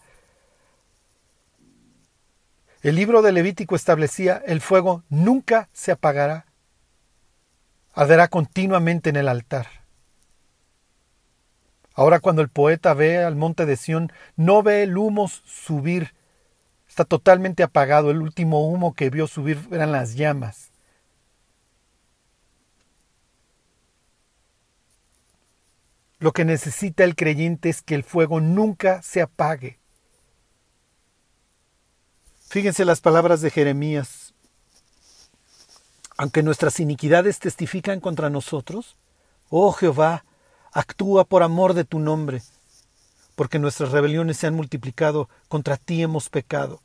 El 2.82 2.96
libro 2.96 3.20
de 3.20 3.32
Levítico 3.32 3.76
establecía 3.76 4.42
el 4.46 4.62
fuego 4.62 5.04
nunca 5.10 5.68
se 5.74 5.92
apagará, 5.92 6.46
arderá 7.92 8.28
continuamente 8.28 9.10
en 9.10 9.16
el 9.16 9.28
altar. 9.28 9.66
Ahora 11.92 12.20
cuando 12.20 12.40
el 12.40 12.48
poeta 12.48 12.94
ve 12.94 13.18
al 13.18 13.36
monte 13.36 13.66
de 13.66 13.76
Sión, 13.76 14.10
no 14.36 14.62
ve 14.62 14.82
el 14.84 14.96
humo 14.96 15.28
subir, 15.28 16.14
está 16.88 17.04
totalmente 17.04 17.62
apagado, 17.62 18.10
el 18.10 18.22
último 18.22 18.66
humo 18.66 18.94
que 18.94 19.10
vio 19.10 19.26
subir 19.26 19.58
eran 19.70 19.92
las 19.92 20.14
llamas. 20.14 20.70
Lo 26.18 26.32
que 26.32 26.46
necesita 26.46 27.04
el 27.04 27.14
creyente 27.14 27.68
es 27.68 27.82
que 27.82 27.94
el 27.94 28.04
fuego 28.04 28.40
nunca 28.40 29.02
se 29.02 29.20
apague. 29.20 29.79
Fíjense 32.50 32.84
las 32.84 33.00
palabras 33.00 33.42
de 33.42 33.50
Jeremías. 33.52 34.34
Aunque 36.16 36.42
nuestras 36.42 36.80
iniquidades 36.80 37.38
testifican 37.38 38.00
contra 38.00 38.28
nosotros, 38.28 38.96
oh 39.50 39.70
Jehová, 39.70 40.24
actúa 40.72 41.24
por 41.24 41.44
amor 41.44 41.74
de 41.74 41.84
tu 41.84 42.00
nombre, 42.00 42.42
porque 43.36 43.60
nuestras 43.60 43.92
rebeliones 43.92 44.36
se 44.36 44.48
han 44.48 44.56
multiplicado, 44.56 45.28
contra 45.46 45.76
ti 45.76 46.02
hemos 46.02 46.28
pecado. 46.28 46.82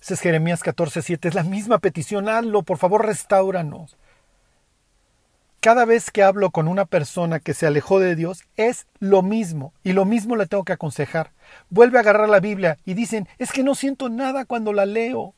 Ese 0.00 0.14
es 0.14 0.20
Jeremías 0.20 0.64
14:7, 0.64 1.28
es 1.28 1.34
la 1.36 1.44
misma 1.44 1.78
petición, 1.78 2.28
hazlo, 2.28 2.64
por 2.64 2.78
favor, 2.78 3.06
restauranos 3.06 3.96
cada 5.62 5.84
vez 5.84 6.10
que 6.10 6.24
hablo 6.24 6.50
con 6.50 6.66
una 6.66 6.86
persona 6.86 7.38
que 7.38 7.54
se 7.54 7.68
alejó 7.68 8.00
de 8.00 8.16
Dios 8.16 8.42
es 8.56 8.88
lo 8.98 9.22
mismo 9.22 9.72
y 9.84 9.92
lo 9.92 10.04
mismo 10.04 10.34
le 10.34 10.48
tengo 10.48 10.64
que 10.64 10.72
aconsejar. 10.72 11.30
Vuelve 11.70 11.98
a 11.98 12.00
agarrar 12.00 12.28
la 12.28 12.40
Biblia 12.40 12.78
y 12.84 12.94
dicen, 12.94 13.28
es 13.38 13.52
que 13.52 13.62
no 13.62 13.76
siento 13.76 14.08
nada 14.08 14.44
cuando 14.44 14.72
la 14.72 14.86
leo. 14.86 15.36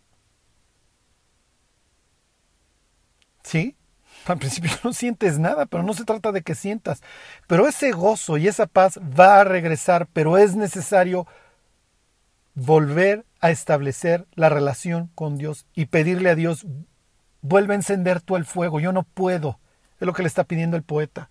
¿Sí? 3.42 3.76
Al 4.24 4.38
principio 4.38 4.70
no 4.82 4.94
sientes 4.94 5.38
nada, 5.38 5.66
pero 5.66 5.82
no 5.82 5.92
se 5.92 6.06
trata 6.06 6.32
de 6.32 6.40
que 6.40 6.54
sientas. 6.54 7.02
Pero 7.46 7.68
ese 7.68 7.92
gozo 7.92 8.38
y 8.38 8.48
esa 8.48 8.64
paz 8.66 8.98
va 8.98 9.40
a 9.40 9.44
regresar, 9.44 10.08
pero 10.14 10.38
es 10.38 10.56
necesario 10.56 11.26
volver 12.54 13.26
a 13.40 13.50
establecer 13.50 14.26
la 14.36 14.48
relación 14.48 15.10
con 15.14 15.36
Dios 15.36 15.66
y 15.74 15.84
pedirle 15.84 16.30
a 16.30 16.34
Dios, 16.34 16.66
vuelve 17.42 17.74
a 17.74 17.76
encender 17.76 18.22
tú 18.22 18.36
el 18.36 18.46
fuego, 18.46 18.80
yo 18.80 18.90
no 18.90 19.02
puedo. 19.02 19.60
Es 20.04 20.06
lo 20.06 20.12
que 20.12 20.20
le 20.20 20.28
está 20.28 20.44
pidiendo 20.44 20.76
el 20.76 20.82
poeta. 20.82 21.30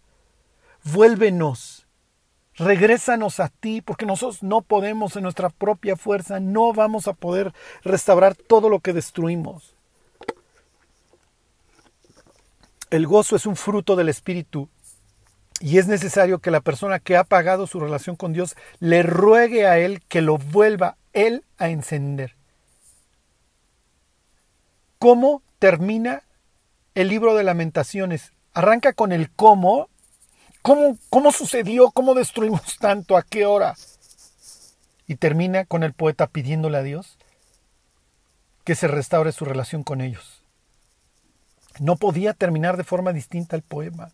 Vuélvenos, 0.84 1.86
regrésanos 2.55 3.39
a 3.39 3.49
ti, 3.49 3.82
porque 3.82 4.07
nosotros 4.07 4.41
no 4.41 4.61
podemos 4.61 5.15
en 5.15 5.21
nuestra 5.21 5.49
propia 5.49 5.95
fuerza, 5.95 6.39
no 6.39 6.74
vamos 6.74 7.07
a 7.07 7.13
poder 7.13 7.53
restaurar 7.84 8.34
todo 8.34 8.69
lo 8.69 8.80
que 8.80 8.91
destruimos. 8.91 9.76
El 12.89 13.05
gozo 13.05 13.36
es 13.36 13.45
un 13.45 13.55
fruto 13.55 13.95
del 13.95 14.09
Espíritu 14.09 14.69
y 15.59 15.78
es 15.78 15.86
necesario 15.86 16.39
que 16.39 16.49
la 16.49 16.61
persona 16.61 16.97
que 16.97 17.15
ha 17.15 17.24
pagado 17.24 17.67
su 17.67 17.80
relación 17.80 18.15
con 18.15 18.34
Dios 18.34 18.55
le 18.80 19.03
ruegue 19.03 19.67
a 19.67 19.78
Él 19.78 20.01
que 20.07 20.24
lo 20.24 20.39
vuelva 20.39 20.97
Él 21.13 21.43
a 21.59 21.69
encender. 21.69 22.36
¿Cómo 24.97 25.43
termina 25.59 26.24
el 26.95 27.09
libro 27.09 27.36
de 27.36 27.43
lamentaciones? 27.43 28.34
Arranca 28.54 28.93
con 28.93 29.12
el 29.12 29.32
cómo. 29.32 29.89
¿Cómo, 30.62 30.97
cómo 31.10 31.32
sucedió? 31.32 31.91
¿Cómo 31.91 32.14
destruimos 32.14 32.78
tanto? 32.80 33.18
¿A 33.18 33.24
qué 33.24 33.45
hora? 33.45 33.76
Y 35.08 35.16
termina 35.16 35.66
con 35.66 35.84
el 35.84 35.93
poeta 35.93 36.28
pidiéndole 36.28 36.78
a 36.78 36.84
Dios 36.84 37.18
que 38.64 38.76
se 38.76 38.88
restaure 38.88 39.32
su 39.32 39.45
relación 39.45 39.84
con 39.84 40.01
ellos. 40.01 40.41
No 41.80 41.97
podía 41.97 42.34
terminar 42.34 42.78
de 42.78 42.84
forma 42.84 43.12
distinta 43.12 43.56
el 43.56 43.62
poema. 43.62 44.12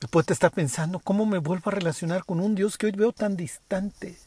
El 0.00 0.08
poeta 0.08 0.32
está 0.32 0.50
pensando, 0.50 0.98
¿cómo 0.98 1.24
me 1.24 1.38
vuelvo 1.38 1.70
a 1.70 1.74
relacionar 1.74 2.24
con 2.24 2.40
un 2.40 2.54
Dios 2.56 2.76
que 2.76 2.86
hoy 2.86 2.92
veo 2.92 3.12
tan 3.12 3.36
distante? 3.36 4.18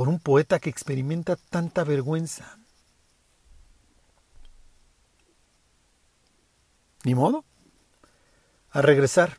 Por 0.00 0.08
un 0.08 0.18
poeta 0.18 0.58
que 0.60 0.70
experimenta 0.70 1.36
tanta 1.36 1.84
vergüenza. 1.84 2.58
Ni 7.04 7.14
modo. 7.14 7.44
A 8.70 8.80
regresar. 8.80 9.36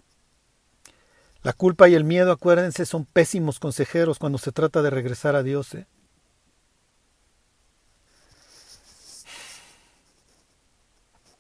La 1.42 1.54
culpa 1.54 1.90
y 1.90 1.96
el 1.96 2.04
miedo, 2.04 2.32
acuérdense, 2.32 2.86
son 2.86 3.06
pésimos 3.06 3.60
consejeros 3.60 4.20
cuando 4.20 4.38
se 4.38 4.52
trata 4.52 4.84
de 4.84 4.92
regresar 4.92 5.36
a 5.36 5.42
Dios. 5.42 5.74
¿eh? 5.74 5.88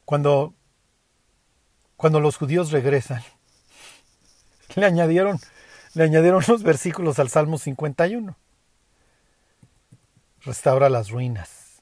Cuando, 0.04 0.56
cuando 1.96 2.20
los 2.20 2.38
judíos 2.38 2.72
regresan, 2.72 3.22
le 4.76 4.88
añadieron, 4.88 5.40
le 5.94 6.06
añadieron 6.06 6.44
los 6.48 6.64
versículos 6.64 7.20
al 7.20 7.30
Salmo 7.30 7.60
51 7.60 8.36
restaura 10.44 10.90
las 10.90 11.10
ruinas. 11.10 11.82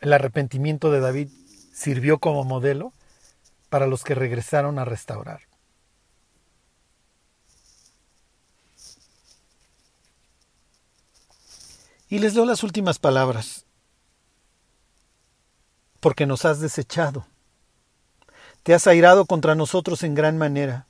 El 0.00 0.12
arrepentimiento 0.12 0.90
de 0.90 1.00
David 1.00 1.28
sirvió 1.72 2.18
como 2.18 2.44
modelo 2.44 2.92
para 3.68 3.86
los 3.86 4.04
que 4.04 4.14
regresaron 4.14 4.78
a 4.78 4.84
restaurar. 4.84 5.42
Y 12.08 12.20
les 12.20 12.34
leo 12.34 12.46
las 12.46 12.62
últimas 12.62 12.98
palabras. 12.98 13.66
Porque 16.00 16.26
nos 16.26 16.44
has 16.44 16.60
desechado. 16.60 17.26
Te 18.62 18.72
has 18.72 18.86
airado 18.86 19.26
contra 19.26 19.54
nosotros 19.54 20.02
en 20.02 20.14
gran 20.14 20.38
manera. 20.38 20.86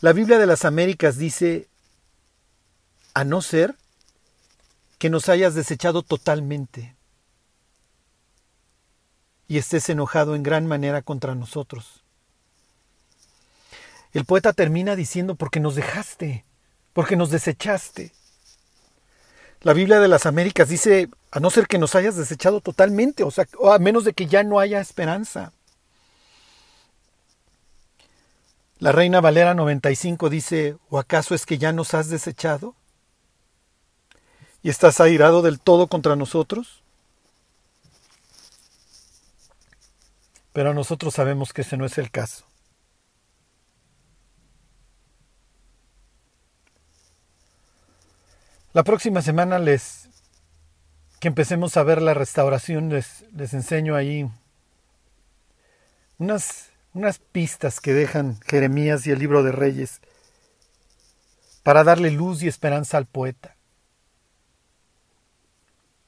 La 0.00 0.12
Biblia 0.14 0.38
de 0.38 0.46
las 0.46 0.64
Américas 0.64 1.18
dice, 1.18 1.69
a 3.14 3.24
no 3.24 3.42
ser 3.42 3.74
que 4.98 5.10
nos 5.10 5.28
hayas 5.28 5.54
desechado 5.54 6.02
totalmente 6.02 6.94
y 9.48 9.58
estés 9.58 9.88
enojado 9.88 10.36
en 10.36 10.42
gran 10.42 10.66
manera 10.66 11.02
contra 11.02 11.34
nosotros. 11.34 12.04
El 14.12 14.24
poeta 14.24 14.52
termina 14.52 14.96
diciendo, 14.96 15.34
porque 15.34 15.58
nos 15.58 15.74
dejaste, 15.74 16.44
porque 16.92 17.16
nos 17.16 17.30
desechaste. 17.30 18.12
La 19.62 19.72
Biblia 19.72 20.00
de 20.00 20.08
las 20.08 20.26
Américas 20.26 20.68
dice, 20.68 21.08
a 21.30 21.40
no 21.40 21.50
ser 21.50 21.66
que 21.66 21.78
nos 21.78 21.94
hayas 21.94 22.16
desechado 22.16 22.60
totalmente, 22.60 23.24
o 23.24 23.30
sea, 23.30 23.46
a 23.72 23.78
menos 23.78 24.04
de 24.04 24.12
que 24.12 24.26
ya 24.26 24.42
no 24.42 24.58
haya 24.58 24.80
esperanza. 24.80 25.52
La 28.78 28.92
Reina 28.92 29.20
Valera 29.20 29.54
95 29.54 30.30
dice, 30.30 30.76
¿o 30.88 30.98
acaso 30.98 31.34
es 31.34 31.44
que 31.44 31.58
ya 31.58 31.72
nos 31.72 31.92
has 31.92 32.08
desechado? 32.08 32.74
¿Y 34.62 34.68
estás 34.70 35.00
airado 35.00 35.42
del 35.42 35.58
todo 35.58 35.86
contra 35.86 36.16
nosotros? 36.16 36.82
Pero 40.52 40.74
nosotros 40.74 41.14
sabemos 41.14 41.52
que 41.52 41.62
ese 41.62 41.76
no 41.76 41.86
es 41.86 41.96
el 41.98 42.10
caso. 42.10 42.44
La 48.72 48.84
próxima 48.84 49.22
semana 49.22 49.58
les 49.58 50.08
que 51.18 51.28
empecemos 51.28 51.76
a 51.76 51.82
ver 51.82 52.00
la 52.00 52.14
restauración 52.14 52.88
les, 52.88 53.24
les 53.34 53.52
enseño 53.52 53.94
ahí 53.94 54.30
unas, 56.18 56.70
unas 56.94 57.18
pistas 57.18 57.80
que 57.80 57.92
dejan 57.92 58.40
Jeremías 58.42 59.06
y 59.06 59.10
el 59.10 59.18
libro 59.18 59.42
de 59.42 59.52
Reyes 59.52 60.00
para 61.62 61.84
darle 61.84 62.10
luz 62.10 62.42
y 62.42 62.48
esperanza 62.48 62.96
al 62.96 63.06
poeta. 63.06 63.56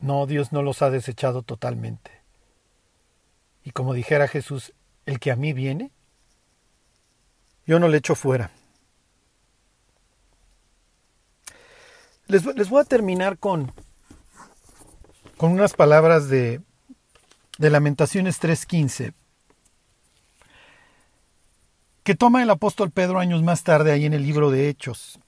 No, 0.03 0.26
Dios 0.26 0.53
no 0.53 0.62
los 0.62 0.82
ha 0.82 0.90
desechado 0.90 1.42
totalmente. 1.42 2.11
Y 3.64 3.70
como 3.70 3.94
dijera 3.94 4.26
Jesús, 4.26 4.72
el 5.07 5.20
que 5.20 5.30
a 5.30 5.36
mí 5.36 5.53
viene, 5.53 5.92
yo 7.66 7.78
no 7.78 7.86
le 7.86 7.98
echo 7.98 8.16
fuera. 8.16 8.50
Les, 12.26 12.44
les 12.44 12.68
voy 12.68 12.80
a 12.80 12.84
terminar 12.84 13.38
con, 13.38 13.72
con 15.36 15.53
unas 15.53 15.74
palabras 15.74 16.28
de, 16.28 16.61
de 17.59 17.70
Lamentaciones 17.70 18.42
3.15, 18.42 19.14
que 22.03 22.14
toma 22.16 22.42
el 22.42 22.50
apóstol 22.50 22.90
Pedro 22.90 23.20
años 23.20 23.44
más 23.44 23.62
tarde 23.62 23.92
ahí 23.92 24.05
en 24.05 24.14
el 24.14 24.24
libro 24.24 24.50
de 24.50 24.68
Hechos. 24.68 25.20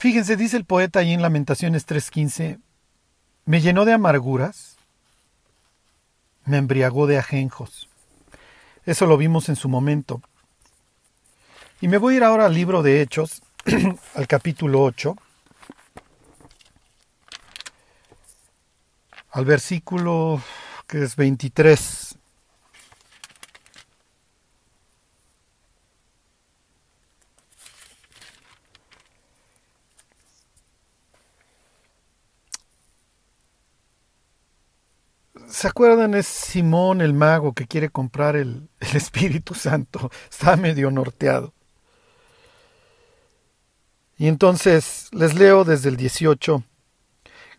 Fíjense, 0.00 0.34
dice 0.34 0.56
el 0.56 0.64
poeta 0.64 1.00
ahí 1.00 1.12
en 1.12 1.20
Lamentaciones 1.20 1.86
3.15, 1.86 2.58
me 3.44 3.60
llenó 3.60 3.84
de 3.84 3.92
amarguras, 3.92 4.78
me 6.46 6.56
embriagó 6.56 7.06
de 7.06 7.18
ajenjos. 7.18 7.86
Eso 8.86 9.04
lo 9.04 9.18
vimos 9.18 9.50
en 9.50 9.56
su 9.56 9.68
momento. 9.68 10.22
Y 11.82 11.88
me 11.88 11.98
voy 11.98 12.14
a 12.14 12.16
ir 12.16 12.24
ahora 12.24 12.46
al 12.46 12.54
libro 12.54 12.82
de 12.82 13.02
Hechos, 13.02 13.42
al 14.14 14.26
capítulo 14.26 14.82
8, 14.84 15.14
al 19.32 19.44
versículo 19.44 20.42
que 20.86 21.02
es 21.02 21.14
23. 21.14 22.09
¿Se 35.50 35.66
acuerdan? 35.66 36.14
Es 36.14 36.26
Simón 36.26 37.00
el 37.00 37.12
mago 37.12 37.54
que 37.54 37.66
quiere 37.66 37.90
comprar 37.90 38.36
el, 38.36 38.68
el 38.80 38.96
Espíritu 38.96 39.54
Santo. 39.54 40.10
Está 40.30 40.56
medio 40.56 40.90
norteado. 40.90 41.52
Y 44.16 44.28
entonces 44.28 45.08
les 45.12 45.34
leo 45.34 45.64
desde 45.64 45.88
el 45.88 45.96
18. 45.96 46.62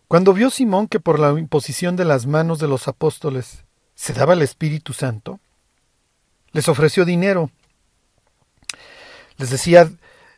Cuando 0.08 0.32
vio 0.32 0.50
Simón 0.50 0.88
que 0.88 1.00
por 1.00 1.18
la 1.18 1.38
imposición 1.38 1.96
de 1.96 2.04
las 2.04 2.26
manos 2.26 2.58
de 2.58 2.68
los 2.68 2.88
apóstoles 2.88 3.64
se 3.94 4.12
daba 4.12 4.34
el 4.34 4.42
Espíritu 4.42 4.92
Santo, 4.92 5.40
les 6.52 6.68
ofreció 6.68 7.04
dinero. 7.04 7.50
Les 9.38 9.50
decía, 9.50 9.90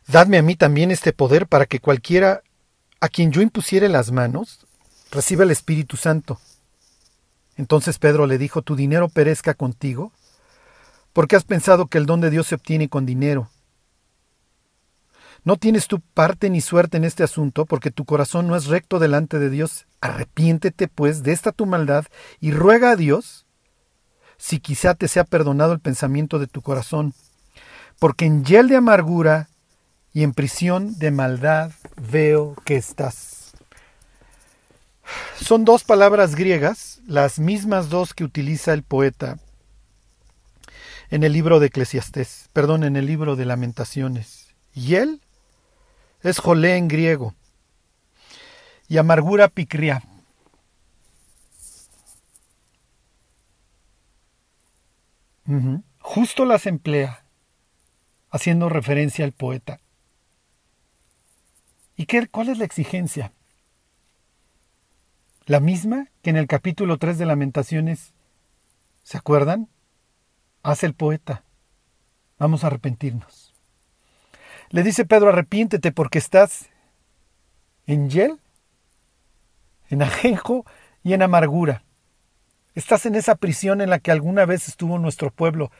dadme 0.07 0.37
a 0.37 0.41
mí 0.41 0.55
también 0.55 0.91
este 0.91 1.13
poder 1.13 1.47
para 1.47 1.65
que 1.65 1.79
cualquiera 1.79 2.41
a 2.99 3.07
quien 3.07 3.31
yo 3.31 3.41
impusiere 3.41 3.87
las 3.87 4.11
manos 4.11 4.65
reciba 5.11 5.43
el 5.43 5.51
Espíritu 5.51 5.95
Santo. 5.97 6.39
Entonces 7.55 7.99
Pedro 7.99 8.27
le 8.27 8.37
dijo, 8.37 8.61
tu 8.61 8.75
dinero 8.75 9.09
perezca 9.09 9.53
contigo, 9.53 10.11
porque 11.13 11.35
has 11.35 11.45
pensado 11.45 11.87
que 11.87 11.97
el 11.97 12.05
don 12.05 12.21
de 12.21 12.29
Dios 12.29 12.47
se 12.47 12.55
obtiene 12.55 12.89
con 12.89 13.05
dinero. 13.05 13.49
No 15.45 15.57
tienes 15.57 15.87
tu 15.87 15.99
parte 15.99 16.49
ni 16.49 16.59
suerte 16.59 16.97
en 16.97 17.03
este 17.03 17.23
asunto, 17.23 17.65
porque 17.65 17.91
tu 17.91 18.03
corazón 18.03 18.47
no 18.47 18.55
es 18.55 18.65
recto 18.65 18.97
delante 18.97 19.37
de 19.37 19.49
Dios. 19.49 19.85
Arrepiéntete, 20.01 20.87
pues, 20.87 21.21
de 21.21 21.33
esta 21.33 21.51
tu 21.51 21.67
maldad 21.67 22.05
y 22.39 22.51
ruega 22.51 22.91
a 22.91 22.95
Dios 22.95 23.45
si 24.37 24.59
quizá 24.59 24.95
te 24.95 25.07
sea 25.07 25.23
perdonado 25.23 25.73
el 25.73 25.79
pensamiento 25.79 26.39
de 26.39 26.47
tu 26.47 26.61
corazón, 26.61 27.13
porque 27.99 28.25
en 28.25 28.43
hiel 28.43 28.67
de 28.67 28.75
amargura 28.75 29.49
y 30.13 30.23
en 30.23 30.33
prisión 30.33 30.97
de 30.97 31.11
maldad 31.11 31.71
veo 32.11 32.55
que 32.65 32.75
estás. 32.75 33.34
Son 35.39 35.65
dos 35.65 35.83
palabras 35.83 36.35
griegas, 36.35 37.01
las 37.05 37.39
mismas 37.39 37.89
dos 37.89 38.13
que 38.13 38.23
utiliza 38.23 38.73
el 38.73 38.83
poeta 38.83 39.37
en 41.09 41.23
el 41.23 41.33
libro 41.33 41.59
de 41.59 41.67
Eclesiastés, 41.67 42.49
perdón, 42.53 42.83
en 42.83 42.95
el 42.95 43.05
libro 43.05 43.35
de 43.35 43.45
Lamentaciones. 43.45 44.55
Hiel 44.73 45.21
es 46.21 46.39
jolé 46.39 46.77
en 46.77 46.87
griego. 46.87 47.35
Y 48.87 48.97
amargura 48.97 49.47
picria. 49.47 50.03
Justo 55.99 56.45
las 56.45 56.65
emplea, 56.65 57.23
haciendo 58.29 58.69
referencia 58.69 59.25
al 59.25 59.31
poeta. 59.31 59.79
¿Y 61.95 62.07
qué, 62.07 62.27
cuál 62.27 62.49
es 62.49 62.57
la 62.57 62.65
exigencia? 62.65 63.31
La 65.45 65.59
misma 65.59 66.07
que 66.23 66.31
en 66.31 66.37
el 66.37 66.47
capítulo 66.47 66.97
3 66.97 67.19
de 67.19 67.25
Lamentaciones, 67.27 68.15
¿se 69.03 69.17
acuerdan? 69.17 69.69
Hace 70.63 70.87
el 70.87 70.95
poeta. 70.95 71.43
Vamos 72.39 72.63
a 72.63 72.67
arrepentirnos. 72.67 73.53
Le 74.69 74.81
dice 74.81 75.05
Pedro, 75.05 75.29
arrepiéntete 75.29 75.91
porque 75.91 76.17
estás 76.17 76.69
en 77.85 78.09
hiel, 78.09 78.39
en 79.89 80.01
ajenjo 80.01 80.65
y 81.03 81.13
en 81.13 81.21
amargura. 81.21 81.83
Estás 82.73 83.05
en 83.05 83.13
esa 83.13 83.35
prisión 83.35 83.81
en 83.81 83.91
la 83.91 83.99
que 83.99 84.11
alguna 84.11 84.45
vez 84.45 84.67
estuvo 84.67 84.97
nuestro 84.97 85.29
pueblo. 85.29 85.71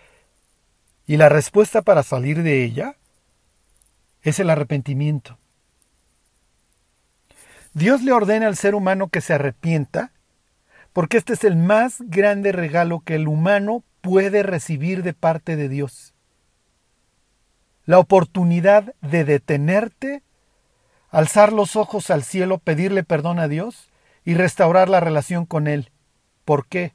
Y 1.08 1.18
la 1.18 1.28
respuesta 1.28 1.82
para 1.82 2.04
salir 2.04 2.44
de 2.44 2.64
ella 2.64 2.98
es 4.22 4.40
el 4.40 4.52
arrepentimiento. 4.52 5.40
Dios 7.76 8.02
le 8.02 8.14
ordena 8.14 8.48
al 8.48 8.56
ser 8.56 8.74
humano 8.74 9.10
que 9.10 9.22
se 9.22 9.34
arrepienta 9.36 10.12
porque 10.94 11.18
este 11.18 11.34
es 11.34 11.44
el 11.44 11.58
más 11.58 11.98
grande 12.00 12.52
regalo 12.52 13.02
que 13.02 13.16
el 13.16 13.28
humano 13.28 13.84
puede 14.02 14.42
recibir 14.42 15.04
de 15.04 15.14
parte 15.14 15.56
de 15.56 15.70
Dios 15.70 16.16
la 17.86 18.00
oportunidad 18.00 18.96
de 19.02 19.26
detenerte, 19.26 20.24
alzar 21.10 21.54
los 21.54 21.76
ojos 21.76 22.10
al 22.10 22.24
cielo, 22.24 22.58
pedirle 22.58 23.04
perdón 23.04 23.40
a 23.40 23.48
Dios 23.48 23.90
y 24.24 24.34
restaurar 24.34 24.90
la 24.90 25.00
relación 25.00 25.46
con 25.46 25.68
Él. 25.68 25.92
¿Por 26.46 26.66
qué? 26.66 26.94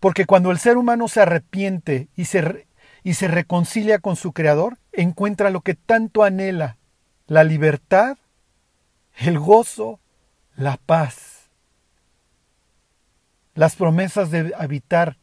Porque 0.00 0.24
cuando 0.24 0.50
el 0.50 0.58
ser 0.58 0.76
humano 0.76 1.08
se 1.08 1.20
arrepiente 1.20 2.08
y 2.16 2.24
se, 2.24 2.66
y 3.02 3.14
se 3.14 3.28
reconcilia 3.28 3.98
con 3.98 4.16
su 4.16 4.32
Creador, 4.32 4.78
encuentra 4.92 5.50
lo 5.50 5.60
que 5.60 5.74
tanto 5.74 6.22
anhela, 6.22 6.78
la 7.26 7.44
libertad, 7.44 8.16
el 9.18 9.38
gozo, 9.38 9.98
la 10.56 10.76
paz, 10.76 11.48
las 13.54 13.74
promesas 13.74 14.30
de 14.30 14.52
habitar 14.56 15.16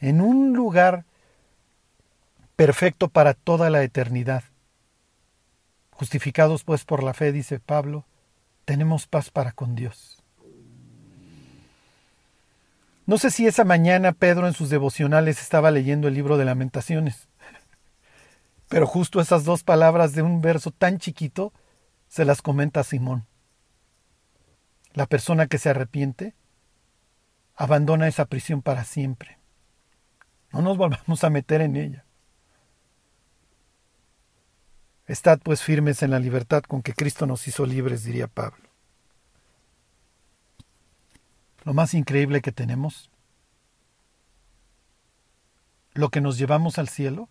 en 0.00 0.20
un 0.20 0.52
lugar 0.54 1.04
perfecto 2.56 3.08
para 3.08 3.34
toda 3.34 3.70
la 3.70 3.82
eternidad. 3.82 4.42
Justificados 5.92 6.64
pues 6.64 6.84
por 6.84 7.04
la 7.04 7.14
fe, 7.14 7.30
dice 7.30 7.60
Pablo, 7.60 8.04
tenemos 8.64 9.06
paz 9.06 9.30
para 9.30 9.52
con 9.52 9.76
Dios. 9.76 10.22
No 13.06 13.18
sé 13.18 13.30
si 13.30 13.46
esa 13.46 13.64
mañana 13.64 14.12
Pedro 14.12 14.48
en 14.48 14.54
sus 14.54 14.70
devocionales 14.70 15.40
estaba 15.40 15.70
leyendo 15.70 16.08
el 16.08 16.14
libro 16.14 16.36
de 16.36 16.44
lamentaciones, 16.44 17.28
pero 18.68 18.86
justo 18.86 19.20
esas 19.20 19.44
dos 19.44 19.62
palabras 19.62 20.12
de 20.12 20.22
un 20.22 20.40
verso 20.40 20.72
tan 20.72 20.98
chiquito 20.98 21.52
se 22.12 22.26
las 22.26 22.42
comenta 22.42 22.84
Simón. 22.84 23.26
La 24.92 25.06
persona 25.06 25.46
que 25.46 25.56
se 25.56 25.70
arrepiente 25.70 26.34
abandona 27.56 28.06
esa 28.06 28.26
prisión 28.26 28.60
para 28.60 28.84
siempre. 28.84 29.38
No 30.52 30.60
nos 30.60 30.76
volvamos 30.76 31.24
a 31.24 31.30
meter 31.30 31.62
en 31.62 31.74
ella. 31.74 32.04
Estad 35.06 35.40
pues 35.42 35.62
firmes 35.62 36.02
en 36.02 36.10
la 36.10 36.18
libertad 36.18 36.62
con 36.64 36.82
que 36.82 36.92
Cristo 36.92 37.24
nos 37.24 37.48
hizo 37.48 37.64
libres, 37.64 38.04
diría 38.04 38.26
Pablo. 38.26 38.68
Lo 41.64 41.72
más 41.72 41.94
increíble 41.94 42.42
que 42.42 42.52
tenemos, 42.52 43.10
lo 45.94 46.10
que 46.10 46.20
nos 46.20 46.36
llevamos 46.36 46.78
al 46.78 46.90
cielo, 46.90 47.30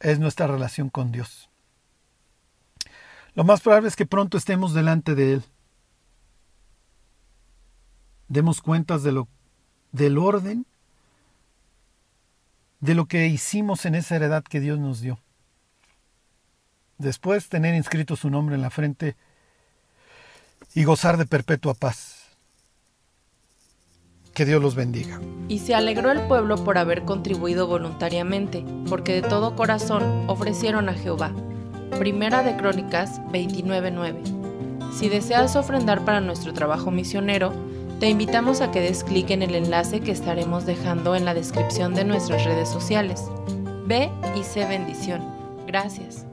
es 0.00 0.18
nuestra 0.18 0.48
relación 0.48 0.90
con 0.90 1.12
Dios. 1.12 1.48
Lo 3.34 3.44
más 3.44 3.60
probable 3.60 3.88
es 3.88 3.96
que 3.96 4.06
pronto 4.06 4.38
estemos 4.38 4.74
delante 4.74 5.14
de 5.14 5.34
Él. 5.34 5.44
Demos 8.28 8.62
cuentas 8.62 9.02
de 9.02 9.12
lo, 9.12 9.28
del 9.92 10.18
orden, 10.18 10.66
de 12.80 12.94
lo 12.94 13.06
que 13.06 13.28
hicimos 13.28 13.84
en 13.86 13.94
esa 13.94 14.16
heredad 14.16 14.44
que 14.44 14.60
Dios 14.60 14.78
nos 14.78 15.00
dio 15.00 15.18
después 16.98 17.48
tener 17.48 17.74
inscrito 17.74 18.16
su 18.16 18.30
nombre 18.30 18.54
en 18.54 18.62
la 18.62 18.70
frente 18.70 19.16
y 20.74 20.84
gozar 20.84 21.16
de 21.16 21.26
perpetua 21.26 21.74
paz. 21.74 22.22
Que 24.34 24.44
Dios 24.44 24.60
los 24.60 24.74
bendiga. 24.74 25.20
Y 25.48 25.60
se 25.60 25.76
alegró 25.76 26.10
el 26.10 26.20
pueblo 26.22 26.56
por 26.56 26.76
haber 26.76 27.04
contribuido 27.04 27.68
voluntariamente, 27.68 28.64
porque 28.88 29.12
de 29.12 29.22
todo 29.22 29.54
corazón 29.54 30.28
ofrecieron 30.28 30.88
a 30.88 30.94
Jehová. 30.94 31.32
Primera 31.98 32.42
de 32.42 32.56
Crónicas 32.56 33.20
29.9. 33.32 34.92
Si 34.92 35.08
deseas 35.08 35.56
ofrendar 35.56 36.04
para 36.04 36.20
nuestro 36.20 36.52
trabajo 36.52 36.90
misionero, 36.90 37.52
te 38.00 38.08
invitamos 38.08 38.60
a 38.60 38.70
que 38.70 38.80
des 38.80 39.04
clic 39.04 39.30
en 39.30 39.42
el 39.42 39.54
enlace 39.54 40.00
que 40.00 40.10
estaremos 40.10 40.66
dejando 40.66 41.14
en 41.14 41.24
la 41.24 41.34
descripción 41.34 41.94
de 41.94 42.04
nuestras 42.04 42.44
redes 42.44 42.68
sociales. 42.68 43.30
Ve 43.86 44.10
y 44.38 44.42
sé 44.42 44.66
bendición. 44.66 45.22
Gracias. 45.66 46.26